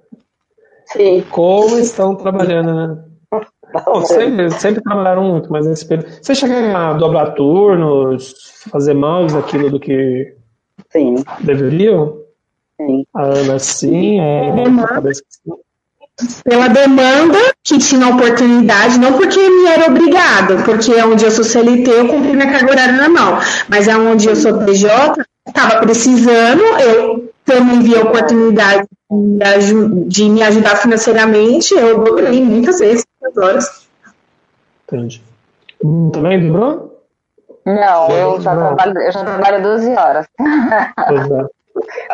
Sim. 0.92 1.24
Como 1.30 1.78
estão 1.78 2.14
trabalhando, 2.14 2.74
né? 2.74 3.04
Bom, 3.86 4.04
sempre, 4.04 4.50
sempre 4.50 4.82
trabalharam 4.82 5.24
muito, 5.24 5.50
mas 5.50 5.66
nesse 5.66 5.86
período. 5.86 6.10
Você 6.20 6.34
chega 6.34 6.76
a 6.76 6.92
dobrar 6.92 7.30
turnos, 7.32 8.34
fazer 8.70 8.94
mais 8.94 9.34
aquilo 9.34 9.70
do 9.70 9.80
que 9.80 10.34
sim. 10.90 11.14
deveriam? 11.40 12.18
Sim. 12.76 13.06
A 13.14 13.22
Ana, 13.24 13.58
sim. 13.58 14.20
É, 14.20 14.52
Pela 16.44 16.68
demanda 16.68 17.38
que 17.64 17.78
tinha 17.78 18.08
oportunidade, 18.08 18.98
não 18.98 19.14
porque 19.14 19.38
me 19.40 19.66
era 19.66 19.90
obrigado, 19.90 20.62
porque 20.64 20.92
é 20.92 21.06
onde 21.06 21.24
eu 21.24 21.30
sou 21.30 21.44
CLT, 21.44 21.90
eu 21.90 22.08
cumpri 22.08 22.32
minha 22.32 22.50
carga 22.50 22.70
horária 22.70 22.96
normal, 22.96 23.38
mas 23.68 23.88
é 23.88 23.96
onde 23.96 24.28
eu 24.28 24.36
sou 24.36 24.58
PJ, 24.58 25.24
estava 25.48 25.80
precisando, 25.80 26.62
eu 26.80 27.32
também 27.44 27.80
vi 27.80 27.96
a 27.96 28.02
oportunidade 28.02 28.86
de 30.06 30.28
me 30.28 30.42
ajudar 30.42 30.76
financeiramente, 30.76 31.74
eu 31.74 32.02
dobrei 32.02 32.42
muitas 32.42 32.78
vezes 32.78 33.06
as 33.22 33.36
horas. 33.36 33.88
Entendi. 34.86 35.22
Também 36.12 36.46
dobrou? 36.46 36.92
Não, 37.64 38.10
eu 38.10 38.40
já, 38.40 38.56
trabalho, 38.56 38.98
eu 38.98 39.12
já 39.12 39.24
trabalho 39.24 39.62
12 39.62 39.94
horas. 39.94 40.26
Pois 41.06 41.30
é. 41.30 41.46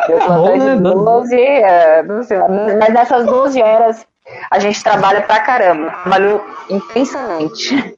Eu 0.09 0.19
tá 0.19 0.75
de 0.75 0.81
12, 0.81 1.35
é, 1.35 2.03
12 2.03 2.35
horas. 2.35 2.77
Mas 2.79 2.93
nessas 2.93 3.25
12 3.25 3.61
horas 3.61 4.07
a 4.51 4.59
gente 4.59 4.83
trabalha 4.83 5.21
pra 5.21 5.39
caramba. 5.39 5.91
Trabalho 5.91 6.41
intensamente. 6.69 7.97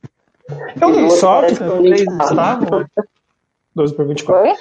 Eu 0.82 0.92
dei 0.92 1.10
sorte 1.12 1.56
vocês 1.56 2.02
estavam 2.02 2.86
12 3.76 3.94
por 3.96 4.06
24. 4.06 4.50
Oi? 4.50 4.56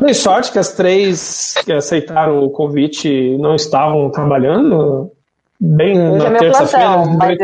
Dei 0.00 0.14
sorte 0.14 0.50
que 0.52 0.58
as 0.58 0.72
três 0.72 1.54
que 1.64 1.72
aceitaram 1.72 2.42
o 2.42 2.50
convite 2.50 3.36
não 3.38 3.54
estavam 3.54 4.10
trabalhando 4.10 5.10
bem 5.60 6.10
Hoje 6.10 6.28
na 6.28 6.36
é 6.36 6.38
terça-feira, 6.38 6.96
mas, 7.06 7.38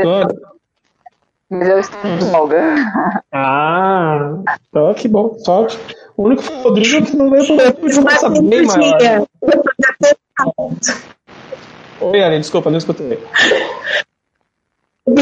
mas 1.50 1.68
eu 1.68 1.80
estou 1.80 2.16
de 2.16 2.30
folga. 2.30 2.74
Ah, 3.38 4.38
então 4.68 4.94
que 4.94 5.06
bom, 5.06 5.34
sorte. 5.40 5.78
O 6.16 6.24
único 6.24 6.42
Rodrigo 6.62 7.04
que 7.04 7.14
não 7.14 7.30
veio 7.30 7.44
por 7.74 7.92
força 7.92 8.30
bem 8.30 8.64
maior. 8.64 9.26
Oi, 12.00 12.22
Ari, 12.22 12.38
desculpa, 12.38 12.70
não 12.70 12.78
escutei. 12.78 13.18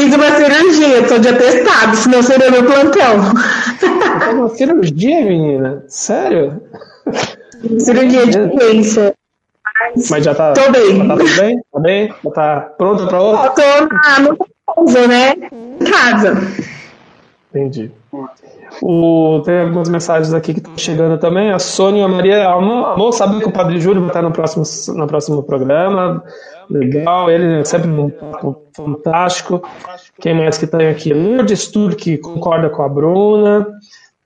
Fiz 0.04 0.14
uma 0.14 0.36
cirurgia, 0.36 1.00
estou 1.00 1.18
de 1.18 1.28
atestado, 1.28 1.96
senão 1.96 2.22
seria 2.22 2.50
meu 2.50 2.62
plantão. 2.64 3.14
Uma 4.34 4.48
cirurgia, 4.50 5.24
menina? 5.24 5.82
Sério? 5.88 6.60
Cirurgia 7.78 8.26
de 8.26 8.46
doença. 8.48 9.14
Mas 10.10 10.24
já 10.24 10.34
tá. 10.34 10.52
Tô 10.52 10.70
bem. 10.70 10.98
Já 10.98 11.06
tá 11.06 11.16
tudo 11.16 11.36
bem? 11.36 11.60
Tá 11.72 11.80
bem? 11.80 12.14
Já 12.22 12.30
tá 12.30 12.60
pronta 12.76 13.06
pra 13.06 13.20
outra? 13.20 13.46
Eu 13.46 13.52
tô 13.52 13.94
na, 13.94 14.20
no 14.20 15.08
né? 15.08 15.34
Em 15.80 15.84
casa. 15.84 16.36
Entendi. 17.48 17.90
O, 18.82 19.40
tem 19.42 19.60
algumas 19.60 19.88
mensagens 19.88 20.34
aqui 20.34 20.52
que 20.52 20.60
estão 20.60 20.76
chegando 20.76 21.18
também. 21.18 21.50
A 21.50 21.58
Sônia 21.58 22.02
e 22.02 22.04
a 22.04 22.08
Maria 22.08 22.46
amor, 22.46 23.12
sabe 23.12 23.38
que 23.38 23.48
o 23.48 23.52
Padre 23.52 23.80
Júlio 23.80 24.02
vai 24.02 24.10
estar 24.10 24.20
no 24.20 24.32
próximo, 24.32 24.64
no 24.98 25.06
próximo 25.06 25.42
programa 25.42 26.22
legal, 26.70 27.30
ele 27.30 27.60
é 27.60 27.64
sempre 27.64 27.88
um 27.88 28.10
fantástico. 28.74 29.62
Quem 30.20 30.34
mais 30.34 30.58
que 30.58 30.66
tem 30.66 30.88
aqui? 30.88 31.12
Lourdes 31.12 31.68
Tur, 31.68 31.96
concorda 32.22 32.68
com 32.70 32.82
a 32.82 32.88
Bruna, 32.88 33.66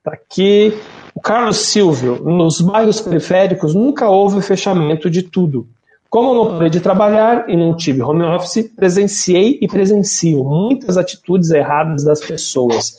tá 0.03 0.13
aqui. 0.13 0.73
O 1.13 1.21
Carlos 1.21 1.57
Silvio, 1.57 2.23
nos 2.23 2.61
bairros 2.61 3.01
periféricos 3.01 3.73
nunca 3.73 4.09
houve 4.09 4.41
fechamento 4.41 5.09
de 5.09 5.23
tudo. 5.23 5.67
Como 6.09 6.31
eu 6.31 6.35
não 6.35 6.53
parei 6.53 6.69
de 6.69 6.79
trabalhar 6.79 7.49
e 7.49 7.55
não 7.55 7.75
tive 7.75 8.01
home 8.01 8.23
office, 8.23 8.71
presenciei 8.75 9.59
e 9.61 9.67
presencio 9.67 10.43
muitas 10.43 10.97
atitudes 10.97 11.51
erradas 11.51 12.03
das 12.03 12.19
pessoas. 12.19 12.95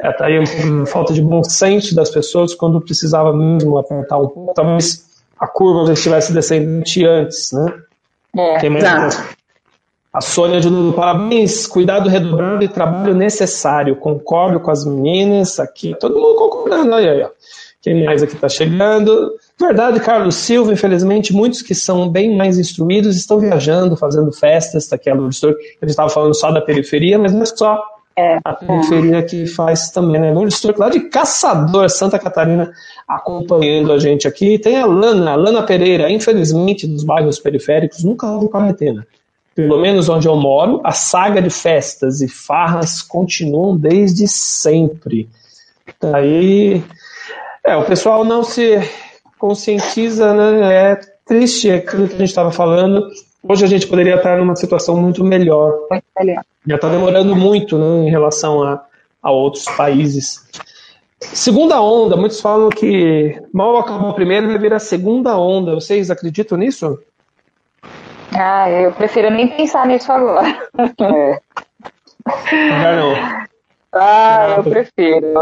É, 0.00 0.12
tá 0.12 0.26
aí 0.26 0.38
uma 0.64 0.86
falta 0.86 1.12
de 1.12 1.20
bom 1.20 1.42
senso 1.42 1.94
das 1.94 2.10
pessoas 2.10 2.54
quando 2.54 2.80
precisava 2.80 3.34
mesmo 3.34 3.76
apertar 3.78 4.18
um 4.18 4.28
pouco, 4.28 4.54
talvez 4.54 5.04
a 5.38 5.46
curva 5.46 5.92
estivesse 5.92 6.32
descendente 6.32 7.04
antes, 7.04 7.52
né? 7.52 7.72
É, 8.36 8.58
Tem 8.58 8.76
exato. 8.76 9.36
A 10.12 10.20
Sônia 10.22 10.60
de 10.60 10.70
novo, 10.70 10.94
parabéns, 10.94 11.66
cuidado 11.66 12.08
redobrado 12.08 12.64
e 12.64 12.68
trabalho 12.68 13.14
necessário. 13.14 13.96
Concordo 13.96 14.58
com 14.60 14.70
as 14.70 14.84
meninas 14.84 15.60
aqui, 15.60 15.94
todo 16.00 16.18
mundo 16.18 16.36
concordando 16.36 16.94
aí, 16.94 17.06
aí 17.06 17.22
ó. 17.22 17.28
Quem 17.82 18.04
mais 18.04 18.22
aqui 18.22 18.34
está 18.34 18.48
chegando? 18.48 19.34
Verdade, 19.60 20.00
Carlos 20.00 20.34
Silva, 20.34 20.72
infelizmente, 20.72 21.32
muitos 21.32 21.62
que 21.62 21.74
são 21.74 22.08
bem 22.08 22.36
mais 22.36 22.58
instruídos 22.58 23.16
estão 23.16 23.38
viajando, 23.38 23.96
fazendo 23.96 24.32
festas, 24.32 24.84
está 24.84 24.96
aqui 24.96 25.08
a 25.08 25.14
Lourdes 25.14 25.44
a 25.44 25.48
gente 25.48 25.90
estava 25.90 26.08
falando 26.08 26.34
só 26.34 26.50
da 26.50 26.60
periferia, 26.60 27.18
mas 27.18 27.32
não 27.32 27.42
é 27.42 27.46
só 27.46 27.80
é, 28.18 28.38
a 28.42 28.54
periferia 28.54 29.18
é. 29.18 29.22
que 29.22 29.46
faz 29.46 29.90
também, 29.90 30.18
né? 30.18 30.32
Lourdes 30.32 30.58
Turco, 30.60 30.80
lá 30.80 30.88
de 30.88 31.00
Caçador, 31.00 31.90
Santa 31.90 32.18
Catarina, 32.18 32.72
acompanhando 33.06 33.92
a 33.92 33.98
gente 33.98 34.26
aqui. 34.26 34.58
Tem 34.58 34.78
a 34.78 34.86
Lana, 34.86 35.32
a 35.32 35.34
Lana 35.34 35.62
Pereira, 35.62 36.10
infelizmente, 36.10 36.86
dos 36.86 37.04
bairros 37.04 37.38
periféricos, 37.38 38.02
nunca 38.02 38.26
houve 38.26 38.48
quarentena. 38.48 39.06
Pelo 39.54 39.78
menos 39.80 40.08
onde 40.08 40.28
eu 40.28 40.36
moro, 40.36 40.80
a 40.82 40.92
saga 40.92 41.42
de 41.42 41.50
festas 41.50 42.20
e 42.22 42.28
farras 42.28 43.02
continuam 43.02 43.76
desde 43.76 44.26
sempre. 44.26 45.28
Daí, 46.00 46.82
é, 47.64 47.76
o 47.76 47.84
pessoal 47.84 48.24
não 48.24 48.42
se 48.42 48.78
conscientiza, 49.38 50.32
né? 50.32 50.92
É 50.92 51.00
triste 51.26 51.70
aquilo 51.70 52.08
que 52.08 52.14
a 52.14 52.18
gente 52.18 52.28
estava 52.28 52.50
falando. 52.50 53.08
Hoje 53.48 53.64
a 53.64 53.68
gente 53.68 53.86
poderia 53.86 54.16
estar 54.16 54.38
numa 54.38 54.56
situação 54.56 54.96
muito 54.96 55.22
melhor. 55.24 55.72
Já 56.66 56.74
está 56.74 56.88
demorando 56.88 57.36
muito 57.36 57.78
né, 57.78 58.08
em 58.08 58.10
relação 58.10 58.62
a, 58.62 58.84
a 59.22 59.30
outros 59.30 59.64
países. 59.76 60.44
Segunda 61.20 61.80
onda, 61.80 62.16
muitos 62.16 62.40
falam 62.40 62.68
que 62.68 63.40
mal 63.52 63.76
acabou 63.78 64.10
a 64.10 64.14
primeira 64.14 64.46
vai 64.46 64.58
vir 64.58 64.72
a 64.72 64.78
segunda 64.78 65.38
onda. 65.38 65.74
Vocês 65.74 66.10
acreditam 66.10 66.58
nisso? 66.58 66.98
Ah, 68.34 68.68
eu 68.68 68.92
prefiro 68.92 69.30
nem 69.30 69.48
pensar 69.48 69.86
nisso 69.86 70.10
agora. 70.10 70.68
É. 71.00 71.40
Já 72.52 72.96
não. 72.96 73.14
Ah, 73.92 74.54
eu 74.58 74.64
prefiro. 74.64 75.32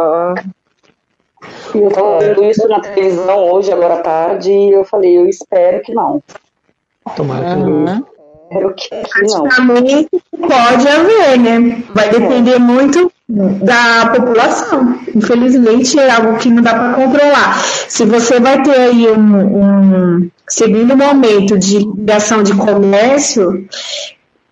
Eu 1.74 1.90
tô 1.90 2.18
vendo 2.18 2.44
isso 2.44 2.68
na 2.68 2.80
televisão 2.80 3.50
hoje, 3.50 3.72
agora 3.72 3.94
à 3.94 4.02
tarde, 4.02 4.50
e 4.50 4.70
eu 4.70 4.84
falei, 4.84 5.18
eu 5.18 5.26
espero 5.26 5.82
que 5.82 5.92
não. 5.92 6.22
Tomara 7.16 7.55
que 7.55 7.62
uhum. 7.62 7.84
não. 7.84 8.14
Que 8.74 8.90
não. 9.22 10.48
pode 10.48 10.88
haver, 10.88 11.38
né? 11.38 11.82
Vai 11.94 12.11
depender 12.11 12.59
muito 12.59 13.12
da 13.28 14.12
população. 14.14 14.98
Infelizmente 15.14 15.98
é 15.98 16.11
algo 16.11 16.36
que 16.38 16.50
não 16.50 16.62
dá 16.62 16.74
para 16.74 16.94
controlar. 16.94 17.59
Se 17.88 18.05
você 18.05 18.38
vai 18.38 18.62
ter 18.62 18.78
aí 18.78 19.09
um, 19.11 20.18
um 20.18 20.30
segundo 20.46 20.96
momento 20.96 21.59
de 21.59 21.78
ligação 21.78 22.42
de 22.42 22.55
comércio, 22.55 23.66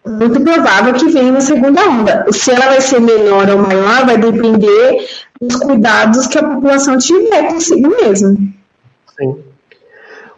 muito 0.07 0.41
provável 0.41 0.95
que 0.95 1.09
venha 1.09 1.31
uma 1.31 1.41
segunda 1.41 1.89
onda. 1.89 2.27
Se 2.33 2.51
ela 2.51 2.67
vai 2.67 2.81
ser 2.81 3.01
menor 3.01 3.49
ou 3.51 3.59
maior, 3.59 4.07
vai 4.07 4.19
depender 4.19 5.07
dos 5.41 5.57
cuidados 5.57 6.27
que 6.27 6.39
a 6.39 6.49
população 6.49 6.99
tiver 6.99 7.49
consigo 7.49 7.89
mesmo. 7.89 8.37
Sim. 9.19 9.52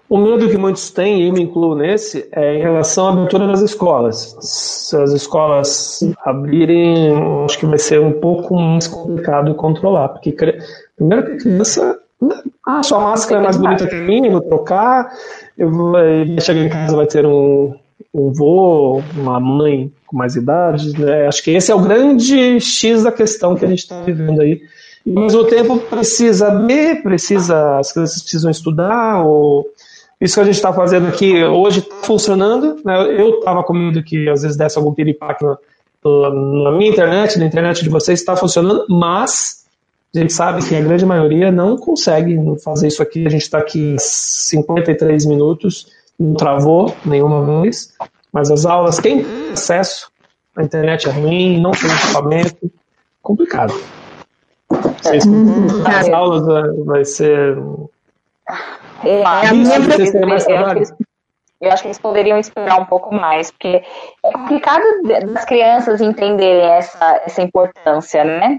O 0.09 0.19
medo 0.19 0.49
que 0.49 0.59
muitos 0.59 0.91
têm, 0.91 1.23
e 1.23 1.29
eu 1.29 1.33
me 1.33 1.43
incluo 1.43 1.75
nesse, 1.75 2.29
é 2.31 2.57
em 2.57 2.61
relação 2.61 3.09
à 3.09 3.13
abertura 3.13 3.47
das 3.47 3.61
escolas. 3.63 4.37
Se 4.41 4.97
as 4.97 5.13
escolas 5.13 6.01
abrirem, 6.25 7.13
acho 7.45 7.59
que 7.59 7.67
vai 7.67 7.79
ser 7.79 8.01
um 8.01 8.13
pouco 8.13 8.55
mais 8.55 8.87
complicado 8.87 9.55
controlar, 9.55 10.11
porque 10.11 10.33
primeiro 10.97 11.25
que 11.25 11.33
a 11.33 11.39
criança 11.39 11.99
ah, 12.67 12.83
sua 12.83 13.01
máscara 13.01 13.41
é 13.41 13.45
mais 13.45 13.57
bonita 13.57 13.87
que 13.87 13.95
a 13.95 14.01
minha, 14.01 14.31
vou 14.31 14.41
trocar, 14.41 15.11
eu 15.57 15.71
vou 15.71 15.95
chegar 16.41 16.61
em 16.61 16.69
casa 16.69 16.97
vai 16.97 17.07
ter 17.07 17.27
um, 17.27 17.75
um 18.13 18.33
vô, 18.33 19.03
uma 19.17 19.39
mãe 19.39 19.93
com 20.07 20.17
mais 20.17 20.37
idade, 20.37 20.99
né? 20.99 21.27
Acho 21.27 21.43
que 21.43 21.51
esse 21.51 21.71
é 21.71 21.75
o 21.75 21.81
grande 21.81 22.61
X 22.61 23.03
da 23.03 23.13
questão 23.13 23.55
que 23.55 23.65
a 23.65 23.69
gente 23.69 23.81
está 23.81 24.01
vivendo 24.03 24.41
aí. 24.41 24.63
E 25.05 25.15
ao 25.15 25.23
mesmo 25.25 25.45
tempo 25.45 25.79
precisa 25.79 26.65
ver, 26.67 27.03
precisa, 27.03 27.79
as 27.79 27.93
crianças 27.93 28.23
precisam 28.23 28.51
estudar, 28.51 29.23
ou 29.27 29.67
isso 30.25 30.37
que 30.37 30.41
a 30.41 30.45
gente 30.45 30.55
está 30.55 30.73
fazendo 30.73 31.07
aqui 31.07 31.45
hoje 31.45 31.81
está 31.81 31.97
funcionando. 32.03 32.81
Né? 32.83 33.21
Eu 33.21 33.39
estava 33.39 33.63
com 33.63 33.75
medo 33.75 34.03
que 34.03 34.29
às 34.29 34.43
vezes 34.43 34.57
desse 34.57 34.79
algum 34.79 34.95
piripaque 34.95 35.45
na, 35.45 35.59
na 36.31 36.73
minha 36.73 36.91
internet, 36.91 37.39
na 37.39 37.45
internet 37.45 37.83
de 37.83 37.91
vocês, 37.91 38.21
está 38.21 38.35
funcionando, 38.35 38.87
mas 38.89 39.67
a 40.15 40.19
gente 40.19 40.33
sabe 40.33 40.67
que 40.67 40.75
a 40.75 40.81
grande 40.81 41.05
maioria 41.05 41.53
não 41.53 41.77
consegue 41.77 42.39
fazer 42.63 42.89
isso 42.89 43.03
aqui. 43.03 43.27
A 43.27 43.31
gente 43.31 43.43
está 43.43 43.59
aqui 43.59 43.97
53 43.99 45.27
minutos, 45.27 45.89
não 46.19 46.35
travou 46.35 46.95
nenhuma 47.05 47.61
vez, 47.61 47.93
mas 48.33 48.51
as 48.51 48.65
aulas, 48.65 48.99
quem 48.99 49.25
tem 49.25 49.53
acesso, 49.53 50.11
a 50.57 50.63
internet 50.63 51.07
é 51.07 51.13
ruim, 51.13 51.61
não 51.61 51.73
tem 51.73 51.91
equipamento, 51.91 52.71
complicado. 53.21 53.75
Vocês, 55.03 55.25
as 55.85 56.09
aulas 56.09 56.77
vai 56.87 57.05
ser 57.05 57.59
é 59.07 59.21
eu, 59.21 59.27
acho 59.27 59.55
eles, 60.77 60.95
eu, 61.61 61.73
acho 61.73 61.83
que 61.83 61.89
eles 61.89 61.99
poderiam 61.99 62.39
esperar 62.39 62.81
um 62.81 62.85
pouco 62.85 63.15
mais, 63.15 63.51
porque 63.51 63.83
é 64.23 64.33
complicado 64.33 64.83
das 65.03 65.45
crianças 65.45 66.01
entenderem 66.01 66.71
essa, 66.71 67.23
essa 67.25 67.43
importância, 67.43 68.25
né? 68.25 68.59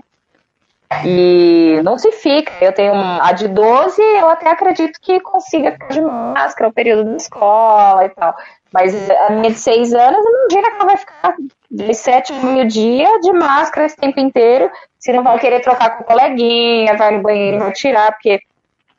E 1.04 1.82
não 1.84 1.98
se 1.98 2.12
fica. 2.12 2.54
Eu 2.62 2.72
tenho 2.72 2.93
a 2.93 3.32
de 3.32 3.48
12, 3.48 4.02
eu 4.02 4.30
até 4.30 4.50
acredito 4.50 5.00
que 5.02 5.20
consiga 5.20 5.72
ficar 5.72 5.88
de 5.88 6.02
máscara 6.02 6.70
o 6.70 6.74
período 6.74 7.10
da 7.10 7.18
escola 7.18 8.06
e 8.06 8.10
tal. 8.10 8.36
Mas 8.72 8.93
a 9.10 9.32
minha 9.32 9.52
de 9.52 9.60
6 9.60 9.93
anos, 9.93 10.26
eu 10.26 10.32
não 10.32 10.48
digo 10.48 10.62
que 10.62 10.76
ela 10.76 10.86
vai 10.86 10.98
ficar 10.98 11.36
de 11.72 11.93
7 11.93 12.34
a 12.34 12.36
meio-dia 12.38 13.20
de 13.20 13.34
máscara 13.34 13.86
esse 13.88 13.98
tempo 13.98 14.20
inteiro, 14.20 14.70
se 15.00 15.12
não 15.12 15.24
vão 15.24 15.38
querer 15.38 15.62
trocar 15.62 15.98
com 15.98 16.04
o 16.04 16.06
coleguinha, 16.06 16.96
vai 16.98 17.12
no 17.12 17.22
banheiro 17.22 17.58
e 17.58 17.60
vai 17.60 17.72
tirar, 17.72 18.12
porque 18.12 18.39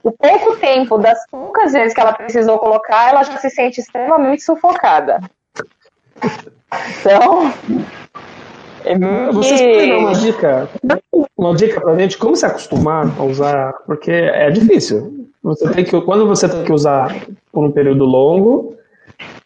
o 0.07 0.13
pouco 0.13 0.57
tempo 0.59 0.99
das 0.99 1.19
poucas 1.29 1.73
vezes 1.73 1.93
que 1.93 2.01
ela 2.01 2.13
precisou 2.13 2.61
colocar, 2.61 3.09
ela 3.09 3.25
já 3.25 3.37
se 3.39 3.51
sente 3.51 3.81
extremamente 3.81 4.41
sufocada. 4.41 5.21
Então. 7.01 7.53
É 8.85 8.97
Vocês 9.33 9.61
podem 9.61 9.89
dar 9.91 9.99
uma 9.99 10.13
dica, 10.15 10.69
uma 11.37 11.55
dica 11.57 11.81
pra 11.81 11.97
gente 11.97 12.17
como 12.19 12.37
se 12.37 12.47
acostumar 12.47 13.07
a 13.19 13.25
usar, 13.25 13.73
porque 13.85 14.13
é 14.13 14.49
difícil. 14.49 15.29
Você 15.43 15.69
tem 15.73 15.85
que, 15.85 16.01
quando 16.03 16.25
você 16.25 16.49
tem 16.49 16.63
que 16.63 16.73
usar 16.73 17.13
por 17.51 17.65
um 17.65 17.73
período 17.73 18.05
longo, 18.05 18.77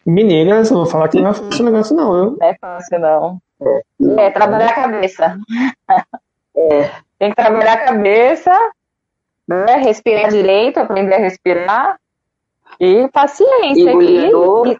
meninas, 0.05 0.69
eu 0.69 0.77
vou 0.77 0.85
falar 0.85 1.07
que 1.09 1.19
não 1.19 1.31
é 1.31 1.33
fácil 1.33 1.63
o 1.63 1.65
negócio, 1.65 1.95
não. 1.95 2.15
Eu... 2.15 2.37
Não 2.39 2.47
é 2.47 2.55
fácil, 2.61 2.99
não. 2.99 3.41
É, 3.63 4.25
é 4.27 4.29
trabalhar 4.29 4.69
a 4.69 4.75
cabeça. 4.75 5.39
É. 6.55 6.91
Tem 7.17 7.29
que 7.31 7.35
trabalhar 7.35 7.73
a 7.73 7.85
cabeça 7.85 8.51
né? 9.51 9.75
Respirar 9.77 10.29
direito, 10.29 10.79
aprender 10.79 11.15
a 11.15 11.19
respirar. 11.19 11.99
E 12.79 13.07
paciência. 13.09 13.91
Engolir 13.91 14.27
a 14.27 14.31
dor. 14.31 14.77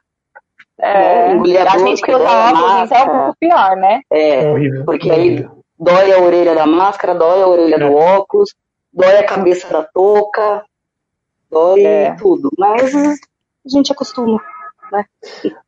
É, 0.79 1.33
engolir 1.33 1.61
a, 1.61 1.73
a 1.73 1.77
gente 1.77 2.01
que 2.01 2.11
usa 2.11 2.23
óculos, 2.23 2.83
isso 2.85 2.93
é 2.93 3.03
um 3.03 3.07
pouco 3.07 3.35
pior, 3.39 3.75
né? 3.75 4.01
É, 4.09 4.49
horrível, 4.49 4.85
porque 4.85 5.11
aí 5.11 5.47
dói 5.79 6.11
a 6.11 6.19
orelha 6.19 6.55
da 6.55 6.65
máscara, 6.65 7.13
dói 7.13 7.41
a 7.41 7.47
orelha 7.47 7.75
é. 7.75 7.77
do 7.77 7.95
óculos, 7.95 8.55
dói 8.91 9.17
a 9.17 9.23
cabeça 9.23 9.71
da 9.71 9.83
touca, 9.83 10.63
dói 11.51 11.83
é. 11.85 12.15
tudo. 12.15 12.49
Mas 12.57 12.95
a 12.95 13.69
gente 13.69 13.91
acostuma, 13.91 14.41
né? 14.91 15.05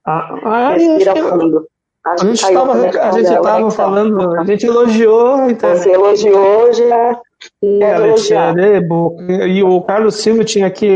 Ah, 0.03 0.35
ah 0.43 0.73
Respira 0.73 1.15
fundo. 1.15 1.67
A 2.05 2.17
gente 2.17 2.43
estava 2.43 2.73
a 2.73 3.11
gente 3.11 3.41
tava 3.41 3.71
falando, 3.71 4.39
a 4.39 4.43
gente 4.43 4.65
elogiou. 4.65 5.49
Então... 5.49 5.69
Você 5.69 5.91
elogiou 5.91 6.73
já. 6.73 7.21
É, 7.61 7.93
Alexandre, 7.93 8.81
e 9.47 9.63
o 9.63 9.81
Carlos 9.81 10.15
Silva 10.15 10.43
tinha 10.43 10.67
aqui. 10.67 10.95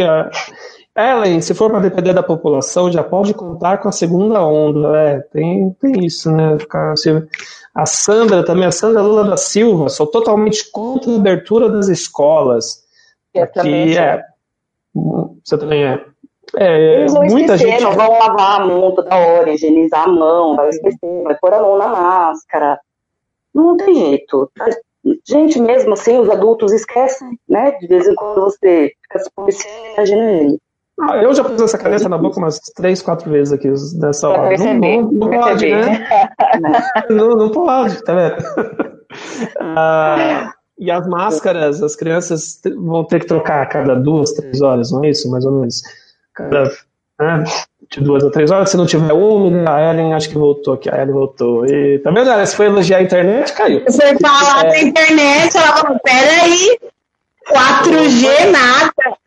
Ellen, 0.95 1.41
se 1.41 1.53
for 1.53 1.69
para 1.69 1.81
depender 1.81 2.13
da 2.13 2.23
população, 2.23 2.91
já 2.91 3.03
pode 3.03 3.33
contar 3.33 3.77
com 3.77 3.87
a 3.87 3.91
segunda 3.91 4.43
onda. 4.43 4.97
É, 4.97 5.19
tem, 5.31 5.71
tem 5.79 6.05
isso, 6.05 6.31
né, 6.31 6.57
Carlos 6.69 7.01
Silva? 7.01 7.27
A 7.75 7.85
Sandra 7.85 8.43
também, 8.43 8.65
a 8.65 8.71
Sandra 8.71 9.01
Lula 9.03 9.23
da 9.23 9.37
Silva, 9.37 9.89
sou 9.89 10.07
totalmente 10.07 10.71
contra 10.71 11.11
a 11.11 11.15
abertura 11.15 11.69
das 11.69 11.87
escolas. 11.87 12.83
Eu 13.31 13.43
Aqui, 13.43 13.53
também 13.53 13.97
é. 13.97 14.23
Você 15.45 15.57
também 15.57 15.85
é. 15.85 16.03
É, 16.55 17.01
Eles 17.01 17.13
vão 17.13 17.23
muita 17.25 17.55
esquecer, 17.55 17.79
gente... 17.79 17.83
não 17.83 17.91
vão 17.91 18.17
lavar 18.17 18.61
a 18.61 18.65
mão 18.65 18.95
toda 18.95 19.15
hora, 19.15 19.53
higienizar 19.53 20.05
a 20.05 20.07
mão, 20.07 20.55
vai 20.55 20.69
esquecer, 20.69 21.23
vai 21.23 21.35
pôr 21.35 21.53
a 21.53 21.61
mão 21.61 21.77
na 21.77 21.87
máscara. 21.87 22.79
Não 23.53 23.77
tem 23.77 23.93
jeito. 23.93 24.49
Gente, 25.27 25.59
mesmo 25.59 25.93
assim, 25.93 26.17
os 26.19 26.29
adultos 26.29 26.71
esquecem, 26.71 27.37
né? 27.47 27.71
De 27.79 27.87
vez 27.87 28.07
em 28.07 28.15
quando 28.15 28.41
você 28.41 28.91
fica 29.03 29.19
se 29.19 29.31
policiando, 29.35 29.93
imagina 29.93 30.31
ele. 30.31 30.57
Ah, 30.99 31.17
eu 31.17 31.33
já 31.33 31.43
pus 31.43 31.61
essa 31.61 31.77
caneta 31.77 32.09
na 32.09 32.17
boca 32.17 32.39
umas 32.39 32.59
três, 32.75 33.03
quatro 33.03 33.29
vezes 33.29 33.53
aqui 33.53 33.71
nessa 33.99 34.29
hora. 34.29 34.57
Não, 34.57 34.73
não, 34.73 35.11
não 35.11 35.29
pode, 35.29 35.69
né? 35.69 36.07
não, 37.09 37.29
não 37.35 37.51
pode, 37.51 38.03
tá 38.03 38.15
vendo? 38.15 38.43
ah, 39.59 40.51
e 40.79 40.89
as 40.89 41.07
máscaras, 41.07 41.83
as 41.83 41.95
crianças 41.95 42.59
vão 42.77 43.03
ter 43.03 43.19
que 43.19 43.27
trocar 43.27 43.61
a 43.61 43.65
cada 43.67 43.95
duas, 43.95 44.31
três 44.33 44.61
horas, 44.61 44.91
não 44.91 45.03
é 45.03 45.09
isso? 45.09 45.29
Mais 45.29 45.45
ou 45.45 45.51
menos 45.51 45.83
cada 46.33 46.63
né, 47.19 47.43
de 47.89 48.01
duas 48.01 48.23
a 48.23 48.29
três 48.29 48.51
horas. 48.51 48.69
Se 48.69 48.77
não 48.77 48.85
tiver 48.85 49.13
úmido, 49.13 49.67
a 49.69 49.91
Ellen 49.91 50.13
acho 50.13 50.29
que 50.29 50.37
voltou 50.37 50.73
aqui. 50.73 50.89
A 50.89 51.01
Ellen 51.01 51.13
voltou. 51.13 51.65
E 51.65 51.99
também, 51.99 52.25
tá 52.25 52.45
Se 52.45 52.55
foi 52.55 52.67
elogiar 52.67 52.97
a 52.97 53.03
internet, 53.03 53.53
caiu. 53.53 53.83
Você 53.85 54.17
falar 54.17 54.65
é... 54.65 54.69
da 54.69 54.79
internet, 54.81 55.57
ela 55.57 55.77
falou: 55.77 55.99
peraí. 56.03 56.77
4G 57.47 58.51
nada. 58.51 59.17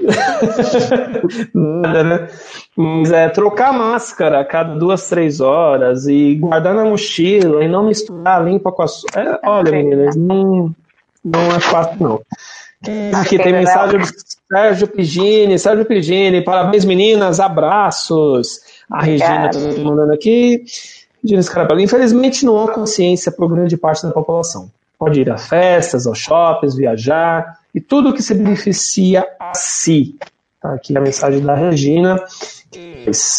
nada, 1.54 2.04
né? 2.04 2.28
Mas 2.76 3.12
é 3.12 3.28
trocar 3.28 3.72
máscara 3.72 4.40
a 4.40 4.44
cada 4.44 4.74
duas, 4.74 5.08
três 5.08 5.40
horas 5.40 6.06
e 6.06 6.34
guardar 6.34 6.74
na 6.74 6.84
mochila 6.84 7.62
e 7.64 7.68
não 7.68 7.84
misturar 7.84 8.44
limpa 8.44 8.72
com 8.72 8.82
a 8.82 8.88
sua. 8.88 9.08
É, 9.14 9.38
olha, 9.48 9.70
meninas, 9.70 10.16
não, 10.16 10.74
não 11.24 11.46
é 11.54 11.60
fácil, 11.60 11.96
não. 12.00 12.20
Aqui 13.14 13.38
tem 13.38 13.52
mensagem 13.52 14.00
Sérgio 14.54 14.86
Pigini. 14.86 15.58
Sérgio 15.58 15.84
Pigini, 15.84 16.40
parabéns 16.40 16.84
meninas, 16.84 17.40
abraços. 17.40 18.60
A 18.88 19.02
Regina 19.02 19.50
está 19.50 19.82
mandando 19.82 20.12
aqui. 20.12 20.64
Regina 21.20 21.42
Scarabello. 21.42 21.80
Infelizmente 21.80 22.46
não 22.46 22.62
há 22.62 22.72
consciência 22.72 23.32
por 23.32 23.48
grande 23.48 23.76
parte 23.76 24.06
da 24.06 24.12
população. 24.12 24.70
Pode 24.96 25.20
ir 25.20 25.28
a 25.28 25.36
festas, 25.36 26.06
aos 26.06 26.18
shoppings, 26.18 26.76
viajar 26.76 27.58
e 27.74 27.80
tudo 27.80 28.12
que 28.14 28.22
se 28.22 28.32
beneficia 28.32 29.26
a 29.40 29.52
si. 29.56 30.14
Tá 30.62 30.74
aqui 30.74 30.96
a 30.96 31.00
mensagem 31.00 31.40
da 31.40 31.54
Regina. 31.56 32.22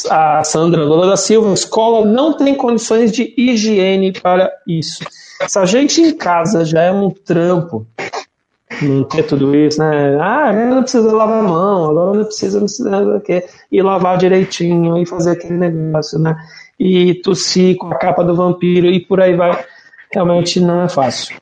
A 0.10 0.44
Sandra 0.44 0.84
Lola 0.84 1.08
da 1.08 1.18
Silva, 1.18 1.50
a 1.50 1.54
escola 1.54 2.06
não 2.06 2.34
tem 2.34 2.56
condições 2.56 3.12
de 3.12 3.34
higiene 3.38 4.12
para 4.12 4.52
isso. 4.68 5.04
Se 5.48 5.58
a 5.58 5.66
gente 5.66 6.02
em 6.02 6.16
casa 6.16 6.66
já 6.66 6.82
é 6.82 6.92
um 6.92 7.10
trampo, 7.10 7.88
não 8.82 9.04
ter 9.04 9.24
tudo 9.24 9.56
isso, 9.56 9.80
né? 9.80 10.18
Ah, 10.20 10.52
não 10.52 10.82
precisa 10.82 11.12
lavar 11.12 11.40
a 11.40 11.44
mão, 11.44 11.90
agora 11.90 12.18
não 12.18 12.26
precisa, 12.26 12.60
não 12.60 12.66
precisa 12.66 13.22
quê, 13.26 13.46
e 13.72 13.82
lavar 13.82 14.18
direitinho 14.18 14.98
e 14.98 15.06
fazer 15.06 15.32
aquele 15.32 15.56
negócio, 15.56 16.20
né? 16.20 16.36
E 16.80 17.16
tossir 17.16 17.78
com 17.78 17.88
a 17.88 17.96
capa 17.96 18.24
do 18.24 18.36
vampiro 18.36 18.88
e 18.88 19.00
por 19.00 19.22
aí 19.22 19.36
vai. 19.36 19.64
Realmente 20.14 20.60
não 20.60 20.84
é 20.84 20.90
fácil. 20.90 21.36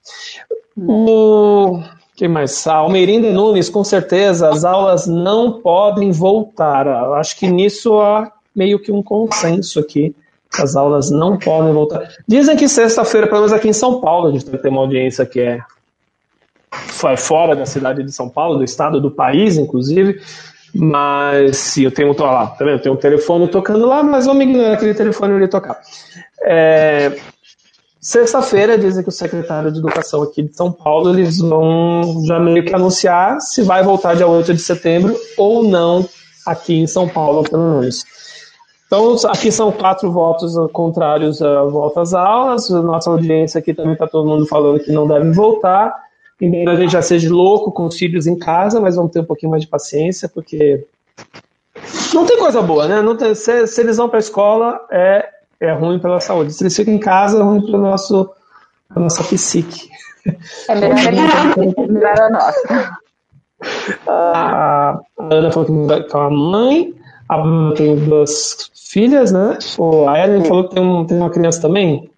O 0.76 1.80
que 2.16 2.28
mais? 2.28 2.66
A 2.68 2.88
Nunes, 2.88 3.70
com 3.70 3.84
certeza, 3.84 4.50
as 4.50 4.64
aulas 4.64 5.08
não 5.08 5.62
podem 5.62 6.12
voltar. 6.12 6.88
Acho 6.88 7.38
que 7.38 7.48
nisso 7.48 8.00
há 8.00 8.32
meio 8.56 8.80
que 8.80 8.92
um 8.92 9.02
consenso 9.02 9.80
aqui. 9.80 10.16
As 10.60 10.76
aulas 10.76 11.10
não 11.10 11.38
podem 11.38 11.74
voltar. 11.74 12.08
Dizem 12.28 12.56
que 12.56 12.68
sexta-feira, 12.68 13.26
pelo 13.26 13.40
menos 13.40 13.54
aqui 13.54 13.68
em 13.68 13.74
São 13.74 14.00
Paulo, 14.00 14.28
a 14.28 14.32
gente 14.32 14.46
ter 14.46 14.70
uma 14.70 14.82
audiência 14.82 15.26
que 15.26 15.40
é 15.40 15.60
fora 17.18 17.56
da 17.56 17.66
cidade 17.66 18.04
de 18.04 18.12
São 18.12 18.30
Paulo, 18.30 18.58
do 18.58 18.64
estado, 18.64 19.02
do 19.02 19.12
país, 19.12 19.58
inclusive. 19.58 20.20
Mas 20.74 21.58
se 21.58 21.84
eu 21.84 21.92
tenho, 21.92 22.14
tô 22.16 22.26
lá, 22.26 22.48
tá 22.48 22.66
vendo? 22.66 22.78
Eu 22.78 22.82
tenho 22.82 22.96
um 22.96 22.98
telefone 22.98 23.48
tocando 23.48 23.86
lá, 23.86 24.02
mas 24.02 24.26
vamos 24.26 24.44
ignorar 24.44 24.74
aquele 24.74 24.94
telefone 24.94 25.36
ali 25.36 25.48
tocar. 25.48 25.80
É, 26.42 27.16
Sexta-feira, 28.04 28.78
dizem 28.78 29.02
que 29.02 29.08
o 29.08 29.14
secretário 29.14 29.72
de 29.72 29.80
Educação 29.80 30.22
aqui 30.24 30.42
de 30.42 30.54
São 30.54 30.70
Paulo, 30.70 31.12
eles 31.12 31.40
vão 31.40 32.22
já 32.26 32.38
meio 32.38 32.66
que 32.66 32.76
anunciar 32.76 33.40
se 33.40 33.62
vai 33.62 33.82
voltar 33.82 34.14
dia 34.14 34.28
8 34.28 34.54
de 34.54 34.60
setembro 34.60 35.18
ou 35.38 35.64
não 35.64 36.06
aqui 36.46 36.78
em 36.78 36.86
São 36.86 37.08
Paulo, 37.08 37.44
pelo 37.44 37.80
menos. 37.80 38.04
Então, 38.86 39.16
aqui 39.32 39.50
são 39.54 39.72
quatro 39.72 40.12
votos 40.12 40.54
contrários 40.74 41.42
à 41.42 41.64
volta 41.64 42.02
às 42.02 42.14
aulas. 42.14 42.70
Nossa 42.70 43.10
audiência 43.10 43.60
aqui 43.60 43.74
também 43.74 43.94
está 43.94 44.06
todo 44.06 44.28
mundo 44.28 44.46
falando 44.48 44.82
que 44.82 44.92
não 44.92 45.08
devem 45.08 45.32
voltar. 45.32 45.96
Embora 46.42 46.78
a 46.78 46.82
gente 46.82 46.92
já 46.92 47.02
seja 47.02 47.34
louco 47.34 47.72
com 47.72 47.86
os 47.86 47.98
filhos 47.98 48.28
em 48.28 48.38
casa, 48.38 48.80
mas 48.80 48.96
vamos 48.96 49.12
ter 49.12 49.22
um 49.22 49.26
pouquinho 49.26 49.52
mais 49.52 49.64
de 49.64 49.70
paciência, 49.70 50.28
porque 50.28 50.86
não 52.14 52.26
tem 52.26 52.38
coisa 52.38 52.62
boa, 52.62 52.88
né? 52.88 53.02
Não 53.02 53.16
tem, 53.16 53.34
se, 53.34 53.68
se 53.68 53.82
eles 53.82 53.98
vão 53.98 54.10
para 54.10 54.18
a 54.18 54.20
escola, 54.20 54.80
é, 54.92 55.30
é 55.60 55.72
ruim 55.74 56.00
pela 56.00 56.20
saúde. 56.20 56.54
Se 56.54 56.64
eles 56.64 56.76
ficam 56.76 56.94
em 56.94 57.00
casa, 57.00 57.40
é 57.40 57.44
ruim 57.44 57.66
para 57.66 57.80
nosso 57.80 58.30
a 58.90 59.00
nossa 59.00 59.24
psique. 59.24 59.90
É 60.70 60.76
melhor, 60.76 60.98
é 60.98 61.88
melhor 61.88 62.22
a 62.22 62.30
nossa. 62.30 62.98
A, 64.08 65.00
Ana 65.18 65.52
falou 65.52 65.66
que 65.66 66.10
com 66.10 66.18
a 66.18 66.30
mãe, 66.30 66.94
a 67.28 67.38
Bruna 67.38 67.74
tem 67.76 67.96
duas 67.96 68.72
filhas, 68.76 69.32
né? 69.32 69.58
A 70.08 70.20
Ellen 70.24 70.46
falou 70.46 70.68
que 70.68 70.76
tem, 70.76 70.84
um, 70.84 71.06
tem 71.06 71.18
uma 71.18 71.30
criança 71.30 71.62
também, 71.62 72.10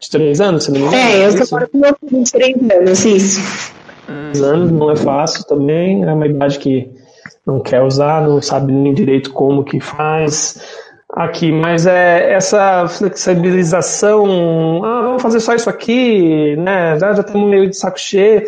de 0.00 0.10
três 0.10 0.40
anos, 0.40 0.64
se 0.64 0.72
não 0.72 0.80
me 0.80 0.86
engano. 0.86 1.02
É, 1.02 1.26
eu 1.26 1.46
sou 1.46 1.68
com 1.68 1.78
meu 1.78 1.94
filho 2.08 2.24
de 2.24 2.32
três 2.32 2.56
anos, 2.56 3.04
isso. 3.04 3.72
Três 4.06 4.42
anos 4.42 4.72
não 4.72 4.90
é 4.90 4.96
fácil 4.96 5.46
também, 5.46 6.02
é 6.02 6.12
uma 6.12 6.26
idade 6.26 6.58
que 6.58 6.90
não 7.46 7.60
quer 7.60 7.82
usar, 7.82 8.26
não 8.26 8.40
sabe 8.40 8.72
nem 8.72 8.94
direito 8.94 9.32
como 9.32 9.62
que 9.62 9.78
faz 9.78 10.60
aqui, 11.12 11.52
mas 11.52 11.86
é 11.86 12.32
essa 12.32 12.88
flexibilização, 12.88 14.84
ah, 14.84 15.02
vamos 15.02 15.22
fazer 15.22 15.40
só 15.40 15.54
isso 15.54 15.68
aqui, 15.68 16.56
né? 16.56 16.98
Já, 16.98 17.12
já 17.12 17.20
estamos 17.20 17.50
meio 17.50 17.68
de 17.68 17.76
saco 17.76 17.98
cheio. 17.98 18.42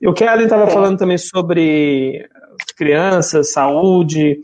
E 0.00 0.08
o 0.08 0.12
que 0.12 0.24
a 0.24 0.34
Ellen 0.34 0.44
estava 0.44 0.64
é. 0.64 0.70
falando 0.70 0.98
também 0.98 1.18
sobre 1.18 2.28
crianças, 2.76 3.52
saúde. 3.52 4.40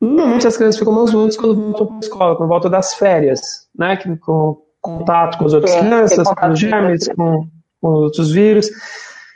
Normalmente 0.00 0.46
as 0.46 0.56
crianças 0.56 0.78
ficam 0.78 0.94
mais 0.94 1.12
doentes 1.12 1.36
quando 1.36 1.54
voltam 1.54 1.86
para 1.86 1.96
a 1.96 2.00
escola, 2.00 2.36
quando 2.36 2.48
voltam 2.48 2.70
das 2.70 2.94
férias, 2.94 3.68
né? 3.76 3.98
Com 4.20 4.62
contato 4.80 5.38
com 5.38 5.46
as 5.46 5.52
outras 5.52 5.72
é, 5.72 5.80
crianças, 5.80 6.28
com 6.28 6.50
os 6.50 6.58
germes, 6.58 7.08
com, 7.08 7.46
com 7.80 7.88
outros 7.88 8.32
vírus. 8.32 8.68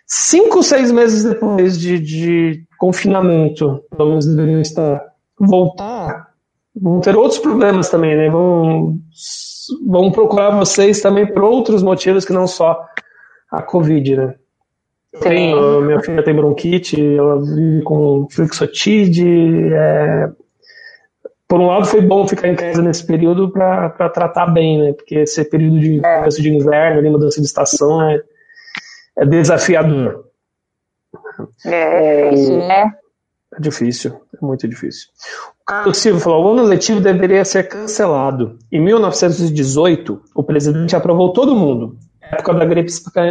Cinco, 0.07 0.63
seis 0.63 0.93
meses 0.93 1.25
depois 1.25 1.79
de, 1.79 1.99
de 1.99 2.65
confinamento, 2.79 3.83
pelo 3.97 4.11
menos 4.11 4.27
deveriam 4.27 4.61
estar 4.61 5.03
voltar 5.39 6.35
vão 6.75 7.01
ter 7.01 7.17
outros 7.17 7.39
problemas 7.39 7.89
também, 7.89 8.17
né? 8.17 8.29
Vão, 8.29 8.99
vão 9.87 10.11
procurar 10.11 10.51
vocês 10.51 11.01
também 11.01 11.27
por 11.27 11.43
outros 11.43 11.83
motivos 11.83 12.25
que 12.25 12.33
não 12.33 12.47
só 12.47 12.85
a 13.51 13.63
Covid, 13.63 14.17
né? 14.17 14.35
Tem, 15.21 15.55
minha 15.83 16.01
filha 16.01 16.25
tem 16.25 16.35
bronquite, 16.35 17.01
ela 17.01 17.41
vive 17.41 17.83
com 17.83 18.27
flixotide. 18.29 19.73
É... 19.73 20.29
Por 21.55 21.61
um 21.61 21.69
lado, 21.69 21.85
foi 21.85 22.01
bom 22.01 22.27
ficar 22.27 22.49
em 22.49 22.57
casa 22.57 22.83
nesse 22.83 23.07
período 23.07 23.49
para 23.49 24.09
tratar 24.09 24.49
bem, 24.49 24.77
né? 24.83 24.93
Porque 24.93 25.19
esse 25.19 25.45
período 25.45 25.79
de 25.79 26.05
é. 26.05 26.19
começo 26.19 26.43
de 26.43 26.53
inverno, 26.53 26.99
ali, 26.99 27.09
mudança 27.09 27.41
de 27.41 27.47
estação, 27.47 28.03
é, 28.03 28.21
é 29.19 29.25
desafiador. 29.25 30.25
É, 31.65 32.23
é 32.23 32.35
isso, 32.35 32.59
né? 32.59 32.93
É 33.57 33.61
difícil, 33.61 34.21
é 34.35 34.45
muito 34.45 34.67
difícil. 34.67 35.11
O 35.63 35.65
Carlos 35.65 35.97
Silva 35.99 36.19
falou: 36.19 36.45
o 36.45 36.53
ano 36.55 36.65
letivo 36.65 37.01
deveria 37.01 37.45
ser 37.45 37.69
cancelado. 37.69 38.59
Em 38.73 38.81
1918, 38.81 40.23
o 40.35 40.43
presidente 40.43 40.97
aprovou 40.97 41.33
todo 41.33 41.55
mundo, 41.55 41.97
época 42.21 42.53
da 42.53 42.65
gripe 42.65 42.91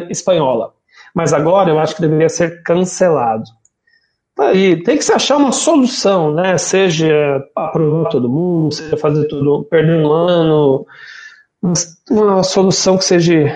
espanhola. 0.10 0.72
Mas 1.14 1.34
agora 1.34 1.72
eu 1.72 1.78
acho 1.78 1.94
que 1.94 2.02
deveria 2.02 2.30
ser 2.30 2.64
cancelado. 2.64 3.44
Tá 4.36 4.48
aí, 4.48 4.82
tem 4.82 4.98
que 4.98 5.04
se 5.04 5.14
achar 5.14 5.38
uma 5.38 5.52
solução, 5.52 6.34
né? 6.34 6.58
Seja 6.58 7.44
aprovar 7.56 8.10
todo 8.10 8.30
mundo, 8.30 8.74
seja 8.74 8.98
fazer 8.98 9.28
tudo, 9.28 9.64
perder 9.66 10.04
um 10.04 10.12
ano, 10.12 10.88
uma 12.10 12.42
solução 12.42 12.98
que 12.98 13.06
seja 13.06 13.56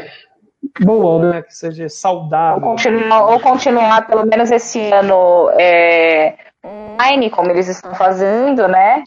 boa, 0.80 1.34
né? 1.34 1.41
Que 1.41 1.53
seja 1.53 1.89
saudável. 1.89 2.63
Ou 2.63 2.71
continuar, 2.75 3.25
ou 3.25 3.39
continuar 3.39 4.07
pelo 4.07 4.25
menos 4.25 4.51
esse 4.51 4.80
ano 4.91 5.49
é, 5.59 6.36
online, 6.63 7.30
como 7.32 7.49
eles 7.49 7.67
estão 7.67 7.95
fazendo, 7.95 8.67
né? 8.67 9.03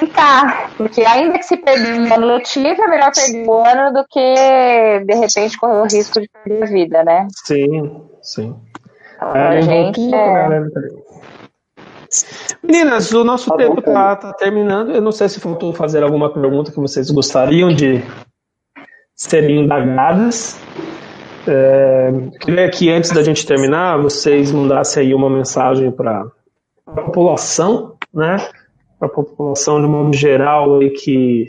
Tentar, 0.00 0.70
porque 0.76 1.02
ainda 1.02 1.38
que 1.38 1.44
se 1.44 1.56
perder 1.56 2.00
um 2.00 2.12
ano 2.12 2.26
letivo, 2.26 2.82
é 2.82 2.88
melhor 2.88 3.10
perder 3.14 3.48
um 3.48 3.64
ano 3.64 3.92
do 3.92 4.04
que 4.08 5.04
de 5.04 5.14
repente 5.14 5.56
correr 5.56 5.80
o 5.80 5.84
risco 5.84 6.20
de 6.20 6.28
perder 6.28 6.62
a 6.62 6.66
vida, 6.66 7.04
né? 7.04 7.28
Sim, 7.44 8.02
sim. 8.22 8.56
Então, 9.18 9.36
é, 9.36 9.58
a 9.58 9.60
gente 9.60 10.14
é... 10.14 10.48
Meninas, 12.62 13.12
o 13.12 13.24
nosso 13.24 13.50
tá 13.50 13.56
tempo 13.56 13.80
está 13.80 14.16
tá 14.16 14.32
terminando. 14.32 14.92
Eu 14.92 15.02
não 15.02 15.12
sei 15.12 15.28
se 15.28 15.40
faltou 15.40 15.74
fazer 15.74 16.02
alguma 16.02 16.32
pergunta 16.32 16.70
que 16.70 16.78
vocês 16.78 17.10
gostariam 17.10 17.68
de 17.74 18.02
serem 19.14 19.64
indagadas. 19.64 20.58
É, 21.46 22.12
queria 22.40 22.70
que 22.70 22.90
antes 22.90 23.10
da 23.10 23.22
gente 23.22 23.46
terminar, 23.46 23.98
vocês 23.98 24.52
mandassem 24.52 25.06
aí 25.06 25.14
uma 25.14 25.28
mensagem 25.28 25.90
para 25.90 26.26
a 26.86 26.92
população, 27.02 27.96
né? 28.14 28.36
Para 28.98 29.08
a 29.08 29.10
população 29.10 29.80
de 29.82 29.88
modo 29.88 30.14
geral 30.14 30.78
aí 30.78 30.90
que 30.90 31.46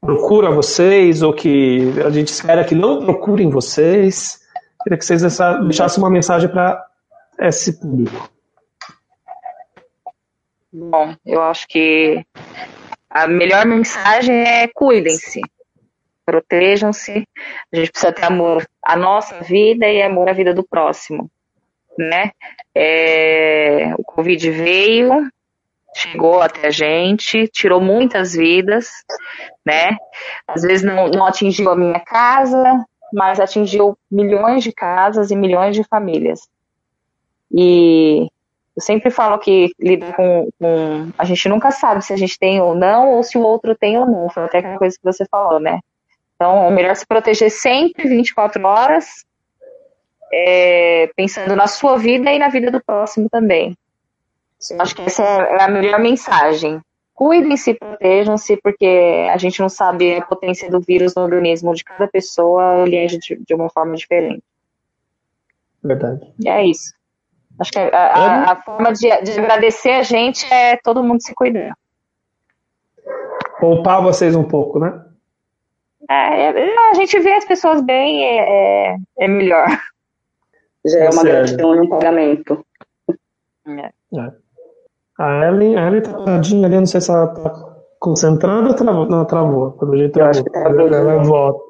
procura 0.00 0.50
vocês 0.50 1.22
ou 1.22 1.32
que 1.32 1.92
a 2.04 2.10
gente 2.10 2.28
espera 2.28 2.64
que 2.64 2.74
não 2.74 3.00
procurem 3.00 3.48
vocês. 3.48 4.43
Queria 4.84 4.98
que 4.98 5.04
vocês 5.04 5.22
deixassem 5.22 6.02
uma 6.02 6.10
mensagem 6.10 6.48
para 6.48 6.86
esse 7.40 7.80
público. 7.80 8.30
Bom, 10.72 11.16
eu 11.26 11.42
acho 11.42 11.66
que 11.66 12.24
a 13.10 13.26
melhor 13.26 13.64
mensagem 13.66 14.44
é 14.46 14.68
cuidem-se 14.68 15.40
protejam-se. 16.24 17.26
A 17.72 17.76
gente 17.76 17.90
precisa 17.90 18.12
ter 18.12 18.24
amor 18.24 18.66
à 18.82 18.96
nossa 18.96 19.40
vida 19.40 19.86
e 19.86 20.02
amor 20.02 20.28
à 20.28 20.32
vida 20.32 20.54
do 20.54 20.64
próximo, 20.64 21.30
né? 21.98 22.30
É, 22.74 23.92
o 23.98 24.02
Covid 24.02 24.50
veio, 24.50 25.28
chegou 25.94 26.40
até 26.40 26.68
a 26.68 26.70
gente, 26.70 27.48
tirou 27.48 27.80
muitas 27.80 28.32
vidas, 28.32 28.90
né? 29.64 29.96
Às 30.48 30.62
vezes 30.62 30.82
não, 30.82 31.08
não 31.08 31.26
atingiu 31.26 31.70
a 31.70 31.76
minha 31.76 32.00
casa, 32.00 32.84
mas 33.14 33.38
atingiu 33.38 33.96
milhões 34.10 34.64
de 34.64 34.72
casas 34.72 35.30
e 35.30 35.36
milhões 35.36 35.76
de 35.76 35.84
famílias. 35.84 36.48
E 37.52 38.26
eu 38.76 38.82
sempre 38.82 39.08
falo 39.08 39.38
que 39.38 39.70
lidar 39.78 40.16
com, 40.16 40.48
com, 40.58 41.10
A 41.16 41.24
gente 41.24 41.48
nunca 41.48 41.70
sabe 41.70 42.04
se 42.04 42.12
a 42.12 42.16
gente 42.16 42.36
tem 42.36 42.60
ou 42.60 42.74
não, 42.74 43.12
ou 43.12 43.22
se 43.22 43.38
o 43.38 43.42
outro 43.42 43.76
tem 43.76 43.96
ou 43.96 44.04
não. 44.04 44.28
Foi 44.28 44.42
até 44.42 44.58
aquela 44.58 44.78
coisa 44.78 44.96
que 44.96 45.04
você 45.04 45.24
falou, 45.30 45.60
né? 45.60 45.78
Então, 46.34 46.66
é 46.66 46.70
melhor 46.72 46.96
se 46.96 47.06
proteger 47.06 47.52
sempre, 47.52 48.08
24 48.08 48.66
horas, 48.66 49.24
é, 50.32 51.08
pensando 51.14 51.54
na 51.54 51.68
sua 51.68 51.96
vida 51.96 52.32
e 52.32 52.38
na 52.40 52.48
vida 52.48 52.68
do 52.72 52.82
próximo 52.82 53.28
também. 53.30 53.78
Eu 54.70 54.80
acho 54.80 54.96
que 54.96 55.02
essa 55.02 55.22
é 55.22 55.62
a 55.62 55.68
melhor 55.68 56.00
mensagem. 56.00 56.80
Cuidem-se, 57.14 57.74
protejam-se, 57.74 58.56
porque 58.56 59.28
a 59.32 59.36
gente 59.38 59.60
não 59.60 59.68
sabe 59.68 60.16
a 60.16 60.22
potência 60.22 60.68
do 60.68 60.80
vírus 60.80 61.14
no 61.14 61.22
organismo 61.22 61.72
de 61.72 61.84
cada 61.84 62.08
pessoa, 62.08 62.82
ele 62.84 62.98
age 62.98 63.18
de, 63.18 63.36
de 63.36 63.54
uma 63.54 63.70
forma 63.70 63.94
diferente. 63.94 64.42
Verdade. 65.82 66.26
E 66.42 66.48
é 66.48 66.66
isso. 66.66 66.92
Acho 67.60 67.70
que 67.70 67.78
a, 67.78 67.88
a, 67.88 68.52
a 68.52 68.56
forma 68.62 68.92
de, 68.92 69.08
de, 69.22 69.38
agradecer 69.38 69.92
a 69.92 70.02
gente 70.02 70.44
é 70.52 70.76
todo 70.76 71.04
mundo 71.04 71.22
se 71.22 71.32
cuidar. 71.34 71.76
Poupar 73.60 74.02
vocês 74.02 74.34
um 74.34 74.42
pouco, 74.42 74.80
né? 74.80 75.04
É, 76.10 76.50
é 76.50 76.90
a 76.90 76.94
gente 76.94 77.18
vê 77.20 77.32
as 77.34 77.44
pessoas 77.44 77.80
bem 77.80 78.24
é, 78.24 78.92
é, 78.92 78.96
é 79.20 79.28
melhor. 79.28 79.68
Já 80.84 80.98
é, 80.98 81.06
é 81.06 81.10
uma 81.10 81.22
gratidão 81.22 81.76
e 81.76 81.80
um 81.80 81.88
pagamento. 81.88 82.66
É. 83.68 83.86
é. 84.18 84.43
A 85.18 85.46
Ellen, 85.46 85.76
a 85.76 85.86
Ellen 85.86 86.02
tá 86.02 86.12
paradinha 86.12 86.66
ali, 86.66 86.76
não 86.76 86.86
sei 86.86 87.00
se 87.00 87.10
ela 87.10 87.28
tá 87.28 87.74
concentrada 88.04 88.68
ou 88.68 88.74
travou. 88.74 89.08
Não, 89.08 89.24
travou. 89.24 89.70
Pelo 89.72 89.96
jeito 89.96 90.18
eu 90.18 90.26
acho 90.26 90.44
que 90.44 90.50
travou. 90.50 90.88
Ela 90.88 91.22
volta. 91.22 91.60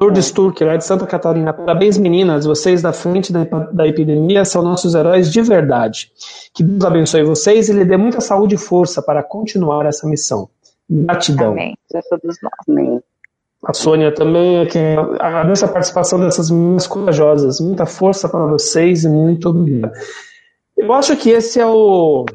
Lourdes 0.00 0.32
Turk, 0.32 0.64
lá 0.64 0.76
de 0.76 0.84
Santa 0.84 1.06
Catarina. 1.06 1.52
Parabéns, 1.52 1.96
meninas. 1.96 2.44
Vocês 2.44 2.82
da 2.82 2.92
frente 2.92 3.32
da, 3.32 3.44
da 3.44 3.86
epidemia 3.86 4.44
são 4.44 4.62
nossos 4.62 4.94
heróis 4.94 5.30
de 5.30 5.40
verdade. 5.40 6.10
Que 6.52 6.64
Deus 6.64 6.84
abençoe 6.84 7.22
vocês 7.22 7.68
e 7.68 7.72
lhe 7.72 7.84
dê 7.84 7.96
muita 7.96 8.20
saúde 8.20 8.56
e 8.56 8.58
força 8.58 9.00
para 9.00 9.22
continuar 9.22 9.86
essa 9.86 10.08
missão. 10.08 10.48
Gratidão. 10.90 11.52
Amém. 11.52 11.76
A 11.94 12.00
todos 12.02 12.36
nós. 12.42 12.52
Amém. 12.68 13.00
A 13.64 13.72
Sônia 13.72 14.12
também, 14.12 14.66
que 14.66 14.78
agradeço 15.20 15.64
a 15.64 15.68
participação 15.68 16.18
dessas 16.18 16.50
meninas 16.50 16.88
corajosas. 16.88 17.60
Muita 17.60 17.86
força 17.86 18.28
para 18.28 18.44
vocês 18.46 19.04
e 19.04 19.08
muito 19.08 19.48
obrigado. 19.48 19.92
Eu 20.76 20.92
acho 20.92 21.16
que 21.16 21.30
esse 21.30 21.60
é 21.60 21.66
o 21.66 22.26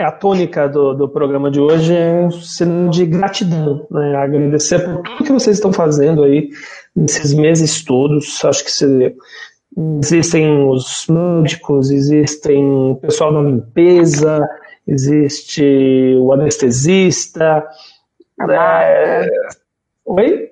é 0.00 0.04
a 0.04 0.10
tônica 0.10 0.66
do, 0.66 0.94
do 0.94 1.08
programa 1.08 1.50
de 1.50 1.60
hoje 1.60 1.94
é 1.94 2.10
um 2.10 2.30
sinal 2.30 2.88
de 2.88 3.04
gratidão, 3.04 3.86
né? 3.90 4.16
Agradecer 4.16 4.78
por 4.78 5.02
tudo 5.02 5.24
que 5.24 5.32
vocês 5.32 5.58
estão 5.58 5.72
fazendo 5.72 6.24
aí 6.24 6.48
nesses 6.96 7.34
meses 7.34 7.84
todos. 7.84 8.42
Acho 8.44 8.64
que 8.64 8.72
se, 8.72 9.14
existem 10.02 10.66
os 10.66 11.06
médicos, 11.06 11.90
existem 11.90 12.64
o 12.64 12.96
pessoal 12.96 13.32
da 13.32 13.42
limpeza, 13.42 14.48
existe 14.88 16.16
o 16.18 16.32
anestesista. 16.32 17.66
É... 18.48 19.26
Oi? 20.06 20.49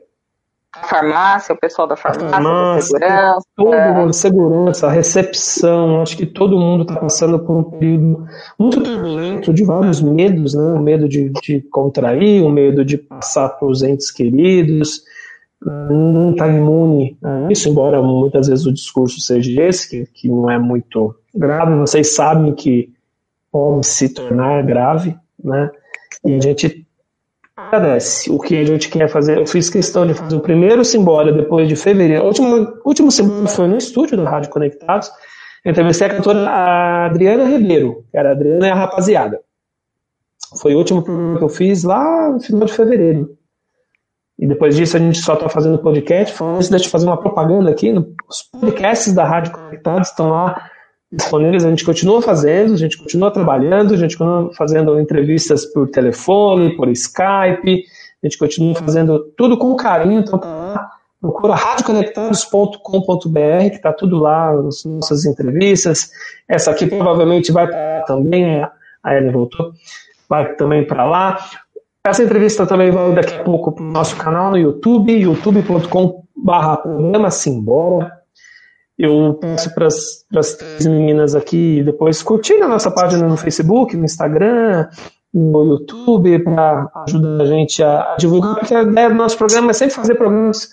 Farmácia, 0.85 1.55
o 1.55 1.59
pessoal 1.59 1.89
da 1.89 1.97
farmácia, 1.97 2.31
farmácia 2.31 2.83
segurança. 2.83 3.47
Todo 3.57 3.95
mundo, 3.95 4.13
segurança, 4.13 4.91
recepção. 4.91 6.03
Acho 6.03 6.17
que 6.17 6.27
todo 6.27 6.59
mundo 6.59 6.83
está 6.83 6.97
passando 6.97 7.39
por 7.39 7.57
um 7.57 7.65
período 7.65 8.27
muito 8.59 8.83
turbulento, 8.83 9.53
de 9.53 9.65
vários 9.65 10.01
medos, 10.01 10.55
né? 10.55 10.63
O 10.63 10.81
medo 10.81 11.09
de, 11.09 11.31
de 11.43 11.61
contrair, 11.71 12.43
o 12.43 12.51
medo 12.51 12.85
de 12.85 12.99
passar 12.99 13.49
para 13.51 13.69
os 13.69 13.83
entes 13.83 14.11
queridos. 14.11 15.03
Não 15.61 16.31
está 16.31 16.47
imune 16.47 17.19
a 17.23 17.51
isso, 17.51 17.69
embora 17.69 18.01
muitas 18.01 18.47
vezes 18.47 18.65
o 18.65 18.73
discurso 18.73 19.21
seja 19.21 19.63
esse, 19.63 19.91
que, 19.91 20.07
que 20.13 20.29
não 20.29 20.49
é 20.49 20.59
muito 20.59 21.17
grave. 21.35 21.75
Vocês 21.77 22.15
sabem 22.15 22.55
que 22.55 22.93
pode 23.51 23.87
se 23.87 24.09
tornar 24.11 24.63
grave, 24.63 25.17
né? 25.43 25.71
E 26.25 26.35
a 26.35 26.41
gente 26.41 26.87
agradece 27.59 28.31
o 28.31 28.39
que 28.39 28.57
a 28.57 28.65
gente 28.65 28.89
quer 28.89 29.09
fazer. 29.09 29.39
Eu 29.39 29.47
fiz 29.47 29.69
questão 29.69 30.07
de 30.07 30.15
fazer 30.15 30.37
o 30.37 30.41
primeiro 30.41 30.85
simbório 30.85 31.35
depois 31.35 31.69
de 31.69 31.75
fevereiro. 31.75 32.23
O 32.23 32.27
último, 32.29 32.81
último 32.85 33.11
simbório 33.11 33.49
foi 33.49 33.67
no 33.67 33.77
estúdio 33.77 34.17
do 34.17 34.25
Rádio 34.25 34.51
Conectados. 34.51 35.11
Entrevistei 35.67 36.07
a 36.07 36.11
cantora 36.11 36.49
Adriana 37.07 37.45
Ribeiro, 37.45 38.05
que 38.11 38.17
era 38.17 38.31
a 38.31 38.33
Adriana 38.33 38.69
e 38.69 38.71
a 38.71 38.75
rapaziada. 38.75 39.41
Foi 40.61 40.75
o 40.75 40.79
último 40.79 41.03
programa 41.03 41.39
que 41.39 41.45
eu 41.45 41.49
fiz 41.49 41.83
lá 41.83 42.31
no 42.31 42.41
final 42.41 42.65
de 42.65 42.73
fevereiro. 42.73 43.37
E 44.39 44.47
depois 44.47 44.77
disso 44.77 44.97
a 44.97 45.01
gente 45.01 45.19
só 45.19 45.35
está 45.35 45.49
fazendo 45.49 45.79
podcast. 45.79 46.35
Falando 46.35 46.61
isso, 46.61 46.71
deixa 46.71 46.87
eu 46.87 46.91
fazer 46.91 47.07
uma 47.07 47.17
propaganda 47.17 47.71
aqui. 47.71 47.93
Os 48.29 48.43
podcasts 48.43 49.13
da 49.13 49.25
Rádio 49.25 49.53
Conectados 49.53 50.09
estão 50.09 50.31
lá 50.31 50.71
disponíveis, 51.11 51.65
a 51.65 51.71
gente 51.71 51.85
continua 51.85 52.21
fazendo, 52.21 52.75
a 52.75 52.77
gente 52.77 52.99
continua 52.99 53.31
trabalhando, 53.31 53.95
a 53.95 53.97
gente 53.97 54.17
continua 54.17 54.53
fazendo 54.55 55.01
entrevistas 55.01 55.65
por 55.65 55.89
telefone, 55.89 56.77
por 56.77 56.89
Skype, 56.89 57.85
a 58.23 58.27
gente 58.27 58.39
continua 58.39 58.75
fazendo 58.75 59.21
tudo 59.37 59.57
com 59.57 59.75
carinho, 59.75 60.21
então 60.21 60.39
tá 60.39 60.49
lá, 60.49 60.91
procura 61.21 61.55
radioconectados.com.br, 61.55 63.71
que 63.71 63.77
está 63.77 63.93
tudo 63.93 64.19
lá, 64.19 64.51
as 64.51 64.85
nossas 64.85 65.25
entrevistas, 65.25 66.11
essa 66.47 66.71
aqui 66.71 66.87
provavelmente 66.87 67.53
vai 67.53 67.67
para 67.67 68.03
também, 68.03 68.63
a 69.03 69.15
Ellen 69.15 69.33
voltou, 69.33 69.73
vai 70.29 70.55
também 70.55 70.87
para 70.87 71.05
lá. 71.05 71.39
Essa 72.05 72.23
entrevista 72.23 72.67
também 72.67 72.91
vai 72.91 73.15
daqui 73.15 73.35
a 73.35 73.45
pouco 73.45 73.73
para 73.73 73.85
o 73.85 73.91
nosso 73.91 74.17
canal 74.17 74.51
no 74.51 74.59
YouTube, 74.59 75.13
youtube.com.br 75.13 76.77
programa 76.83 77.31
Simbora, 77.31 78.18
eu 78.99 79.35
peço 79.35 79.73
para 79.75 79.87
as 79.87 80.55
três 80.55 80.87
meninas 80.87 81.35
aqui 81.35 81.83
depois 81.85 82.23
curtirem 82.23 82.63
a 82.63 82.69
nossa 82.69 82.91
página 82.91 83.29
no 83.29 83.37
Facebook, 83.37 83.97
no 83.97 84.05
Instagram, 84.05 84.89
no 85.33 85.65
YouTube, 85.65 86.39
para 86.41 86.91
ajudar 87.07 87.43
a 87.43 87.47
gente 87.47 87.83
a, 87.83 88.17
divulgar, 88.19 88.57
porque 88.57 88.75
a 88.75 88.83
ideia 88.83 89.09
do 89.09 89.15
nosso 89.15 89.39
programa 89.39 89.71
é 89.71 89.75
sempre 89.75 89.95
fazer 89.95 90.17
programas 90.17 90.67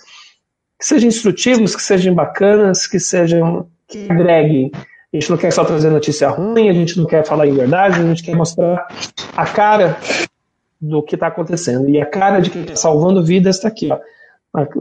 que 0.80 0.86
sejam 0.86 1.08
instrutivos, 1.08 1.76
que 1.76 1.82
sejam 1.82 2.16
bacanas, 2.16 2.88
que 2.88 3.00
sejam 3.00 3.68
que 3.88 4.08
agreguem. 4.10 4.72
A 4.74 5.18
gente 5.18 5.30
não 5.30 5.38
quer 5.38 5.52
só 5.52 5.64
trazer 5.64 5.90
notícia 5.90 6.30
ruim, 6.30 6.68
a 6.68 6.74
gente 6.74 6.98
não 6.98 7.06
quer 7.06 7.26
falar 7.26 7.48
em 7.48 7.54
verdade, 7.54 8.02
a 8.02 8.04
gente 8.04 8.24
quer 8.24 8.36
mostrar 8.36 8.88
a 9.36 9.46
cara 9.46 9.98
do 10.82 11.02
que 11.04 11.16
está 11.16 11.28
acontecendo. 11.28 11.90
E 11.90 12.02
a 12.02 12.06
cara 12.06 12.40
de 12.40 12.50
quem 12.50 12.64
está 12.64 12.76
salvando 12.76 13.24
vidas 13.24 13.58
está 13.58 13.68
aqui, 13.68 13.90
ó. 13.92 14.00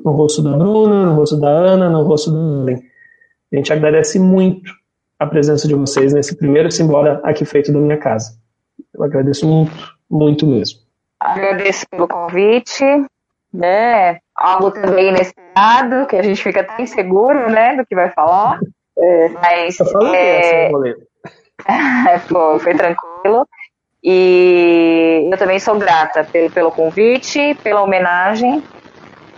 No 0.04 0.12
rosto 0.12 0.42
da 0.42 0.56
Bruna, 0.56 1.06
no 1.06 1.14
rosto 1.14 1.36
da 1.36 1.48
Ana, 1.48 1.90
no 1.90 2.02
rosto 2.02 2.30
da 2.30 2.38
Ellen. 2.38 2.93
A 3.54 3.56
gente 3.56 3.72
agradece 3.72 4.18
muito 4.18 4.72
a 5.16 5.24
presença 5.24 5.68
de 5.68 5.74
vocês 5.74 6.12
nesse 6.12 6.36
primeiro 6.36 6.72
Simbora 6.72 7.20
aqui 7.22 7.44
feito 7.44 7.72
da 7.72 7.78
minha 7.78 7.96
casa. 7.96 8.36
Eu 8.92 9.04
agradeço 9.04 9.46
muito, 9.46 9.72
muito 10.10 10.44
mesmo. 10.44 10.80
Agradeço 11.20 11.86
pelo 11.88 12.08
convite, 12.08 12.84
né? 13.52 14.18
Algo 14.34 14.72
também 14.72 15.10
inesperado, 15.10 16.04
que 16.08 16.16
a 16.16 16.22
gente 16.22 16.42
fica 16.42 16.62
até 16.62 16.82
inseguro, 16.82 17.48
né, 17.48 17.76
do 17.76 17.86
que 17.86 17.94
vai 17.94 18.10
falar. 18.10 18.58
É, 18.98 19.28
mas 19.28 19.78
é... 20.12 20.68
Pô, 22.28 22.58
foi 22.58 22.74
tranquilo. 22.74 23.46
E 24.02 25.28
eu 25.30 25.38
também 25.38 25.60
sou 25.60 25.78
grata 25.78 26.24
pelo, 26.24 26.50
pelo 26.50 26.72
convite, 26.72 27.54
pela 27.62 27.82
homenagem 27.82 28.60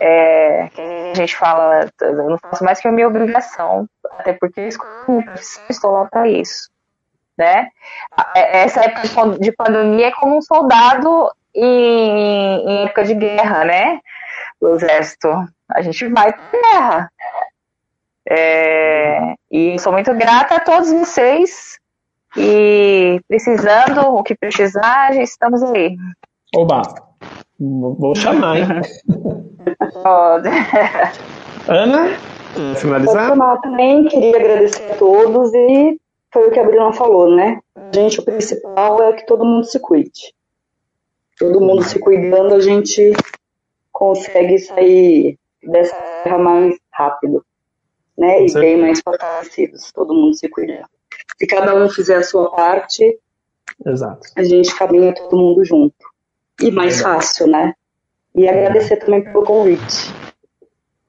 é, 0.01 0.71
a 1.11 1.15
gente 1.15 1.37
fala, 1.37 1.91
eu 2.01 2.31
não 2.31 2.39
faço 2.39 2.65
mais 2.65 2.81
que 2.81 2.89
a 2.89 2.93
minha 2.93 3.09
obrigação, 3.09 3.89
até 4.19 4.33
porque 4.33 4.69
estou 5.69 5.91
lá 5.93 6.07
para 6.07 6.29
isso. 6.29 6.71
Né? 7.37 7.69
É, 8.35 8.63
essa 8.63 8.83
época 8.85 9.39
de 9.39 9.53
pandemia 9.53 10.09
é 10.09 10.13
como 10.13 10.37
um 10.39 10.43
soldado 10.43 11.31
em, 11.55 12.69
em 12.69 12.85
época 12.85 13.05
de 13.05 13.15
guerra, 13.15 13.65
né? 13.65 14.01
O 14.61 14.69
exército. 14.69 15.29
A 15.69 15.83
gente 15.83 16.09
vai 16.09 16.33
para 16.33 16.61
guerra. 16.61 17.13
É, 18.29 19.35
e 19.51 19.79
sou 19.79 19.93
muito 19.93 20.15
grata 20.15 20.57
a 20.57 20.61
todos 20.61 20.91
vocês. 20.91 21.79
E 22.37 23.21
precisando, 23.29 24.01
o 24.15 24.23
que 24.23 24.35
precisar, 24.35 25.15
estamos 25.17 25.63
aí. 25.63 25.97
Oba! 26.55 26.83
Vou 27.59 28.15
chamar, 28.15 28.59
hein? 28.59 28.65
Ana, 31.69 32.09
finalizar? 32.77 33.37
Eu 33.37 33.61
também 33.61 34.07
queria 34.09 34.37
agradecer 34.37 34.93
a 34.93 34.97
todos 34.97 35.53
e 35.55 35.99
foi 36.33 36.49
o 36.49 36.51
que 36.51 36.61
a 36.61 36.65
Bruna 36.65 36.93
falou, 36.93 37.35
né? 37.35 37.61
Gente, 37.95 38.21
o 38.21 38.25
principal 38.25 39.03
é 39.03 39.13
que 39.15 39.27
todo 39.27 39.45
mundo 39.45 39.65
se 39.65 39.81
cuide. 39.81 40.35
Todo 41.39 41.61
mundo 41.61 41.83
se 41.83 41.99
cuidando, 41.99 42.55
a 42.55 42.61
gente 42.61 43.13
consegue 43.91 44.59
sair 44.59 45.39
dessa 45.63 45.97
terra 46.23 46.39
mais 46.39 46.77
rápido, 46.93 47.45
né? 48.17 48.47
E 48.47 48.53
bem 48.53 48.81
mais 48.81 49.01
fortalecidos, 49.01 49.91
todo 49.93 50.15
mundo 50.15 50.35
se 50.35 50.49
cuidando. 50.49 50.87
Se 51.39 51.47
cada 51.47 51.75
um 51.75 51.89
fizer 51.89 52.17
a 52.17 52.23
sua 52.23 52.51
parte, 52.51 53.19
Exato. 53.85 54.21
a 54.37 54.45
gente 54.45 54.75
caminha 54.75 55.15
todo 55.15 55.37
mundo 55.37 55.65
junto. 55.65 56.16
E 56.61 56.71
mais 56.71 57.01
fácil, 57.01 57.47
né? 57.47 57.75
E 58.35 58.49
agradecer 58.49 58.97
também 58.97 59.23
pelo 59.23 59.45
convite. 59.45 60.13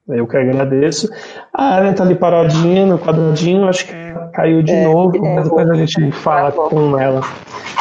Eu 0.07 0.25
que 0.25 0.37
agradeço. 0.37 1.09
A 1.53 1.79
Ellen 1.79 1.93
tá 1.93 2.03
ali 2.03 2.15
paradinha 2.15 2.85
no 2.85 2.97
quadradinho, 2.97 3.67
acho 3.67 3.85
que 3.85 3.93
caiu 4.33 4.63
de 4.63 4.71
é, 4.71 4.85
novo, 4.85 5.19
mas 5.21 5.43
depois 5.43 5.69
a 5.69 5.73
gente 5.73 6.11
fala 6.11 6.51
com 6.51 6.97
ela. 6.97 7.21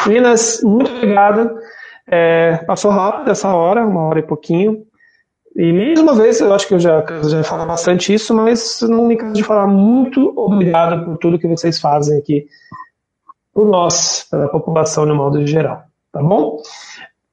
Meninas, 0.05 0.61
muito 0.63 0.91
obrigado. 0.91 1.57
É, 2.05 2.57
passou 2.65 2.91
rápido 2.91 3.31
essa 3.31 3.53
hora, 3.53 3.85
uma 3.85 4.01
hora 4.01 4.19
e 4.19 4.23
pouquinho. 4.23 4.85
E 5.55 5.73
mais 5.73 5.99
uma 5.99 6.13
vez, 6.13 6.39
eu 6.39 6.53
acho 6.53 6.67
que 6.67 6.73
eu 6.73 6.79
já, 6.79 7.03
já 7.23 7.43
falei 7.43 7.65
bastante 7.65 8.13
isso, 8.13 8.33
mas 8.33 8.81
não 8.81 9.07
me 9.07 9.15
canso 9.15 9.33
de 9.33 9.43
falar 9.43 9.65
muito 9.65 10.33
obrigado 10.35 11.05
por 11.05 11.17
tudo 11.17 11.39
que 11.39 11.47
vocês 11.47 11.79
fazem 11.79 12.19
aqui 12.19 12.47
por 13.53 13.65
nós, 13.65 14.27
pela 14.29 14.47
população 14.49 15.05
no 15.05 15.15
modo 15.15 15.45
geral. 15.47 15.83
Tá 16.11 16.21
bom? 16.21 16.61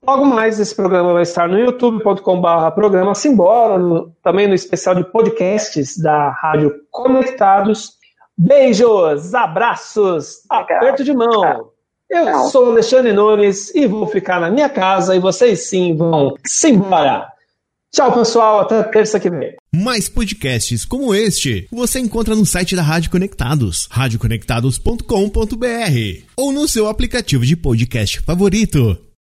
Logo 0.06 0.26
mais, 0.26 0.60
esse 0.60 0.74
programa 0.74 1.14
vai 1.14 1.22
estar 1.22 1.48
no 1.48 1.58
youtube.com.br 1.58 2.70
programa 2.74 3.14
Simbora, 3.14 3.78
no, 3.78 4.10
também 4.22 4.46
no 4.46 4.54
especial 4.54 4.94
de 4.94 5.04
podcasts 5.04 5.96
da 5.96 6.30
Rádio 6.30 6.74
Conectados. 6.90 7.92
Beijos, 8.36 9.34
abraços, 9.34 10.42
aperto 10.50 11.04
de 11.04 11.14
mão. 11.14 11.70
Eu 12.10 12.40
sou 12.50 12.66
Alexandre 12.66 13.12
Nunes 13.12 13.74
e 13.74 13.86
vou 13.86 14.06
ficar 14.06 14.40
na 14.40 14.50
minha 14.50 14.68
casa 14.68 15.16
e 15.16 15.18
vocês 15.18 15.68
sim 15.68 15.96
vão 15.96 16.34
simbora. 16.46 17.26
Tchau, 17.90 18.12
pessoal. 18.12 18.60
Até 18.60 18.82
terça 18.82 19.18
que 19.18 19.30
vem. 19.30 19.54
Mais 19.74 20.08
podcasts 20.08 20.84
como 20.84 21.14
este 21.14 21.66
você 21.72 22.00
encontra 22.00 22.34
no 22.34 22.44
site 22.44 22.76
da 22.76 22.82
Rádio 22.82 23.10
Conectados, 23.10 23.88
radioconectados.com.br 23.90 26.24
ou 26.36 26.52
no 26.52 26.68
seu 26.68 26.88
aplicativo 26.88 27.46
de 27.46 27.56
podcast 27.56 28.20
favorito. 28.20 28.98